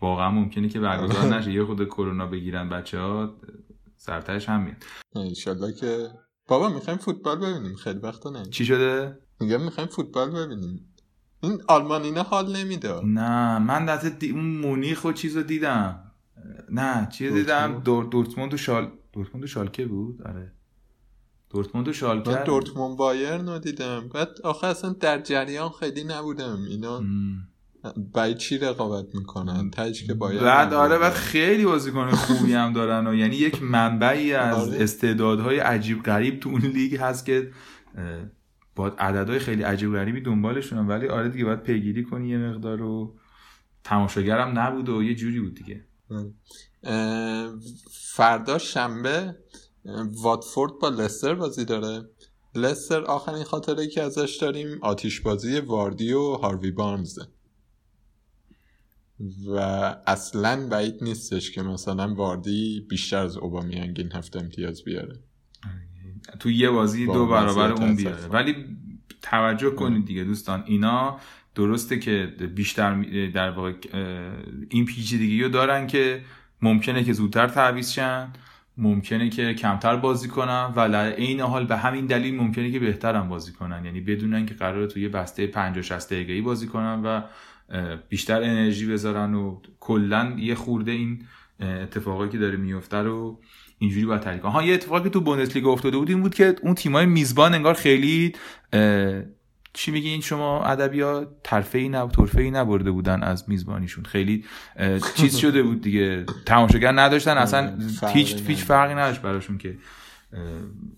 واقعا 0.00 0.30
ممکنه 0.30 0.68
که 0.68 0.80
برگزار 0.80 1.24
نشه. 1.34 1.52
یه 1.52 1.64
خود 1.64 1.84
کرونا 1.84 2.26
بگیرن 2.26 2.68
بچه 2.68 2.98
ها 2.98 3.34
سرتش 4.02 4.48
هم 4.48 4.62
میاد. 4.62 4.76
انشالله 5.14 5.72
که 5.72 6.10
بابا 6.46 6.68
می‌خوایم 6.68 6.98
فوتبال 6.98 7.38
ببینیم 7.38 7.76
خیلی 7.76 7.98
وقتا 7.98 8.30
نه 8.30 8.44
چی 8.44 8.66
شده؟ 8.66 9.18
میگم 9.40 9.62
می‌خوایم 9.62 9.88
فوتبال 9.88 10.30
ببینیم. 10.30 10.94
این 11.42 11.62
آلمانینا 11.68 12.22
حال 12.22 12.56
نمیده. 12.56 13.00
نه 13.04 13.58
من 13.58 13.86
دست 13.86 14.06
دی... 14.06 14.30
اون 14.30 14.44
مونیخ 14.44 15.04
و 15.04 15.12
چیزو 15.12 15.42
دیدم. 15.42 16.12
نه 16.70 17.08
چی 17.12 17.30
دیدم؟ 17.30 17.80
دور... 17.84 18.04
دورتموند 18.04 18.54
و 18.54 18.56
شال 18.56 18.92
دورتموند 19.12 19.44
و 19.44 19.46
شالکه 19.46 19.86
بود؟ 19.86 20.22
آره. 20.22 20.52
دورتموند 21.50 21.88
و 21.88 21.92
شالکه. 21.92 22.30
من 22.30 22.44
دورتموند 22.44 22.96
بایرن 22.96 23.48
رو 23.48 23.58
دیدم. 23.58 24.08
بعد 24.08 24.28
آخه 24.44 24.66
اصلا 24.66 24.92
در 24.92 25.20
جریان 25.20 25.70
خیلی 25.70 26.04
نبودم. 26.04 26.62
اینا 26.68 27.02
بای 28.12 28.34
چی 28.34 28.58
رقابت 28.58 29.14
می‌کنن؟ 29.14 29.70
تاج 29.70 30.06
که 30.06 30.14
باید 30.14 30.40
بعد 30.40 30.74
آره 30.74 30.98
بعد 30.98 31.12
خیلی 31.12 31.64
بازیکن 31.64 32.10
خوبی 32.10 32.52
هم 32.52 32.72
دارن 32.72 33.06
و 33.06 33.14
یعنی 33.14 33.36
یک 33.36 33.62
منبعی 33.62 34.34
از 34.34 34.68
آره. 34.68 34.82
استعدادهای 34.82 35.58
عجیب 35.58 36.02
غریب 36.02 36.40
تو 36.40 36.48
اون 36.48 36.60
لیگ 36.60 36.96
هست 36.96 37.26
که 37.26 37.50
با 38.76 38.88
عددهای 38.88 39.38
خیلی 39.38 39.62
عجیب 39.62 39.92
غریبی 39.92 40.20
دنبالشونن. 40.20 40.88
ولی 40.88 41.08
آره 41.08 41.28
دیگه 41.28 41.44
باید 41.44 41.62
پیگیری 41.62 42.04
کنی 42.04 42.28
یه 42.28 42.38
مقدار 42.38 42.78
رو 42.78 43.14
تماشاگرم 43.84 44.58
نبود 44.58 44.88
و 44.88 45.02
یه 45.02 45.14
جوری 45.14 45.40
بود 45.40 45.54
دیگه. 45.54 45.84
فردا 47.90 48.58
شنبه 48.58 49.36
واتفورد 50.22 50.72
با 50.80 50.88
لستر 50.88 51.34
بازی 51.34 51.64
داره. 51.64 52.08
لستر 52.54 53.00
آخرین 53.00 53.44
خاطره 53.44 53.86
که 53.86 54.02
ازش 54.02 54.38
داریم 54.40 54.78
آتیش 54.82 55.20
بازی 55.20 55.58
واردی 55.58 56.12
و 56.12 56.32
هاروی 56.32 56.70
بارنزه. 56.70 57.22
و 59.48 59.58
اصلا 60.06 60.68
بعید 60.68 60.94
نیستش 61.00 61.50
که 61.50 61.62
مثلا 61.62 62.14
واردی 62.14 62.86
بیشتر 62.88 63.16
از 63.16 63.36
اوبامیانگ 63.36 63.94
این 63.98 64.12
هفته 64.12 64.40
امتیاز 64.40 64.84
بیاره. 64.84 65.18
تو 66.40 66.50
یه 66.50 66.70
بازی 66.70 67.06
دو 67.06 67.26
برابر 67.26 67.72
اون 67.72 67.96
بیاره. 67.96 68.26
ولی 68.26 68.54
توجه 69.22 69.70
کنید 69.70 70.04
دیگه 70.04 70.24
دوستان 70.24 70.62
اینا 70.66 71.18
درسته 71.54 71.98
که 71.98 72.34
بیشتر 72.54 73.02
در 73.34 73.50
واقع 73.50 73.72
این 74.68 74.84
پیچیدگی 74.84 75.42
رو 75.42 75.48
دارن 75.48 75.86
که 75.86 76.22
ممکنه 76.62 77.04
که 77.04 77.12
زودتر 77.12 77.48
تعویض 77.48 77.90
شن 77.90 78.32
ممکنه 78.76 79.28
که 79.28 79.54
کمتر 79.54 79.96
بازی 79.96 80.28
کنن 80.28 80.72
و 80.76 80.88
در 80.88 81.12
عین 81.12 81.40
حال 81.40 81.66
به 81.66 81.76
همین 81.76 82.06
دلیل 82.06 82.36
ممکنه 82.36 82.70
که 82.70 82.78
بهترم 82.78 83.28
بازی 83.28 83.52
کنن. 83.52 83.84
یعنی 83.84 84.00
بدونن 84.00 84.46
که 84.46 84.54
قراره 84.54 84.86
توی 84.86 85.08
بسته 85.08 85.46
50 85.46 85.82
60 85.82 86.12
دقیقه‌ای 86.12 86.40
بازی 86.40 86.66
کنن 86.66 87.02
و 87.04 87.22
بیشتر 88.08 88.42
انرژی 88.42 88.86
بذارن 88.86 89.34
و 89.34 89.60
کلا 89.80 90.36
یه 90.38 90.54
خورده 90.54 90.92
این 90.92 91.24
اتفاقایی 91.60 92.30
که 92.30 92.38
داره 92.38 92.56
میفته 92.56 92.96
رو 92.96 93.40
اینجوری 93.78 94.06
باید 94.06 94.20
تحلیل 94.20 94.40
ها 94.40 94.62
یه 94.62 94.74
اتفاقی 94.74 95.10
تو 95.10 95.20
بوندسلیگا 95.20 95.72
افتاده 95.72 95.96
بود 95.96 96.10
این 96.10 96.22
بود 96.22 96.34
که 96.34 96.56
اون 96.62 96.74
تیمای 96.74 97.06
میزبان 97.06 97.54
انگار 97.54 97.74
خیلی 97.74 98.32
چی 99.72 99.90
میگین 99.90 100.20
شما 100.20 100.64
ادبیات؟ 100.64 101.28
ترفه 101.44 101.78
نب 101.78 102.10
ترفه 102.10 102.42
نبرده 102.42 102.90
بودن 102.90 103.22
از 103.22 103.48
میزبانیشون. 103.48 104.04
خیلی 104.04 104.44
چیز 105.16 105.36
شده 105.36 105.62
بود 105.62 105.80
دیگه. 105.80 106.26
تماشاگر 106.46 106.92
نداشتن. 106.92 107.38
اصلا 107.38 107.78
هیچ 108.12 108.42
هیچ 108.46 108.58
فرقی 108.58 108.94
نداشت 108.94 109.22
براشون 109.22 109.58
که 109.58 109.78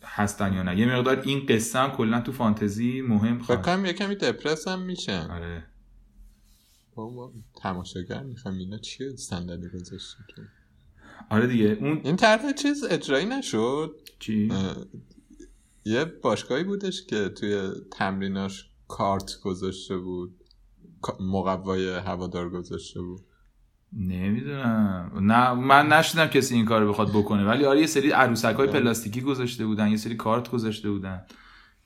هستن 0.04 0.52
یا 0.52 0.62
نه. 0.62 0.78
یه 0.78 0.96
مقدار 0.96 1.22
این 1.24 1.46
قصه 1.48 1.78
هم 1.78 1.90
کلا 1.90 2.20
تو 2.20 2.32
فانتزی 2.32 3.00
مهم 3.00 3.38
فکر 3.38 3.78
یه 3.84 3.92
کمی 3.92 4.14
دپرس 4.14 4.68
هم 4.68 4.82
میشن 4.82 5.30
آره. 5.30 5.64
بابا 6.94 7.32
تماشاگر 7.54 8.22
می‌خوام 8.22 8.58
اینا 8.58 8.78
چیه 8.78 9.16
صندلی 9.16 9.68
گذاشتی 9.68 10.22
آره 11.30 11.46
دیگه 11.46 11.78
اون 11.80 12.00
این 12.04 12.16
طرح 12.16 12.52
چیز 12.52 12.84
اجرایی 12.84 13.26
نشد. 13.26 13.96
چی؟ 14.18 14.52
یه 15.84 16.04
باشگاهی 16.04 16.64
بودش 16.64 17.06
که 17.06 17.28
توی 17.28 17.70
تمریناش 17.92 18.70
کارت 18.88 19.40
گذاشته 19.44 19.98
بود. 19.98 20.34
مقوای 21.20 21.88
هوادار 21.88 22.50
گذاشته 22.50 23.02
بود. 23.02 23.20
نمی‌دونم. 23.92 25.12
نه 25.20 25.52
من 25.52 25.88
نشدم 25.88 26.26
کسی 26.26 26.54
این 26.54 26.64
کارو 26.64 26.88
بخواد 26.88 27.10
بکنه. 27.10 27.44
ولی 27.44 27.64
آره 27.64 27.80
یه 27.80 27.86
سری 27.86 28.10
عروسک 28.10 28.54
های 28.54 28.66
پلاستیکی 28.66 29.20
گذاشته 29.20 29.66
بودن 29.66 29.88
یه 29.88 29.96
سری 29.96 30.14
کارت 30.14 30.50
گذاشته 30.50 30.90
بودن. 30.90 31.26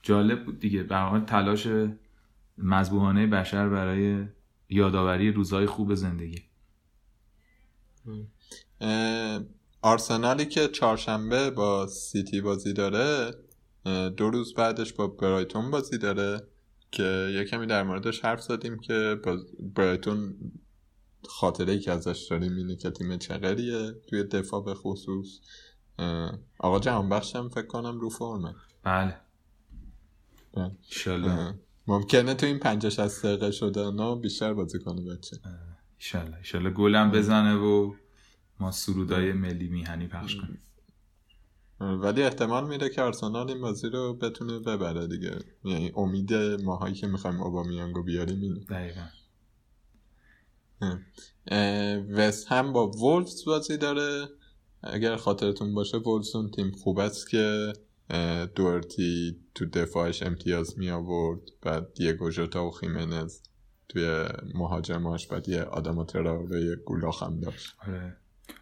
جالب 0.02 0.44
بود 0.44 0.60
دیگه. 0.60 0.82
به 0.82 0.96
حال 0.96 1.20
تلاش 1.20 1.68
مذبوحانه 2.58 3.26
بشر 3.26 3.68
برای 3.68 4.24
یادآوری 4.68 5.32
روزهای 5.32 5.66
خوب 5.66 5.94
زندگی. 5.94 6.42
آرسنالی 9.82 10.46
که 10.46 10.68
چهارشنبه 10.68 11.50
با 11.50 11.86
سیتی 11.86 12.40
بازی 12.40 12.72
داره 12.72 13.34
دو 14.16 14.30
روز 14.30 14.54
بعدش 14.54 14.92
با 14.92 15.06
برایتون 15.06 15.70
بازی 15.70 15.98
داره 15.98 16.48
که 16.90 17.30
یه 17.34 17.44
کمی 17.44 17.66
در 17.66 17.82
موردش 17.82 18.24
حرف 18.24 18.42
زدیم 18.42 18.78
که 18.78 19.20
برایتون 19.74 20.36
خاطره 21.28 21.72
ای 21.72 21.78
که 21.78 21.92
ازش 21.92 22.26
داریم 22.30 22.56
اینه 22.56 22.76
که 22.76 22.90
تیم 22.90 23.16
چقریه 23.16 23.92
توی 24.08 24.24
دفاع 24.24 24.64
به 24.64 24.74
خصوص. 24.74 25.40
آقا 26.58 26.78
جهان 26.80 27.08
بخشم 27.08 27.48
فکر 27.48 27.66
کنم 27.66 28.00
رو 28.00 28.10
فرمه. 28.10 28.54
بله. 28.84 29.16
بله. 30.54 31.58
ممکنه 31.88 32.34
تو 32.34 32.46
این 32.46 32.58
50 32.58 32.90
60 32.90 33.26
دقیقه 33.26 33.50
شده 33.50 33.90
نه 33.90 34.16
بیشتر 34.16 34.54
بازی 34.54 34.78
کنه 34.78 35.14
بچه. 35.14 35.36
ایشالله. 35.98 36.36
ایشالله 36.36 36.70
گلم 36.70 37.10
بزنه 37.10 37.54
و 37.54 37.94
ما 38.60 38.70
سرودای 38.70 39.32
ملی 39.32 39.68
میهنی 39.68 40.06
پخش 40.06 40.36
کنیم. 40.36 40.62
ولی 41.80 42.22
احتمال 42.22 42.68
میره 42.68 42.88
که 42.88 43.02
آرسنال 43.02 43.50
این 43.50 43.60
بازی 43.60 43.88
رو 43.88 44.14
بتونه 44.14 44.58
ببره 44.58 45.06
دیگه. 45.06 45.38
یعنی 45.64 45.92
امید 45.96 46.34
ماهایی 46.34 46.94
که 46.94 47.06
می‌خوایم 47.06 47.40
اوبامیانگو 47.40 48.02
بیاریم 48.02 48.40
اینه. 48.40 48.60
دقیقا. 48.60 49.06
وست 52.10 52.46
هم 52.48 52.72
با 52.72 52.90
وولفز 52.90 53.44
بازی 53.44 53.76
داره. 53.76 54.28
اگر 54.82 55.16
خاطرتون 55.16 55.74
باشه 55.74 55.96
وولفز 55.96 56.36
اون 56.36 56.50
تیم 56.50 56.70
خوب 56.72 56.98
است 56.98 57.30
که 57.30 57.72
دورتی 58.54 59.36
تو 59.54 59.66
دفاعش 59.66 60.22
امتیاز 60.22 60.78
می 60.78 60.90
آورد 60.90 61.40
بعد 61.62 61.94
دیگو 61.94 62.30
جوتا 62.30 62.66
و 62.66 62.70
خیمنز 62.70 63.40
توی 63.88 64.24
مهاجماش 64.54 65.26
بعد 65.26 65.48
یه 65.48 65.62
آدم 65.62 66.04
تراوره 66.04 66.76
گولاخ 66.76 67.22
هم 67.22 67.40
داشت. 67.40 67.76
آره. 67.88 68.16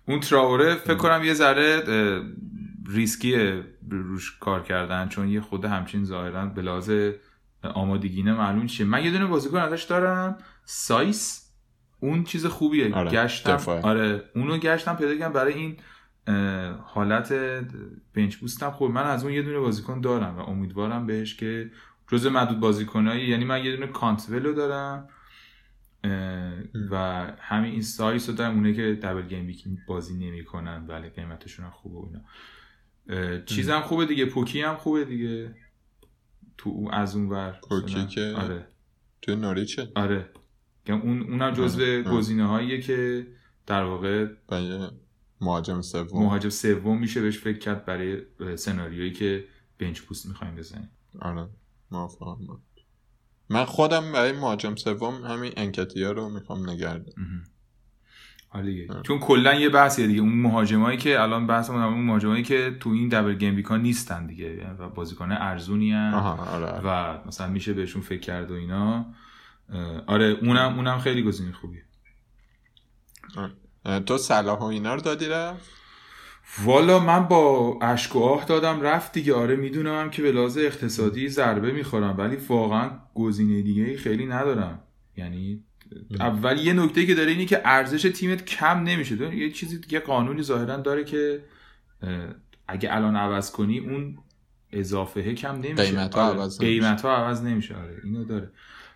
اون 0.08 0.20
تراوره 0.20 0.74
فکر 0.74 0.94
کنم 0.94 1.24
یه 1.24 1.34
ذره 1.34 1.82
ریسکی 2.88 3.62
روش 3.90 4.38
کار 4.38 4.62
کردن 4.62 5.08
چون 5.08 5.28
یه 5.28 5.40
خود 5.40 5.64
همچین 5.64 6.04
ظاهرا 6.04 6.46
به 6.46 6.62
لحاظ 6.62 6.90
آمادگینه 7.62 8.32
معلوم 8.32 8.66
شه 8.66 8.84
من 8.84 9.04
یه 9.04 9.10
دونه 9.10 9.26
بازیکن 9.26 9.58
ازش 9.58 9.82
دارم. 9.82 10.38
سایس 10.64 11.52
اون 12.00 12.24
چیز 12.24 12.46
خوبیه. 12.46 12.94
آره. 12.94 13.10
گشتم. 13.10 13.80
آره 13.82 14.30
اونو 14.34 14.58
گشتم 14.58 14.96
پیدا 14.96 15.14
کردم 15.14 15.32
برای 15.32 15.54
این 15.54 15.76
حالت 16.84 17.32
bench 18.14 18.36
boost 18.36 18.65
م 18.65 18.70
خب 18.70 18.84
من 18.84 19.02
از 19.02 19.24
اون 19.24 19.32
یه 19.32 19.42
دونه 19.42 19.58
بازیکن 19.58 20.00
دارم 20.00 20.38
و 20.38 20.40
امیدوارم 20.40 21.06
بهش 21.06 21.34
که 21.34 21.70
جز 22.08 22.26
معدود 22.26 22.60
بازیکنایی 22.60 23.28
یعنی 23.28 23.44
من 23.44 23.64
یه 23.64 23.76
دونه 23.76 23.86
کنتول 23.86 24.36
رو 24.36 24.52
دارم 24.52 25.08
و 26.90 26.96
همین 27.38 27.72
این 27.72 27.82
سایس 27.82 28.28
رو 28.28 28.34
دارم 28.34 28.54
اونه 28.54 28.74
که 28.74 28.98
double 29.02 29.22
game 29.22 29.78
بازی 29.86 30.14
نمی‌کنن 30.14 30.86
ولی 30.86 31.08
قیمتشون 31.08 31.70
خوبه 31.70 31.96
اونا 31.96 32.20
چیزم 33.46 33.80
خوبه 33.80 34.06
دیگه 34.06 34.26
پوکی 34.26 34.62
هم 34.62 34.76
خوبه 34.76 35.04
دیگه. 35.04 35.54
تو 36.56 36.88
از 36.92 37.16
اون 37.16 37.28
ور 37.28 37.58
پوکی 37.68 38.06
که 38.06 38.34
آره. 38.36 38.66
تو 39.22 39.36
نوریچه 39.36 39.88
آره. 39.94 40.30
اون 40.88 41.22
اونم 41.22 41.50
جزو 41.50 42.02
گزینه 42.02 42.46
هاییه 42.46 42.80
که 42.80 43.26
در 43.66 43.82
واقع 43.82 44.26
مهاجم 45.40 45.80
سوم. 45.80 46.22
مهاجم 46.22 46.48
سوم 46.48 46.98
میشه 46.98 47.22
بهش 47.22 47.38
فکر 47.38 47.58
کرد 47.58 47.84
برای 47.84 48.22
سناریویی 48.56 49.12
که 49.12 49.44
بنچ 49.78 50.02
پوست 50.02 50.26
می‌خوایم 50.26 50.54
بزنیم. 50.54 50.90
آره 51.20 51.48
موافقم 51.90 52.38
من 53.48 53.64
خودم 53.64 54.12
برای 54.12 54.32
مهاجم 54.32 54.74
سوم 54.74 55.24
همین 55.24 55.52
انکتیا 55.56 56.12
رو 56.12 56.28
می‌خوام 56.28 56.70
نگردم 56.70 57.12
حالیه 58.48 58.88
چون 59.02 59.18
کلا 59.18 59.54
یه 59.54 59.68
بحثیه 59.68 60.06
دیگه. 60.06 60.20
اون 60.20 60.40
مهاجمایی 60.40 60.98
که 60.98 61.20
الان 61.20 61.46
بحث 61.46 61.70
اون 61.70 62.04
مهاجمایی 62.04 62.42
که 62.42 62.76
تو 62.80 62.90
این 62.90 63.08
دبل 63.08 63.34
گیم 63.34 63.56
بیکا 63.56 63.76
نیستن 63.76 64.26
دیگه. 64.26 64.70
و 64.78 64.88
بازیکن 64.88 65.32
ارزونی 65.32 65.94
آره. 65.94 66.80
و 66.84 67.18
مثلا 67.26 67.48
میشه 67.48 67.72
بهشون 67.72 68.02
فکر 68.02 68.20
کرد 68.20 68.50
و 68.50 68.54
اینا. 68.54 69.06
آره 70.06 70.24
اونم 70.24 70.74
اونم 70.76 70.98
خیلی 70.98 71.22
گزینه 71.22 71.52
خوبیه. 71.52 71.82
تو 74.06 74.18
صلاح 74.18 74.58
و 74.58 74.64
اینا 74.64 74.94
رو 74.94 75.00
دادی 75.00 75.26
رفت؟ 75.26 75.70
والا 76.64 76.98
من 76.98 77.28
با 77.28 77.78
اشک 77.82 78.16
و 78.16 78.18
آه 78.18 78.44
دادم 78.44 78.80
رفت 78.80 79.12
دیگه. 79.12 79.34
آره 79.34 79.56
می‌دونم 79.56 80.10
که 80.10 80.22
به 80.22 80.32
لحاظ 80.32 80.58
اقتصادی 80.58 81.28
ضربه 81.28 81.72
می‌خورم 81.72 82.18
ولی 82.18 82.36
واقعا 82.36 82.90
گزینه 83.14 83.62
دیگه 83.62 83.96
خیلی 83.96 84.26
ندارم. 84.26 84.82
یعنی 85.16 85.64
اول 86.20 86.58
یه 86.58 86.72
نکته 86.72 87.06
که 87.06 87.14
داره 87.14 87.30
اینه 87.30 87.44
که 87.44 87.60
ارزش 87.64 88.02
تیمت 88.02 88.44
کم 88.44 88.82
نمیشه. 88.82 89.36
یه 89.36 89.50
چیزی 89.50 89.78
دیگه 89.78 90.00
قانونی 90.00 90.42
ظاهرا 90.42 90.76
داره 90.76 91.04
که 91.04 91.44
اگه 92.68 92.96
الان 92.96 93.16
عوض 93.16 93.50
کنی 93.50 93.78
اون 93.78 94.18
اضافه 94.72 95.34
کم 95.34 95.54
نمیشه. 95.54 95.82
قیمت 95.82 96.14
ها 96.14 96.28
آره. 96.28 96.40
عوض 96.40 96.58
قیمت 96.58 97.02
ها 97.02 97.16
عوض 97.16 97.42
نمیشه. 97.42 97.76
آره 97.76 98.00
اینو 98.04 98.24
داره. 98.24 98.50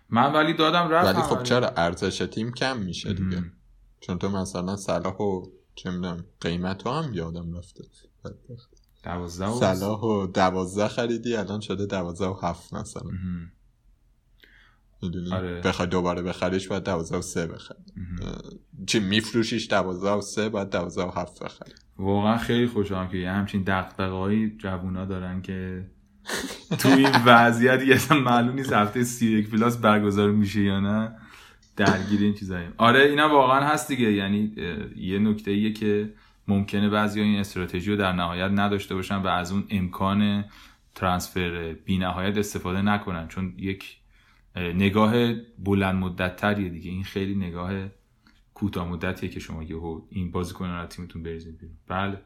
من 0.09 0.33
ولی 0.33 0.53
دادم 0.53 0.89
رفت 0.89 1.07
ولی 1.07 1.21
خب 1.21 1.33
آره. 1.33 1.43
چرا 1.43 1.73
ارزش 1.77 2.17
تیم 2.17 2.51
کم 2.51 2.77
میشه 2.77 3.13
دیگه؟ 3.13 3.43
چون 4.01 4.19
تو 4.19 4.29
مثلا 4.29 4.75
صلاح 4.75 5.15
و 5.17 5.45
چه 5.75 5.91
می‌دونم 5.91 6.25
قیمت 6.41 6.87
هم 6.87 7.11
یادم 7.13 7.57
رفته. 7.57 7.83
دوازده 9.03 9.47
و 9.47 9.59
صلاح 9.59 9.99
و 9.99 10.27
دوازده 10.27 10.87
خریدی 10.87 11.35
الان 11.35 11.59
شده 11.59 11.85
دوازده 11.85 12.27
و 12.27 12.33
هفت 12.43 12.73
مثلا. 12.73 13.11
می‌دونی؟ 15.01 15.33
آره. 15.33 15.61
بخوای 15.61 15.87
دوباره 15.87 16.21
بخریش 16.21 16.67
باید 16.67 16.83
دوازده 16.83 17.17
و 17.17 17.21
سه 17.21 17.47
بخری. 17.47 17.79
چی 18.87 18.99
میفروشیش 18.99 19.67
دوازده 19.67 20.09
و 20.09 20.21
سه 20.21 20.49
باید 20.49 20.69
دوازده 20.69 21.03
و 21.03 21.11
هفت 21.11 21.43
بخری. 21.43 21.71
واقعا 21.97 22.37
خیلی 22.37 22.67
خوشحالم 22.67 23.09
که 23.09 23.17
یه 23.17 23.31
همچین 23.31 23.63
دقدقه‌های 23.63 24.57
جوونا 24.57 25.05
دارن 25.05 25.41
که 25.41 25.89
تو 26.79 26.89
این 26.89 27.09
وضعیت 27.25 27.81
یه 27.83 28.13
معلوم 28.13 28.55
نیست 28.55 28.73
هفته 28.73 29.03
سی 29.03 29.37
یک 29.37 29.49
پلاس 29.49 29.77
برگزار 29.77 30.31
میشه 30.31 30.61
یا 30.61 30.79
نه. 30.79 31.15
درگیر 31.79 32.21
این 32.21 32.33
چیزایی 32.33 32.67
آره 32.77 32.99
اینا 32.99 33.29
واقعا 33.29 33.67
هست 33.67 33.87
دیگه. 33.87 34.11
یعنی 34.11 34.53
یه 34.95 35.19
نکته 35.19 35.51
ایه 35.51 35.73
که 35.73 36.13
ممکنه 36.47 36.89
بعضی 36.89 37.21
این 37.21 37.39
استراتژی 37.39 37.91
رو 37.91 37.97
در 37.97 38.13
نهایت 38.13 38.51
نداشته 38.51 38.95
باشن 38.95 39.15
و 39.15 39.27
از 39.27 39.51
اون 39.51 39.63
امکان 39.69 40.45
ترانسفر 40.95 41.73
بی 41.85 41.97
نهایت 41.97 42.37
استفاده 42.37 42.81
نکنن. 42.81 43.27
چون 43.27 43.53
یک 43.57 43.97
نگاه 44.55 45.33
بلند 45.59 45.95
مدت 45.95 46.35
تریه 46.35 46.69
دیگه. 46.69 46.91
این 46.91 47.03
خیلی 47.03 47.35
نگاه 47.35 47.71
کوتاه 48.53 48.89
مدتیه 48.89 49.29
که 49.29 49.39
شما 49.39 49.63
یهو 49.63 50.01
این 50.09 50.31
بازیکن 50.31 50.69
رو 50.69 50.85
تیمتون 50.85 51.23
بریزید 51.23 51.57
بیرون. 51.57 51.77
بله. 51.87 52.21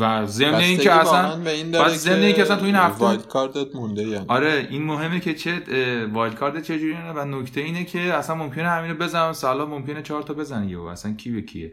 و 0.00 0.26
ضمن 0.26 0.54
این 0.54 0.78
که 0.78 0.92
اصلا 0.92 1.44
بعد 1.72 1.88
ضمن 1.88 2.22
این 2.22 2.34
که 2.34 2.42
اصلا 2.42 2.56
تو 2.56 2.64
این 2.64 2.74
هفته 2.74 3.04
wild 3.04 3.26
card 3.26 3.64
ت 3.64 3.74
مونده 3.74 4.02
یعنی 4.02 4.24
آره 4.28 4.66
این 4.70 4.82
مهمه 4.82 5.20
که 5.20 5.34
چه 5.34 5.62
wild 6.12 6.34
card 6.34 6.62
چه 6.62 6.78
جوریه 6.78 7.12
و 7.16 7.24
نکته 7.24 7.60
اینه 7.60 7.84
که 7.84 8.00
اصلا 8.00 8.36
ممکنه 8.36 8.68
همینو 8.68 8.94
بزنم 8.94 9.32
سالا 9.32 9.66
ممکنه 9.66 10.02
چهار 10.02 10.22
تا 10.22 10.34
بزنه 10.34 10.70
یهو 10.70 10.82
اصلا 10.82 11.12
کی 11.12 11.30
به 11.30 11.42
کیه؟ 11.42 11.72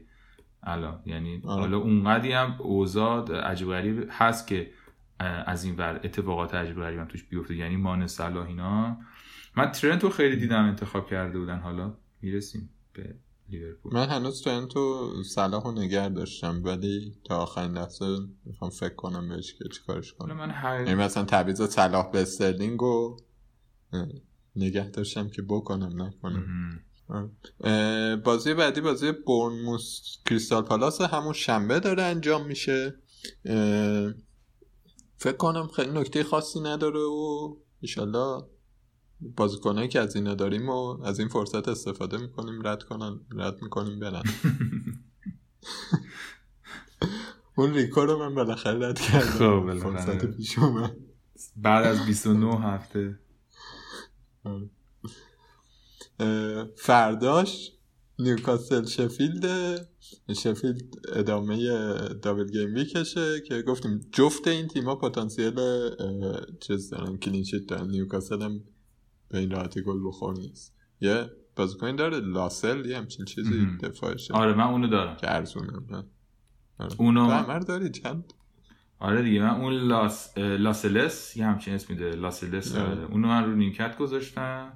الان 0.63 0.99
یعنی 1.05 1.41
آره. 1.45 1.61
حالا 1.61 1.77
اونقدی 1.77 2.31
هم 2.31 2.55
اوضاع 2.59 3.41
عجیب 3.41 3.67
غریب 3.67 4.07
هست 4.11 4.47
که 4.47 4.71
از 5.45 5.63
این 5.63 5.75
ور 5.75 5.99
اتفاقات 6.03 6.55
عجیب 6.55 6.81
غریب 6.81 6.99
هم 6.99 7.05
توش 7.05 7.23
بیفته 7.23 7.55
یعنی 7.55 7.75
مانه 7.75 8.07
صلاح 8.07 8.47
اینا. 8.47 8.97
من 9.57 9.71
ترنتو 9.71 10.09
خیلی 10.09 10.35
دیدم 10.35 10.63
انتخاب 10.63 11.09
کرده 11.09 11.39
بودن 11.39 11.59
حالا 11.59 11.93
می‌رسیم 12.21 12.69
به 12.93 13.15
لیورپول. 13.51 13.93
من 13.93 14.09
هنوز 14.09 14.41
ترنتو 14.41 15.13
صلاح 15.23 15.63
رو 15.63 15.71
نگر 15.71 16.09
داشتم 16.09 16.61
ولی 16.63 17.15
تا 17.23 17.37
آخرین 17.37 17.71
لحظه 17.71 18.05
می‌خوام 18.45 18.71
فکر 18.71 18.95
کنم 18.95 19.29
بهش 19.29 19.53
که 19.53 19.69
چیکارش 19.73 20.13
کنم. 20.13 20.37
من 20.37 20.51
هر... 20.51 20.79
یعنی 20.79 20.95
مثلا 20.95 21.23
تعویض 21.23 21.61
صلاح 21.61 22.11
به 22.11 22.21
استرلینگ 22.21 22.79
رو 22.79 23.17
نگه 24.55 24.89
داشتم 24.89 25.29
که 25.29 25.41
بکنم 25.41 26.01
نکنم. 26.01 26.79
بازی 28.23 28.53
بعدی 28.53 28.81
بازی 28.81 29.11
برنموس 29.11 30.01
کریستال 30.25 30.63
پالاس 30.63 31.01
همون 31.01 31.33
شنبه 31.33 31.79
داره 31.79 32.03
انجام 32.03 32.45
میشه. 32.45 32.95
فکر 35.17 35.37
کنم 35.37 35.67
خیلی 35.67 35.91
نکته 35.91 36.23
خاصی 36.23 36.59
نداره 36.59 36.99
و 36.99 37.55
ایشالله 37.81 38.43
بازیکنایی 39.35 39.87
که 39.87 39.99
از 39.99 40.15
اینا 40.15 40.35
داریم 40.35 40.69
و 40.69 41.03
از 41.03 41.19
این 41.19 41.27
فرصت 41.27 41.67
استفاده 41.67 42.17
می‌کنیم 42.17 42.67
رد 42.67 42.83
کنن 42.83 43.19
رد 43.31 43.61
می‌کنیم 43.61 43.99
برن. 43.99 44.23
اون 47.57 47.73
ریکو 47.73 48.01
رو 48.01 48.19
من 48.19 48.35
بالاخره 48.35 48.87
رد 48.87 48.99
کردم. 48.99 49.79
فرصت 49.79 50.25
پیش 50.25 50.59
اومد. 50.59 50.97
بعد 51.55 51.85
از 51.85 52.05
29 52.05 52.59
هفته. 52.61 53.19
فرداش 56.75 57.71
نیوکاسل 58.19 58.85
شفیلد 58.85 59.45
شفیلد 60.35 60.81
ادامه 61.13 61.57
دابل 62.13 62.47
گیم 62.47 62.73
ویکشه 62.73 63.41
که 63.41 63.61
گفتیم 63.61 63.99
جفت 64.11 64.47
این 64.47 64.67
تیما 64.67 64.95
پتانسیل 64.95 65.59
چیز 66.59 66.89
دارن 66.89 67.17
clean 67.17 67.41
sheet 67.41 67.65
دارن. 67.67 67.89
نیوکاسل 67.89 68.41
هم 68.41 68.63
به 69.31 69.37
این 69.37 69.51
راحتی 69.51 69.81
گل 69.81 70.07
بخور 70.07 70.33
نیست. 70.37 70.75
یه 71.01 71.29
بازیکن 71.55 71.95
داره 71.95 72.19
لاسل 72.19 72.85
یه 72.85 72.97
همچین 72.97 73.25
چیزی 73.25 73.65
دفاعشه 73.83 74.33
آره 74.33 74.53
من 74.53 74.63
اونو 74.63 74.87
دارم. 74.87 75.15
که 75.15 75.35
ارزونه 75.35 75.71
آره. 76.79 76.93
اونو 76.97 77.29
همه 77.29 77.59
داری 77.59 77.89
چند؟ 77.89 78.33
آره 78.99 79.21
دیگه 79.21 79.41
من 79.41 79.61
اون 79.61 79.73
لاس 79.73 80.37
لاسلس 80.37 81.37
یه 81.37 81.45
همچین 81.45 81.73
اسمی 81.73 81.95
داره 81.95 82.15
لاسلس 82.15 82.75
آره. 82.75 83.05
اونو 83.05 83.27
من 83.27 83.45
رو 83.45 83.55
نیمکت 83.55 83.97
گذاشتم. 83.97 84.73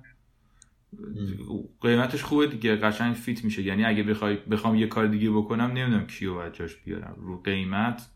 قیمتش 1.81 2.23
خوبه 2.23 2.47
دیگه 2.47 2.75
قشنگ 2.75 3.15
fit 3.15 3.43
میشه. 3.43 3.63
یعنی 3.63 3.85
اگه 3.85 4.03
بخوای 4.03 4.35
بخوام 4.35 4.75
یه 4.75 4.87
کار 4.87 5.07
دیگه 5.07 5.31
بکنم 5.31 5.71
نمی‌دونم 5.71 6.07
کیو 6.07 6.33
باید 6.33 6.53
جاش 6.53 6.75
بیارم. 6.75 7.15
رو 7.17 7.41
قیمت 7.41 8.09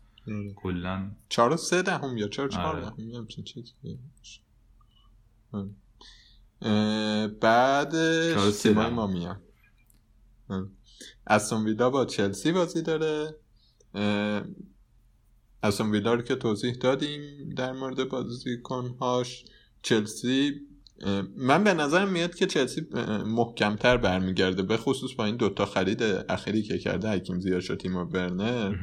کلا 0.56 1.10
4 1.28 1.52
و 1.52 1.56
3 1.56 1.82
دهم 1.82 2.16
یا 2.16 2.28
4 2.28 2.48
4 2.48 2.80
دهم 2.80 3.10
همچین 3.14 3.44
چیزی. 3.44 3.72
بعد 7.40 7.92
تیمای 8.50 8.90
ما 8.90 9.06
میان. 9.06 9.40
استون 11.26 11.64
ویلا 11.64 11.90
با 11.90 12.04
چلسی 12.04 12.52
بازی 12.52 12.82
داره. 12.82 13.34
استون 15.62 15.90
ویلا 15.90 16.14
رو 16.14 16.22
که 16.22 16.34
توضیح 16.34 16.74
دادیم 16.74 17.48
در 17.56 17.72
مورد 17.72 18.08
بازیکنهاش. 18.08 19.44
چلسی 19.82 20.60
من 21.36 21.64
به 21.64 21.74
نظر 21.74 22.04
میاد 22.04 22.34
که 22.34 22.46
چلسی 22.46 22.86
محکمتر 23.26 23.96
برمیگرده 23.96 24.62
به 24.62 24.76
خصوص 24.76 25.14
با 25.14 25.24
این 25.24 25.36
دوتا 25.36 25.66
خرید 25.66 26.02
اخیری 26.28 26.62
که 26.62 26.78
کرده 26.78 27.08
حکیم 27.08 27.40
زیاش 27.40 27.70
و 27.70 27.76
تیم 27.76 28.04
برنر 28.04 28.74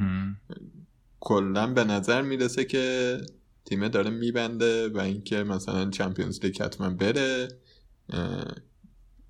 کلا 1.20 1.66
به 1.66 1.84
نظر 1.84 2.22
می‌رسه 2.22 2.64
که 2.64 3.18
تیمه 3.64 3.88
داره 3.88 4.10
میبنده 4.10 4.88
و 4.88 4.98
اینکه 4.98 5.42
مثلا 5.42 5.90
چمپیونز 5.90 6.44
لیگ 6.44 6.62
حتما 6.62 6.90
بره. 6.90 7.48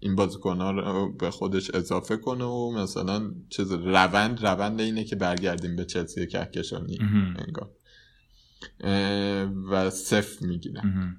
این 0.00 0.16
بازیکن 0.16 0.60
ها 0.60 0.70
رو 0.70 1.12
به 1.12 1.30
خودش 1.30 1.70
اضافه 1.74 2.16
کنه 2.16 2.44
و 2.44 2.70
مثلا 2.70 3.30
چیز 3.48 3.72
روند 3.72 4.46
روند 4.46 4.80
اینه 4.80 5.04
که 5.04 5.16
برگردیم 5.16 5.76
به 5.76 5.84
چلسی 5.84 6.26
کهکشانی 6.26 6.98
انگار. 7.46 7.70
و 9.70 9.90
صفر 9.90 10.46
می‌گیرن. 10.46 11.16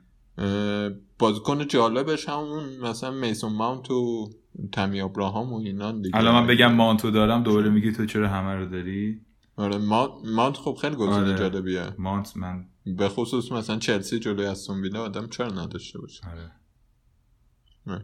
بازیکن 1.20 1.68
جالبش 1.68 2.30
همون 2.30 2.64
مثلا 2.82 3.12
میسون 3.12 3.54
ماونت 3.54 3.92
و 3.92 4.30
تمی 4.72 5.02
ابراهام 5.02 5.54
و 5.54 5.58
اینا 5.58 5.92
دیگه. 5.92 6.16
الان 6.16 6.36
من 6.36 6.48
بگم 6.48 6.74
مانتو 6.74 7.12
دارم 7.12 7.44
دوباره 7.44 7.70
میگی 7.70 7.92
تو 7.92 8.06
چرا 8.06 8.30
همه 8.30 8.56
رو 8.56 8.66
داری؟ 8.66 9.22
آره 9.56 9.78
مانت 10.26 10.58
خب 10.58 10.78
خیلی 10.82 10.96
گزینه 10.96 11.18
آره. 11.18 11.38
جالبیه. 11.38 11.94
مانت 11.98 12.38
من 12.38 12.66
به 12.86 13.10
خصوص 13.10 13.52
مثلا 13.52 13.78
چلسی 13.80 14.20
جلوی 14.20 14.46
استون 14.46 14.82
ویلا 14.82 15.04
آدم 15.04 15.28
چرا 15.28 15.48
نداشته 15.48 16.00
باشه؟ 16.00 16.30
آره. 16.32 16.52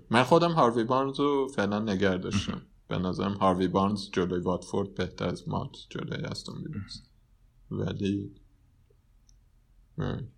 من 0.10 0.24
خودم 0.24 0.52
هاروی 0.52 0.84
بارنز 0.84 1.20
رو 1.20 1.48
فعلا 1.56 1.80
نگر 1.80 2.18
داشتم. 2.18 2.62
به 2.88 2.98
نظرم 2.98 3.34
هاروی 3.34 3.68
بارنز 3.68 4.10
جلوی 4.12 4.40
واتفورد 4.40 4.96
بهتر 4.96 5.26
از 5.26 5.50
مانت 5.50 5.76
جلوی 5.90 6.26
استون 6.26 6.64
ولی 7.72 8.32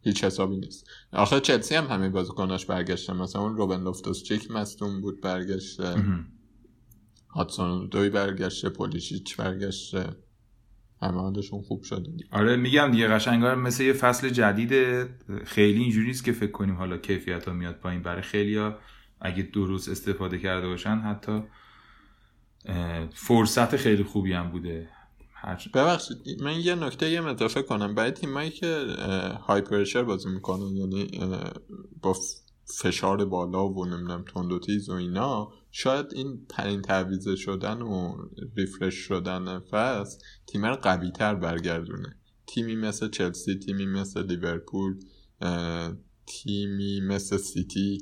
هیچ 0.02 0.24
حسابی 0.24 0.58
نیست. 0.58 0.90
آخه 1.14 1.40
چلسی 1.40 1.76
هم 1.76 1.88
همه 1.88 2.10
بازیکناش 2.10 2.66
برگشته. 2.66 3.14
مثلا 3.14 3.42
اون 3.42 3.58
روبن 3.58 3.84
لوفتوس 3.84 4.24
چیک 4.24 4.52
مستون 4.52 5.02
بود 5.02 5.22
برگشته. 5.22 6.04
هاتسون 7.30 7.88
دوی 7.88 8.10
برگشته 8.10 8.70
پولیشیچ 8.70 9.38
برگشته. 9.38 10.16
همه 11.02 11.18
حالشون 11.18 11.62
خوب 11.62 11.84
شده. 11.84 12.12
آره 12.32 12.56
میگم 12.56 12.92
دیگه 12.92 13.08
قشنگار 13.08 13.56
مثل 13.56 13.84
یه 13.84 13.94
فصل 13.94 14.30
جدید 14.30 14.74
خیلی 15.46 15.80
اینجوری 15.80 16.08
نیست 16.08 16.24
که 16.24 16.32
فکر 16.32 16.52
کنیم 16.52 16.76
حالا 16.76 16.98
کیفیت 16.98 17.48
ها 17.48 17.54
میاد 17.54 17.76
پایین. 17.76 18.02
برای 18.02 18.22
خیلی 18.22 18.56
ها 18.58 18.78
اگه 19.22 19.44
درست 19.44 19.90
استفاده 19.90 20.40
کرده 20.40 20.68
باشن 20.68 20.96
حتی 20.96 21.44
فرصت 23.14 23.76
خیلی 23.76 24.04
خوبی 24.04 24.34
هم 24.34 24.52
بوده. 24.52 24.90
ببخشید 25.74 26.18
من 26.42 26.60
یه 26.60 26.76
نکته 26.76 27.10
یه 27.10 27.26
اضافه 27.26 27.62
کنم. 27.62 27.96
برای 27.96 28.12
تیمایی 28.12 28.50
که 28.50 28.86
های 29.42 29.62
پرشر 29.62 30.04
بازی 30.04 30.30
می‌کنن 30.30 30.76
یعنی 30.76 31.08
با 32.02 32.16
فشار 32.80 33.26
بالا 33.26 33.70
و 33.70 33.86
نمی‌دونم 33.86 34.26
تند 34.34 34.52
و 34.52 34.60
تیز 34.60 34.90
و 34.90 34.94
اینا 34.94 35.54
شاید 35.72 36.06
این 36.14 36.46
پرین 36.50 36.82
تعویزه 36.82 37.36
شدن 37.36 37.82
و 37.82 38.18
ریفرش 38.58 38.96
شدن 38.96 39.60
فصل 39.60 40.20
تیم 40.48 40.66
رو 40.66 40.76
قوی 40.76 41.12
تر 41.12 41.36
برگردونه. 41.36 42.16
تیمی 42.48 42.76
مثل 42.76 43.10
چلسی 43.10 43.56
تیمی 43.56 43.86
مثل 43.86 44.26
لیورپول 44.26 45.00
تیمی 46.26 47.02
مثل 47.02 47.38
سیتی 47.38 47.98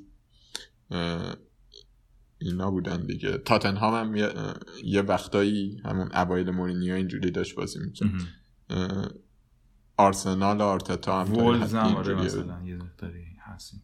اینا 2.38 2.72
بودن 2.72 3.06
دیگه. 3.06 3.38
تاتنهام 3.38 3.94
هم 3.94 4.16
یه, 4.16 4.34
یه 4.84 5.02
وقتایی 5.02 5.82
همون 5.86 6.10
اوایل 6.14 6.50
مورینیو 6.50 6.94
اینجوری 6.94 7.32
داشت 7.32 7.56
بازی 7.56 7.80
می‌کرد. 7.80 8.10
آرسنال 9.98 10.62
آرتتا 10.62 11.24
هم 11.24 11.34
وولز 11.34 11.74
هم 11.74 11.96
آره 11.96 12.16
مثلا 12.16 12.62
یه 12.66 12.80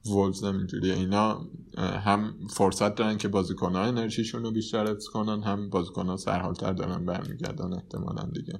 وولز 0.06 0.44
هم 0.44 0.58
اینجوری. 0.58 0.92
اینا 0.92 1.48
هم 1.78 2.34
فرصت 2.50 2.96
دارن 2.96 3.18
که 3.18 3.28
بازیکنها 3.28 3.84
انرژیشون 3.84 4.44
رو 4.44 4.52
بیشتر 4.52 4.88
حفظ 4.88 5.08
کنن 5.08 5.44
هم 5.44 5.70
بازیکنها 5.70 6.18
سرحالتر 6.18 6.74
دارن 6.74 7.06
برمیگردن 7.06 7.74
احتمالا 7.74 8.30
دیگه. 8.34 8.60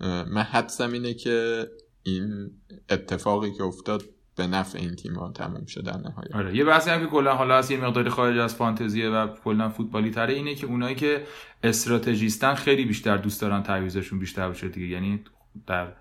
من 0.00 0.42
حدسم 0.42 0.92
اینه 0.92 1.14
که 1.14 1.66
این 2.02 2.50
اتفاقی 2.88 3.52
که 3.52 3.62
افتاد 3.62 4.02
به 4.38 4.46
نفع 4.46 4.78
این 4.78 4.94
تیم 4.94 5.14
ها 5.14 5.32
تموم 5.32 5.66
شده 5.66 5.96
نهایت. 5.96 6.34
آره 6.34 6.56
یه 6.56 6.64
بحثی 6.64 6.90
هم 6.90 7.00
که 7.00 7.06
کلا 7.06 7.34
حالا 7.34 7.56
از 7.56 7.70
یه 7.70 7.80
مقداری 7.80 8.10
خارج 8.10 8.38
از 8.38 8.54
فانتزیه 8.54 9.10
و 9.10 9.26
کلا 9.44 9.68
فوتبالی 9.68 10.10
تره 10.10 10.34
اینه 10.34 10.54
که 10.54 10.66
اونایی 10.66 10.94
که 10.94 11.22
استراتژیستن 11.62 12.54
خیلی 12.54 12.84
بیشتر 12.84 13.16
دوست 13.16 13.40
دارن 13.40 13.62
تعویضشون 13.62 14.18
بیشتر 14.18 14.50
بشه 14.50 14.68
دیگه. 14.68 14.86
یعنی 14.86 15.20
در 15.66 15.92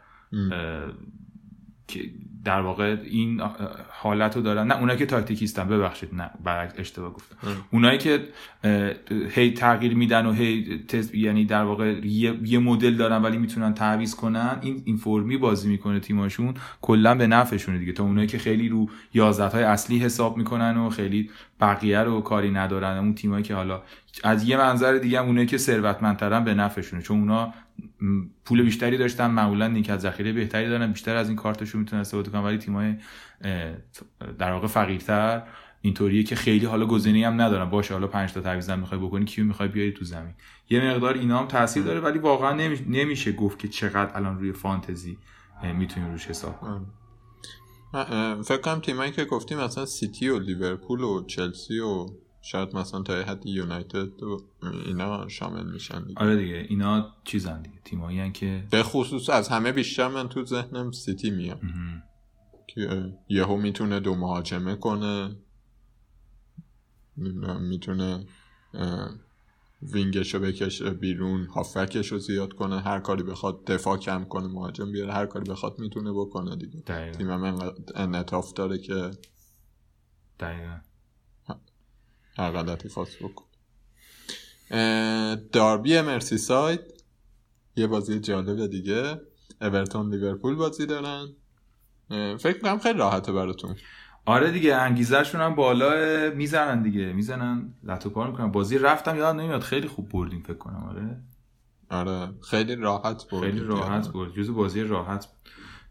که 1.87 2.11
در 2.47 2.61
واقع 2.61 2.97
این 3.03 3.41
حالت 3.89 4.35
رو 4.35 4.41
دارن. 4.41 4.67
نه 4.67 4.79
اونایی 4.79 4.99
که 4.99 5.05
تاکتیکیستن 5.05 5.67
ببخشید 5.67 6.15
نه 6.15 6.29
برعکس 6.43 6.73
اشتباه 6.77 7.13
گفتم. 7.13 7.37
اونایی 7.71 7.97
که 7.97 8.27
هی 9.29 9.51
تغییر 9.51 9.95
میدن 9.95 10.25
و 10.25 10.31
هی 10.31 10.79
یعنی 11.13 11.45
در 11.45 11.63
واقع 11.63 12.05
یه, 12.43 12.59
مدل 12.59 12.95
دارن 12.95 13.21
ولی 13.21 13.37
می‌تونن 13.37 13.73
تعویض 13.73 14.15
کنن 14.15 14.57
این 14.61 14.81
این 14.85 14.97
فرمی 14.97 15.37
بازی 15.37 15.69
می‌کنه 15.69 15.99
تیماشون 15.99 16.53
کلا 16.81 17.15
به 17.15 17.27
نفعشونه 17.27 17.77
دیگه. 17.77 17.91
تا 17.91 18.03
اونایی 18.03 18.27
که 18.27 18.37
خیلی 18.37 18.69
رو 18.69 18.89
یازده 19.13 19.47
های 19.47 19.63
اصلی 19.63 19.99
حساب 19.99 20.37
می‌کنن 20.37 20.77
و 20.77 20.89
خیلی 20.89 21.29
بقیه 21.61 21.99
رو 21.99 22.21
کاری 22.21 22.51
ندارن. 22.51 22.97
اون 22.97 23.13
تیمایی 23.13 23.43
که 23.43 23.55
حالا 23.55 23.81
از 24.23 24.49
یه 24.49 24.57
منظر 24.57 24.93
دیگه 24.93 25.21
اونایی 25.21 25.47
که 25.47 25.57
ثروتمندترن 25.57 26.43
به 26.43 26.53
نفعشونه. 26.53 27.01
چون 27.01 27.19
اونا 27.19 27.53
پول 28.45 28.63
بیشتری 28.63 28.97
داشتن 28.97 29.31
معمولا 29.31 29.67
نیک 29.67 29.89
از 29.89 30.01
ذخیره 30.01 30.33
بهتری 30.33 30.69
دارن 30.69 30.91
بیشتر 30.91 31.15
از 31.15 31.27
این 31.27 31.35
کارتشون 31.35 31.79
می‌تونن 31.79 31.99
استفاده 32.01 32.29
کنن 32.37 32.45
ولی 32.45 32.57
تیمای 32.57 32.95
در 34.37 34.51
واقع 34.51 34.67
فقیرتر. 34.67 35.43
اینطوریه 35.81 36.23
که 36.23 36.35
خیلی 36.35 36.65
حالا 36.65 36.85
گزینه‌ای 36.85 37.23
هم 37.23 37.41
ندارن. 37.41 37.69
باشه 37.69 37.93
حالا 37.93 38.07
5 38.07 38.33
تا 38.33 38.41
تعویض 38.41 38.69
هم 38.69 38.79
می‌خوای 38.79 38.99
بکنی 38.99 39.25
کیو 39.25 39.45
می‌خوای 39.45 39.69
بیاری 39.69 39.91
تو 39.91 40.05
زمین. 40.05 40.33
یه 40.69 40.91
مقدار 40.91 41.13
اینا 41.13 41.39
هم 41.39 41.47
تاثیر 41.47 41.83
داره 41.83 41.99
ولی 41.99 42.19
واقعا 42.19 42.53
نمیشه 42.87 43.31
گفت 43.31 43.59
که 43.59 43.67
چقدر 43.67 44.17
الان 44.17 44.39
روی 44.39 44.51
فانتزی 44.51 45.17
می‌تونیم 45.75 46.11
روش 46.11 46.27
حساب 46.27 46.59
کنیم. 46.59 46.93
فکر 48.43 48.57
کنم 48.57 48.79
تیمایی 48.79 49.11
که 49.11 49.25
گفتیم 49.25 49.57
مثلا 49.57 49.85
سیتی 49.85 50.29
و 50.29 50.39
لیورپول 50.39 51.01
و 51.01 51.25
چلسی 51.25 51.79
و 51.79 52.05
شاید 52.41 52.75
مثلا 52.75 53.01
تا 53.01 53.13
حد 53.13 53.45
یونایتد 53.45 54.23
و 54.23 54.37
اینا 54.85 55.27
شامل 55.27 55.71
میشن 55.71 56.03
دیگه. 56.03 56.19
آره 56.19 56.35
دیگه 56.35 56.65
اینا 56.69 57.15
چیزن 57.23 57.61
دیگه. 57.61 57.79
تیمایی 57.85 58.31
که 58.31 58.63
به 58.69 58.83
خصوص 58.83 59.29
از 59.29 59.49
همه 59.49 59.71
بیشتر 59.71 60.07
من 60.07 60.29
تو 60.29 60.45
ذهنم 60.45 60.91
سیتی 60.91 61.29
میام 61.29 61.59
که 62.67 63.13
یهو 63.29 63.57
می‌تونه 63.57 63.99
دو 63.99 64.15
مهاجمه 64.15 64.75
کنه. 64.75 65.35
می‌تونه 67.59 68.25
وینگش 69.81 70.33
رو 70.33 70.39
بکشه 70.39 70.89
بیرون 70.89 71.45
هافکش 71.45 72.11
رو 72.11 72.19
زیاد 72.19 72.53
کنه. 72.53 72.79
هر 72.79 72.99
کاری 72.99 73.23
بخواد 73.23 73.65
دفاع 73.65 73.97
کم 73.97 74.23
کنه 74.23 74.47
مهاجم 74.47 74.91
بیاره. 74.91 75.13
هر 75.13 75.25
کاری 75.25 75.51
بخواد 75.51 75.79
می‌تونه 75.79 76.11
بکنه 76.11 76.55
دیگه. 76.55 76.81
تیم 77.11 77.35
من 77.35 77.71
انعطاف 77.95 78.53
داره 78.53 78.77
که 78.77 79.11
دقیقا. 80.39 80.79
هر 82.37 82.51
غلطی 82.51 82.89
خواست 82.89 83.17
بکن. 83.23 83.45
داربی 85.51 86.01
مرسی 86.01 86.37
ساید. 86.37 86.79
یه 87.75 87.87
بازی 87.87 88.19
جالب 88.19 88.67
دیگه. 88.67 89.21
اورتون 89.61 90.13
لیورپول 90.13 90.55
بازی 90.55 90.85
دارن. 90.85 91.35
فکر 92.39 92.59
کنم 92.59 92.79
خیلی 92.79 92.99
راحته 92.99 93.31
براتون. 93.31 93.75
آره 94.25 94.51
دیگه 94.51 94.75
انگیزهشون 94.75 95.41
هم 95.41 95.55
بالا 95.55 95.91
می‌زنن 96.35 96.81
دیگه 96.81 97.13
می‌زنن 97.13 97.73
لطو 97.83 98.09
پار 98.09 98.31
می‌کنن. 98.31 98.51
بازی 98.51 98.77
رفتم 98.77 99.17
یادم 99.17 99.39
نمیاد 99.39 99.61
خیلی 99.61 99.87
خوب 99.87 100.09
بردیم 100.09 100.43
فکر 100.43 100.57
کنم 100.57 100.83
آره. 100.89 101.21
آره 101.89 102.33
خیلی 102.41 102.75
راحت 102.75 103.29
برد 103.29 103.41
خیلی 103.41 103.59
راحت 103.59 104.07
برد. 104.07 104.33
جزو 104.33 104.53
بازی 104.53 104.83
راحت. 104.83 105.25
بود 105.25 105.35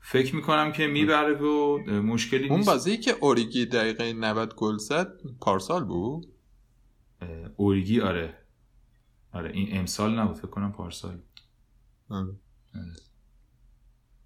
فکر 0.01 0.37
می‌کنم 0.37 0.73
که 0.73 0.87
می‌بره 0.87 1.35
و 1.35 1.79
مشکلی 2.03 2.41
نیست. 2.41 2.53
اون 2.53 2.63
بازی 2.65 2.97
که 2.97 3.15
اوریگی 3.21 3.67
دقیقه 3.67 4.13
90 4.13 4.55
گل 4.55 4.77
زد 4.77 5.13
پارسال 5.41 5.85
بود؟ 5.85 6.27
اوریگی 7.57 8.01
آره. 8.01 8.35
آره 9.33 9.51
این 9.51 9.79
امسال 9.79 10.19
نبود 10.19 10.37
فکر 10.37 10.47
کنم 10.47 10.73
پارسال 10.73 11.19
آره. 12.09 12.37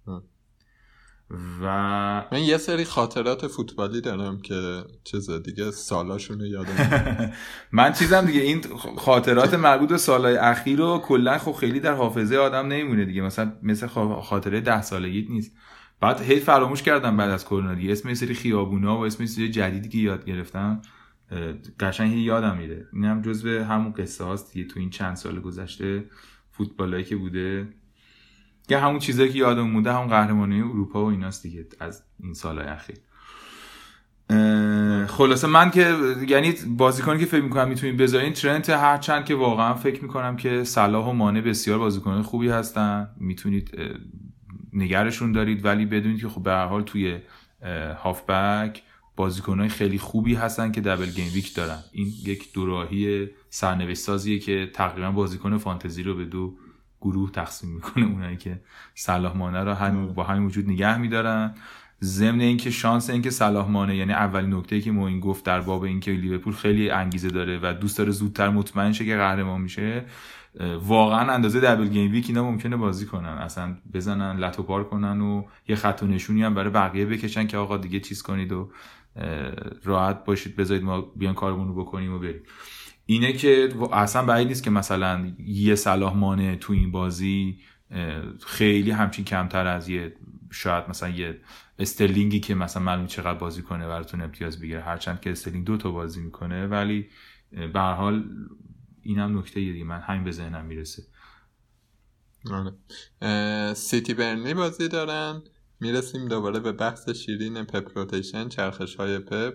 آره. 0.07 0.23
و 1.61 1.65
من 2.31 2.39
یه 2.39 2.57
سری 2.57 2.85
خاطرات 2.85 3.47
فوتبالی 3.47 4.01
دارم 4.01 4.41
که 4.41 4.83
چیز 5.03 5.31
دیگه 5.31 5.71
سالاشون 5.71 6.41
یادم 6.41 7.31
من 7.71 7.93
چیزم 7.93 8.25
دیگه 8.25 8.41
این 8.41 8.61
خاطرات 8.97 9.53
مربوط 9.53 9.89
به 9.89 9.97
سالهای 9.97 10.37
اخیر 10.37 10.77
رو 10.77 10.97
کلا 10.97 11.37
خب 11.37 11.51
خیلی 11.51 11.79
در 11.79 11.93
حافظه 11.93 12.35
آدم 12.37 12.67
نمیمونه 12.67 13.05
دیگه. 13.05 13.21
مثلا 13.21 13.53
مثل 13.63 13.87
خاطره 14.21 14.61
ده 14.61 14.81
سالگیت 14.81 15.29
نیست. 15.29 15.51
بعد 15.99 16.21
هی 16.21 16.39
فراموش 16.39 16.83
کردم 16.83 17.17
بعد 17.17 17.29
از 17.29 17.45
کرونا 17.45 17.73
دیگه. 17.73 17.91
اسم 17.91 18.13
سری 18.13 18.33
خیابونا 18.33 18.97
و 18.97 19.05
اسم 19.05 19.25
سری 19.25 19.49
جدیدی 19.49 19.89
که 19.89 19.97
یاد 19.97 20.25
گرفتم 20.25 20.81
قشنگ 21.79 22.17
یادم 22.17 22.57
میره. 22.57 22.87
اینم 22.93 23.21
جزو 23.21 23.63
همون 23.63 23.93
قصه 23.93 24.23
هاست 24.23 24.53
دیگه. 24.53 24.67
تو 24.67 24.79
این 24.79 24.89
چند 24.89 25.15
سال 25.15 25.39
گذشته 25.39 26.05
فوتبالایی 26.51 27.03
که 27.03 27.15
بوده. 27.15 27.67
که 28.71 28.77
همون 28.77 28.99
چیزایی 28.99 29.29
که 29.29 29.39
یادم 29.39 29.61
مونده 29.61 29.93
همون 29.93 30.07
قهرمانی 30.07 30.61
اروپا 30.61 31.05
و 31.05 31.09
ایناست 31.09 31.43
دیگه 31.43 31.65
از 31.79 32.03
این 32.23 32.33
سالهای 32.33 32.67
اخیر. 32.67 32.95
خلاصه 35.07 35.47
من 35.47 35.71
که 35.71 35.95
یعنی 36.27 36.53
بازیکنی 36.77 37.19
که 37.19 37.25
فکر 37.25 37.41
می‌کنم 37.41 37.67
می‌تونید 37.67 37.97
بذارین 37.97 38.33
ترنت 38.33 38.69
هرچند 38.69 39.25
که 39.25 39.35
واقعا 39.35 39.73
فکر 39.73 40.01
می‌کنم 40.01 40.35
که 40.35 40.63
صلاح 40.63 41.07
و 41.07 41.11
مانع 41.11 41.41
بسیار 41.41 41.79
بازیکن 41.79 42.21
خوبی 42.21 42.49
هستن. 42.49 43.09
می‌تونید 43.17 43.77
نگرشون 44.73 45.31
دارید 45.31 45.65
ولی 45.65 45.85
بدونید 45.85 46.21
که 46.21 46.29
خب 46.29 46.43
به 46.43 46.51
هر 46.51 46.65
حال 46.65 46.81
توی 46.81 47.19
هافبک 48.03 48.83
بازیکنهای 49.15 49.69
خیلی 49.69 49.97
خوبی 49.97 50.33
هستن 50.35 50.71
که 50.71 50.81
دبل 50.81 51.09
گیم 51.09 51.33
ویک 51.33 51.55
دارن. 51.55 51.79
این 51.91 52.07
یک 52.25 52.53
دوراهی 52.53 53.29
سرنوشت 53.49 54.01
سازیه 54.01 54.39
که 54.39 54.69
تقریبا 54.73 55.11
بازیکن 55.11 55.57
فانتزی 55.57 56.03
رو 56.03 56.15
به 56.15 56.25
دو 56.25 56.55
گروه 57.01 57.31
تقسیم 57.31 57.69
می‌کنه. 57.69 58.05
اونایی 58.05 58.37
که 58.37 58.61
صلاح 58.95 59.37
مانه 59.37 59.63
رو 59.63 59.73
هم 59.73 60.13
با 60.13 60.23
همین 60.23 60.45
وجود 60.45 60.69
نگه 60.69 60.97
میدارن. 60.97 61.55
ضمن 62.03 62.41
اینکه 62.41 62.71
شانس 62.71 63.09
اینکه 63.09 63.29
صلاح 63.29 63.69
مانه 63.69 63.95
یعنی 63.95 64.13
اولین 64.13 64.53
نکته 64.53 64.81
که 64.81 64.91
موین 64.91 65.19
گفت 65.19 65.45
در 65.45 65.61
باب 65.61 65.83
اینکه 65.83 66.11
لیورپول 66.11 66.53
خیلی 66.53 66.89
انگیزه 66.89 67.29
داره 67.29 67.59
و 67.63 67.73
دوست 67.73 67.97
داره 67.97 68.11
زودتر 68.11 68.49
مطمئن 68.49 68.91
شه 68.91 69.05
که 69.05 69.17
قهرمان 69.17 69.61
میشه 69.61 70.05
واقعا 70.83 71.31
اندازه 71.33 71.59
double 71.59 71.87
game 71.87 72.11
week 72.11 72.25
اینا 72.29 72.43
ممکنه 72.43 72.75
بازی 72.75 73.05
کنن. 73.05 73.29
اصلا 73.29 73.77
بزنن 73.93 74.37
لت 74.37 74.54
و 74.54 74.63
پار 74.63 74.83
کنن 74.83 75.21
و 75.21 75.43
یه 75.67 75.75
خط 75.75 76.03
و 76.03 76.07
نشونی 76.07 76.43
هم 76.43 76.53
برای 76.53 76.69
بقیه 76.69 77.05
بکشن 77.05 77.47
که 77.47 77.57
آقا 77.57 77.77
دیگه 77.77 77.99
چیز 77.99 78.21
کنید 78.21 78.51
و 78.51 78.71
راحت 79.83 80.25
باشید. 80.25 80.55
بذارید 80.55 80.83
ما 80.83 81.01
بیان 81.01 81.33
کارمون 81.33 81.67
رو 81.67 81.75
بکنیم 81.75 82.13
و 82.13 82.19
بریم. 82.19 82.41
اینه 83.05 83.33
که 83.33 83.73
اصلا 83.91 84.25
بعید 84.25 84.47
نیست 84.47 84.63
که 84.63 84.69
مثلا 84.69 85.33
یه 85.39 85.75
صلاح 85.75 86.15
مانه 86.15 86.55
تو 86.55 86.73
این 86.73 86.91
بازی 86.91 87.59
خیلی 88.45 88.91
همچین 88.91 89.25
کمتر 89.25 89.67
از 89.67 89.89
یه 89.89 90.15
شاید 90.51 90.89
مثلا 90.89 91.09
یه 91.09 91.37
استرلینگی 91.79 92.39
که 92.39 92.55
مثلا 92.55 92.83
معلوم 92.83 93.07
چقدر 93.07 93.39
بازی 93.39 93.61
کنه 93.61 93.87
براتون 93.87 94.21
امتیاز 94.21 94.59
بگیره. 94.59 94.81
هرچند 94.81 95.21
که 95.21 95.31
استرلینگ 95.31 95.65
دو 95.65 95.77
تا 95.77 95.91
بازی 95.91 96.21
می‌کنه 96.21 96.67
ولی 96.67 97.09
به 97.51 97.79
هر 97.79 97.93
حال 97.93 98.23
اینم 99.01 99.37
نکته 99.39 99.59
دیگه. 99.59 99.83
من 99.83 99.99
همین 99.99 100.23
به 100.23 100.31
ذهنم 100.31 100.65
می‌رسه. 100.65 101.03
آره. 102.51 103.73
سیتی 103.73 104.13
برنی 104.13 104.53
بازی 104.53 104.87
دارن. 104.87 105.41
می‌رسیم 105.79 106.27
دوباره 106.27 106.59
به 106.59 106.71
بحث 106.71 107.09
شیرین 107.09 107.63
پپ 107.63 107.97
rotation 107.97 108.49
چرخش 108.49 108.95
های 108.95 109.19
پپ 109.19 109.53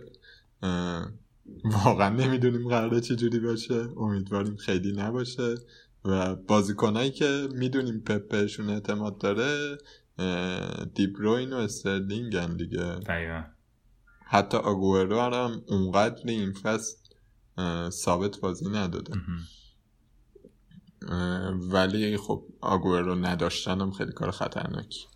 واقعا 1.64 2.09
نمی‌دونیم 2.09 2.68
قراره 2.68 3.01
چجوری 3.01 3.38
باشه. 3.38 3.88
امیدواریم 3.97 4.57
خیلی 4.57 4.92
نباشه. 4.92 5.55
و 6.05 6.34
بازیکنایی 6.34 7.11
که 7.11 7.49
می‌دونیم 7.55 8.01
پپ 8.01 8.28
بهشون 8.28 8.70
اعتماد 8.70 9.18
داره 9.18 9.78
دیبروین 10.94 11.53
و 11.53 11.57
استرلینگ 11.57 12.36
دیگه. 12.57 13.01
حتی 14.24 14.57
آگوئرو 14.57 15.20
هم 15.20 15.62
اونقدر 15.68 16.28
این 16.28 16.53
فصل 16.53 16.97
ثابت 17.90 18.40
بازی 18.40 18.68
نداده. 18.68 19.12
ولی 21.72 22.16
خب 22.16 22.44
رو 22.62 23.14
نداشتن 23.14 23.80
هم 23.80 23.90
خیلی 23.90 24.12
کار 24.12 24.30
خطرناکی. 24.30 25.07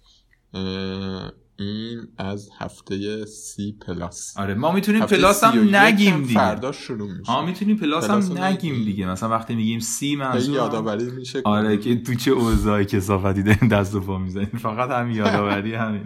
این 1.61 2.09
از 2.19 2.51
هفته 2.59 3.25
سی 3.25 3.73
plus 3.73 4.37
آره 4.37 4.55
ما 4.55 4.73
می‌تونیم 4.73 5.07
plus 5.07 5.45
هم 5.45 5.77
نگیم 5.77 6.23
دیگه. 6.23 6.35
فردا 6.35 6.73
شروع 6.73 7.13
میشه. 7.13 7.33
ما 7.33 7.47
می‌تونیم 7.47 7.77
plus, 7.77 8.11
هم 8.11 8.39
نگیم 8.39 8.85
دیگه. 8.85 9.07
مثلا 9.07 9.29
وقتی 9.29 9.55
میگیم 9.55 9.81
سی 9.81 10.17
منظور 10.17 10.55
یادآوری 10.55 11.11
میشه 11.11 11.43
آره 11.45 11.77
که 11.77 12.03
تو 12.03 12.15
چه 12.15 12.31
اوضاعی 12.31 12.85
کثافتی 12.85 13.43
داریم 13.43 13.69
دست 13.69 13.95
و 13.95 14.01
پا 14.01 14.19
می‌زنیم. 14.19 14.47
فقط 14.63 14.91
هم 14.91 15.11
یادآوری 15.11 15.75
همین. 15.75 16.05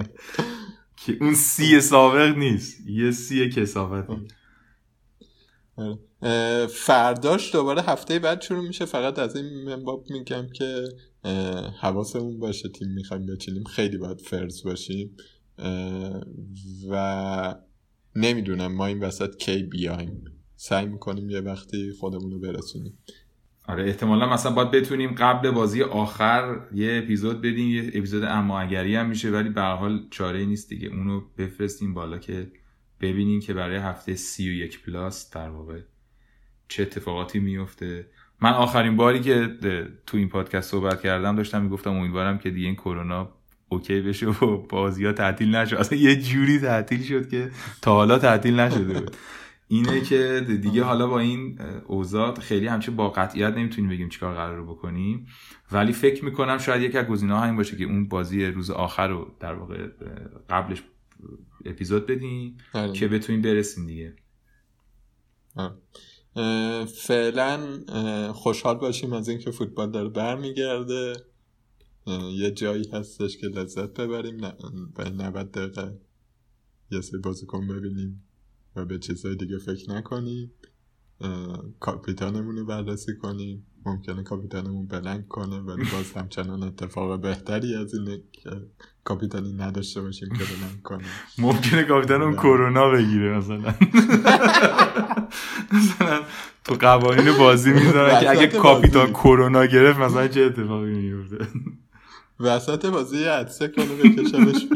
که 1.07 1.17
اون 1.21 1.35
سی 1.35 1.81
سابق 1.81 2.37
نیست. 2.37 2.87
یه 2.87 3.11
سی 3.11 3.51
کسافتی. 3.51 4.29
آره. 5.77 6.67
فرداش 6.67 7.53
دوباره 7.53 7.83
هفته 7.83 8.19
بعد 8.19 8.43
شروع 8.43 8.67
میشه. 8.67 8.85
فقط 8.85 9.19
از 9.19 9.37
این 9.37 9.65
منباب 9.65 10.05
میگم 10.11 10.47
که 10.55 10.85
حواسمون 11.81 12.39
باشه 12.39 12.69
تیم 12.69 12.89
می‌خوایم 12.89 13.27
بچینیم. 13.27 13.65
خیلی 13.65 13.97
باید 13.99 14.21
فرز 14.21 14.63
باشیم. 14.65 15.17
و 16.91 17.55
نمی‌دونم 18.17 18.75
ما 18.75 18.87
این 18.87 19.01
وسط 19.01 19.37
کی 19.37 19.63
بیایم. 19.63 20.25
سعی 20.57 20.87
می‌کنیم 20.87 21.31
یه 21.31 21.41
وقتی 21.41 21.93
خودمون 22.01 22.31
رو 22.31 22.39
برسونیم. 22.39 22.99
آره 23.69 23.85
احتمالا 23.85 24.33
مثلا 24.33 24.53
باید 24.53 24.71
بتونیم 24.71 25.15
قبل 25.15 25.51
بازی 25.51 25.83
آخر 25.83 26.61
یه 26.75 27.01
اپیزود 27.05 27.41
بدیم 27.41 27.71
یه 27.71 27.89
اپیزود 27.89 28.25
اما 28.25 28.61
اگری 28.61 28.97
هم 28.97 29.09
میشه 29.09 29.31
ولی 29.31 29.49
به 29.49 29.63
حال 29.63 30.07
چاره 30.11 30.45
نیست 30.45 30.69
دیگه. 30.69 30.89
اونو 30.89 31.23
بفرستیم 31.39 31.95
بالا 31.95 32.19
که 32.19 32.53
ببینیم 33.01 33.41
که 33.41 33.55
برای 33.55 33.77
هفته 33.77 34.15
سی 34.15 34.51
و 34.51 34.53
یک 34.53 34.85
plus 34.85 35.31
در 35.31 35.49
واقع 35.49 35.81
چه 36.69 36.83
اتفاقاتی 36.83 37.39
میفته 37.39 38.07
من 38.41 38.53
آخرین 38.53 38.97
باری 38.97 39.21
که 39.21 39.59
تو 40.07 40.17
این 40.17 40.29
پادکست 40.29 40.71
صحبت 40.71 41.03
کردم 41.03 41.37
داشتم 41.37 41.63
می‌گفتم 41.63 41.91
امیدوارم 41.91 42.39
که 42.39 42.51
دیگه 42.51 42.67
این 42.67 42.77
کرونا 42.77 43.33
okay 43.75 44.01
بشه 44.01 44.27
و 44.27 44.57
بازی 44.57 45.05
ها 45.05 45.13
تعطیل 45.13 45.55
نشد 45.55 45.77
اصلا 45.77 45.99
یه 45.99 46.23
جوری 46.23 46.59
تعطیل 46.59 47.03
شد 47.03 47.29
که 47.29 47.51
تا 47.83 47.95
حالا 47.95 48.19
تعطیل 48.19 48.61
نشده 48.61 49.01
بود. 49.01 49.17
اینه 49.69 50.01
که 50.01 50.47
دیگه 50.63 50.85
حالا 50.85 51.07
با 51.07 51.19
این 51.19 51.59
اوضاع 51.87 52.41
خیلی 52.41 52.67
همچه 52.67 52.91
با 52.91 53.11
قطعیت 53.11 53.55
نمی‌تونیم 53.55 53.91
بگیم 53.91 54.09
چیکار 54.09 54.35
قراره 54.35 54.75
بکنیم. 54.75 55.27
ولی 55.73 55.93
فکر 55.93 56.25
می‌کنم 56.25 56.59
شاید 56.59 56.83
یکی 56.83 56.99
از 56.99 57.07
گزینه‌ها 57.07 57.41
همین 57.41 57.57
باشه 57.57 57.77
که 57.77 57.85
اون 57.85 58.09
بازی 58.09 58.47
روز 58.47 58.71
آخر 58.71 59.09
رو 59.09 59.31
در 59.41 59.55
واقع 59.55 59.87
قبلش 60.51 60.83
اپیزود 61.65 62.07
بدیم 62.07 62.57
بله. 62.75 62.93
که 62.93 63.09
بتونیم 63.09 63.43
برسیم 63.43 63.87
دیگه. 63.87 64.17
فعلا 67.07 67.61
خوشحال 68.33 68.77
باشیم 68.77 69.13
از 69.13 69.29
اینکه 69.29 69.51
فوتبال 69.51 69.91
داره 69.91 70.09
برمیگرده. 70.09 71.13
یه 72.33 72.51
جایی 72.51 72.89
هستش 72.93 73.37
که 73.37 73.47
لذت 73.47 74.01
ببریم 74.01 74.37
به 74.97 75.11
90 75.11 75.51
دقیقه 75.51 75.99
یه 76.91 77.01
سری 77.01 77.19
بازیکن 77.19 77.67
ببینیم 77.67 78.25
و 78.77 78.85
به 78.85 78.99
چیزهای 78.99 79.37
دیگه 79.37 79.59
فکر 79.59 79.91
نکنیم. 79.91 80.53
کاپیتانمون 81.81 82.57
رو 82.57 82.67
بررسی 82.67 83.17
کنیم. 83.17 83.67
ممکنه 83.87 84.23
کاپیتانمون 84.23 84.87
بلنگ 84.87 85.29
کنه 85.29 85.59
ولی 85.61 85.83
باز 85.93 86.13
همچنان 86.17 86.63
اتفاق 86.63 87.21
بهتری 87.21 87.75
از 87.75 87.95
اینه 87.95 88.23
که 88.33 88.51
کاپیتانی 89.05 89.53
نداشته 89.53 90.01
باشیم 90.01 90.29
که 90.29 90.45
بلنگ 90.45 90.83
کنیم. 90.83 91.07
ممکنه 91.39 91.83
کاپیتانمون 91.85 92.35
کرونا 92.35 92.91
بگیره 92.91 93.39
مثلا. 93.39 93.59
مثلا 95.73 96.21
تو 96.65 96.75
قوانین 96.75 97.39
بازی 97.39 97.73
می‌ذارن 97.73 98.21
که 98.21 98.31
اگه 98.31 98.47
کاپیتان 98.47 99.11
کرونا 99.11 99.67
گرفت 99.67 99.99
مثلا 99.99 100.29
چه 100.29 100.41
اتفاقی 100.41 100.91
میفته 100.91 101.49
وسط 102.45 102.87
بازی 102.87 103.25
عدسه 103.25 103.69
کنه 103.69 103.95
بکشنش 103.95 104.67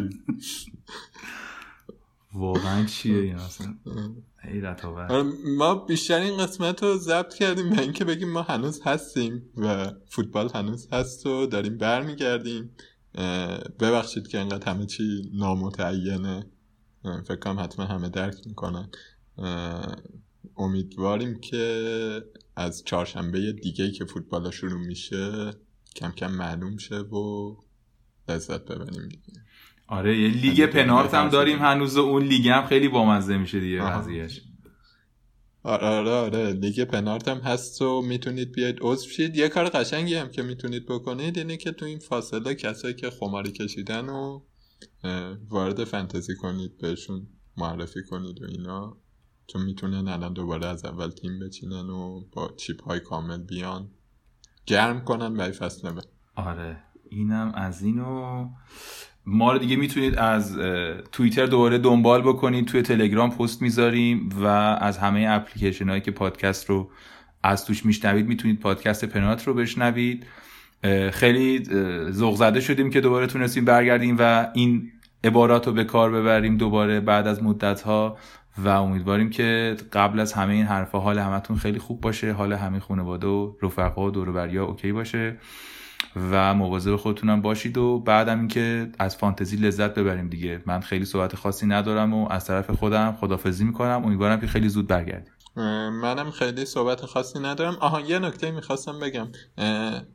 واقعا 2.35 2.85
چیه 2.85 3.19
این 3.19 3.37
اصلا؟ 3.37 3.75
آره، 5.11 5.23
ما 5.57 5.75
بیشتر 5.75 6.21
این 6.21 6.37
قسمت 6.37 6.83
رو 6.83 6.97
ضبط 6.97 7.35
کردیم 7.35 7.71
به 7.71 7.81
اینکه 7.81 8.05
بگیم 8.05 8.33
ما 8.33 8.43
هنوز 8.43 8.81
هستیم 8.85 9.43
و 9.57 9.93
فوتبال 10.07 10.51
هنوز 10.55 10.89
هست 10.93 11.27
و 11.27 11.47
داریم 11.47 11.79
برمیگردیم. 11.79 12.71
ببخشید 13.81 14.29
که 14.29 14.39
انقدر 14.39 14.73
همه 14.73 14.87
چی 14.87 15.31
نامتعینه. 15.35 16.47
فکر 17.03 17.37
کنم 17.37 17.61
حتما 17.61 17.85
همه 17.85 18.09
درک 18.09 18.37
می‌کنن. 18.47 18.89
امیدواریم 20.57 21.41
که 21.41 22.25
از 22.57 22.85
چهارشنبه 22.85 23.53
دیگه 23.53 23.91
که 23.91 24.05
فوتبال 24.05 24.51
شروع 24.51 24.81
میشه 24.81 25.51
کم 25.97 26.11
کم 26.11 26.31
معلوم 26.33 26.77
شه 26.77 26.99
و 26.99 27.57
لذت 28.29 28.65
ببریم 28.65 29.09
دیگه. 29.09 29.41
آره 29.87 30.19
یه 30.19 30.29
لیگ 30.29 30.67
پنارت 30.67 31.15
هم 31.15 31.29
داریم 31.29 31.59
هنوز 31.59 31.97
اون 31.97 32.23
لیگ 32.23 32.49
هم 32.49 32.67
خیلی 32.67 32.89
بامزه 32.89 33.37
میشه 33.39 33.61
دیگه 33.61 33.83
قضیهش 33.83 34.41
آره 35.63 35.87
آره 35.87 36.11
آره. 36.11 36.53
لیگ 36.53 36.85
پنارت 36.85 37.29
هم 37.29 37.39
هست 37.39 37.83
و 37.83 38.03
می‌تونید 38.03 38.53
بیاید. 38.53 38.79
عضو 38.81 39.09
شید. 39.09 39.37
یه 39.37 39.49
کار 39.49 39.69
قشنگی 39.69 40.15
هم 40.15 40.29
که 40.29 40.43
می‌تونید 40.43 40.87
بکنید 40.87 41.39
اینه 41.39 41.57
که 41.57 41.73
تو 41.73 41.85
این 41.85 41.99
فاصله 41.99 42.55
کسایی 42.55 42.95
که 42.95 43.11
خماری 43.11 43.53
کشیدن 43.53 44.09
و 44.09 44.41
وارد 45.49 45.85
فنتزی 45.85 46.37
کنید 46.37 46.79
بهشون 46.79 47.27
معرفی 47.57 48.03
کنید 48.03 48.43
و 48.43 48.45
اینا. 48.45 48.97
چون 49.47 49.63
می‌تونن 49.63 50.09
الان 50.09 50.33
دوباره 50.33 50.67
از 50.67 50.85
اول 50.85 51.11
تیم 51.11 51.39
بچینن 51.39 51.91
و 51.91 52.21
با 52.33 52.55
چیپ 52.57 52.83
های 52.83 53.01
کامل 53.01 53.39
بیان. 53.39 53.91
گرم 54.69 55.01
کنن 55.01 55.35
برای 55.35 55.53
فصل 55.53 55.89
آره 56.35 56.77
اینم 57.11 57.53
از 57.55 57.83
اینو. 57.83 58.49
ما 59.27 59.53
رو 59.53 59.59
دیگه 59.59 59.77
می‌تونید 59.77 60.15
از 60.15 60.59
توییتر 61.13 61.47
دوباره 61.47 61.79
دنبال 61.79 62.23
بکنید 62.23 62.67
توی 62.67 62.83
تلگرام 62.83 63.31
پست 63.31 63.63
می‌ذاریم 63.63 64.29
و 64.43 64.47
از 64.81 64.99
همه 64.99 65.27
اپلیکیشن 65.29 65.89
هایی 65.89 66.01
که 66.01 66.11
پادکست 66.11 66.71
رو 66.71 66.91
از 67.43 67.65
توش 67.65 67.87
میشنوید 67.87 68.29
می‌تونید 68.29 68.61
پادکست 68.61 69.05
پنات 69.05 69.47
رو 69.47 69.55
بشنوید. 69.55 70.27
خیلی 71.13 71.65
ذوق 72.11 72.37
زده 72.37 72.61
شدیم 72.61 72.91
که 72.91 73.01
دوباره 73.01 73.27
تونستیم 73.27 73.65
برگردیم 73.65 74.17
و 74.19 74.49
این 74.55 74.93
عبارات 75.25 75.67
رو 75.67 75.73
به 75.73 75.85
کار 75.85 76.11
ببریم 76.11 76.57
دوباره 76.57 77.01
بعد 77.01 77.27
از 77.27 77.43
مدت 77.43 77.81
ها 77.81 78.19
و 78.65 78.69
امیدواریم 78.69 79.31
که 79.31 79.77
قبل 79.93 80.21
از 80.21 80.33
همه 80.33 80.55
این 80.55 80.67
حرفا 80.67 80.99
حال 80.99 81.19
همتون 81.19 81.57
خیلی 81.57 81.79
خوب 81.79 82.01
باشه 82.01 82.33
حال 82.33 82.53
همه 82.53 82.81
خانواده 82.81 83.27
و 83.27 83.53
رفقا 83.63 84.07
و 84.07 84.11
دور 84.11 84.59
اوکی 84.59 84.93
باشه 84.93 85.37
و 86.17 86.55
مواظب 86.55 86.97
خودتونم 86.97 87.43
باشید 87.43 87.79
و 87.79 87.99
بعدم 87.99 88.39
اینکه 88.39 88.91
از 88.99 89.17
فانتزی 89.17 89.57
لذت 89.57 89.95
ببریم 89.95 90.29
دیگه. 90.29 90.63
من 90.67 90.81
خیلی 90.81 91.05
صحبت 91.05 91.37
خاصی 91.37 91.67
ندارم 91.67 92.15
و 92.15 92.29
از 92.33 92.45
طرف 92.45 92.71
خودم 92.71 93.17
خدافزی 93.21 93.65
می‌کنم. 93.65 94.03
امیدوارم 94.05 94.41
که 94.41 94.47
خیلی 94.47 94.69
زود 94.69 94.87
برگردیم. 94.87 95.33
منم 95.91 96.31
خیلی 96.31 96.65
صحبت 96.65 97.07
خاصی 97.07 97.39
ندارم. 97.39 97.77
آها 97.81 98.01
یه 98.01 98.19
نکته 98.19 98.51
می‌خواستم 98.51 99.01
بگم. 99.01 99.29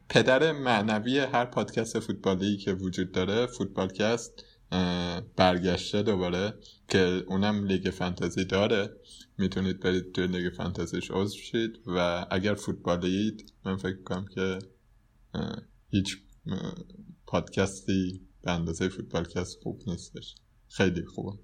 پدر 0.09 0.51
معنوی 0.51 1.19
هر 1.19 1.45
پادکست 1.45 1.99
فوتبالی 1.99 2.57
که 2.57 2.73
وجود 2.73 3.11
داره 3.11 3.45
فوتبالکست 3.45 4.45
برگشته 5.35 6.01
دوباره. 6.01 6.53
که 6.93 7.23
اونم 7.27 7.65
لیگ 7.65 7.89
فانتزی 7.89 8.45
داره 8.45 8.89
می‌تونید 9.37 9.79
برید 9.79 10.11
توی 10.11 10.27
لیگ 10.27 10.53
فانتزیش 10.53 11.11
عضو 11.11 11.37
شید 11.37 11.79
و 11.85 12.25
اگر 12.31 12.53
فوتبالیید 12.53 13.53
من 13.65 13.77
فکر 13.77 14.03
کنم 14.03 14.25
که 14.25 14.59
هیچ 15.89 16.17
پادکستی 17.27 18.21
به 18.41 18.51
اندازه 18.51 18.89
فوتبالکست 18.89 19.57
خوب 19.63 19.81
نیستش. 19.87 20.35
خیلی 20.67 21.05
خوبه. 21.05 21.37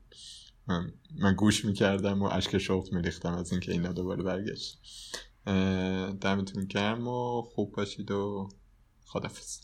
من, 1.17 1.33
گوش 1.37 1.65
می‌کردم 1.65 2.21
و 2.21 2.25
اشک 2.31 2.57
شوق 2.57 2.93
میریختم 2.93 3.33
از 3.33 3.51
اینکه 3.51 3.71
اینا 3.71 3.91
دوباره 3.91 4.23
برگشت. 4.23 4.79
دمتون 6.21 6.65
گرم 6.65 7.07
و 7.07 7.41
خوب 7.41 7.75
باشید 7.75 8.11
و 8.11 8.49
خدافز 9.05 9.59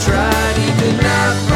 try, 0.00 0.52
he 0.52 0.66
did 0.80 1.02
not 1.02 1.47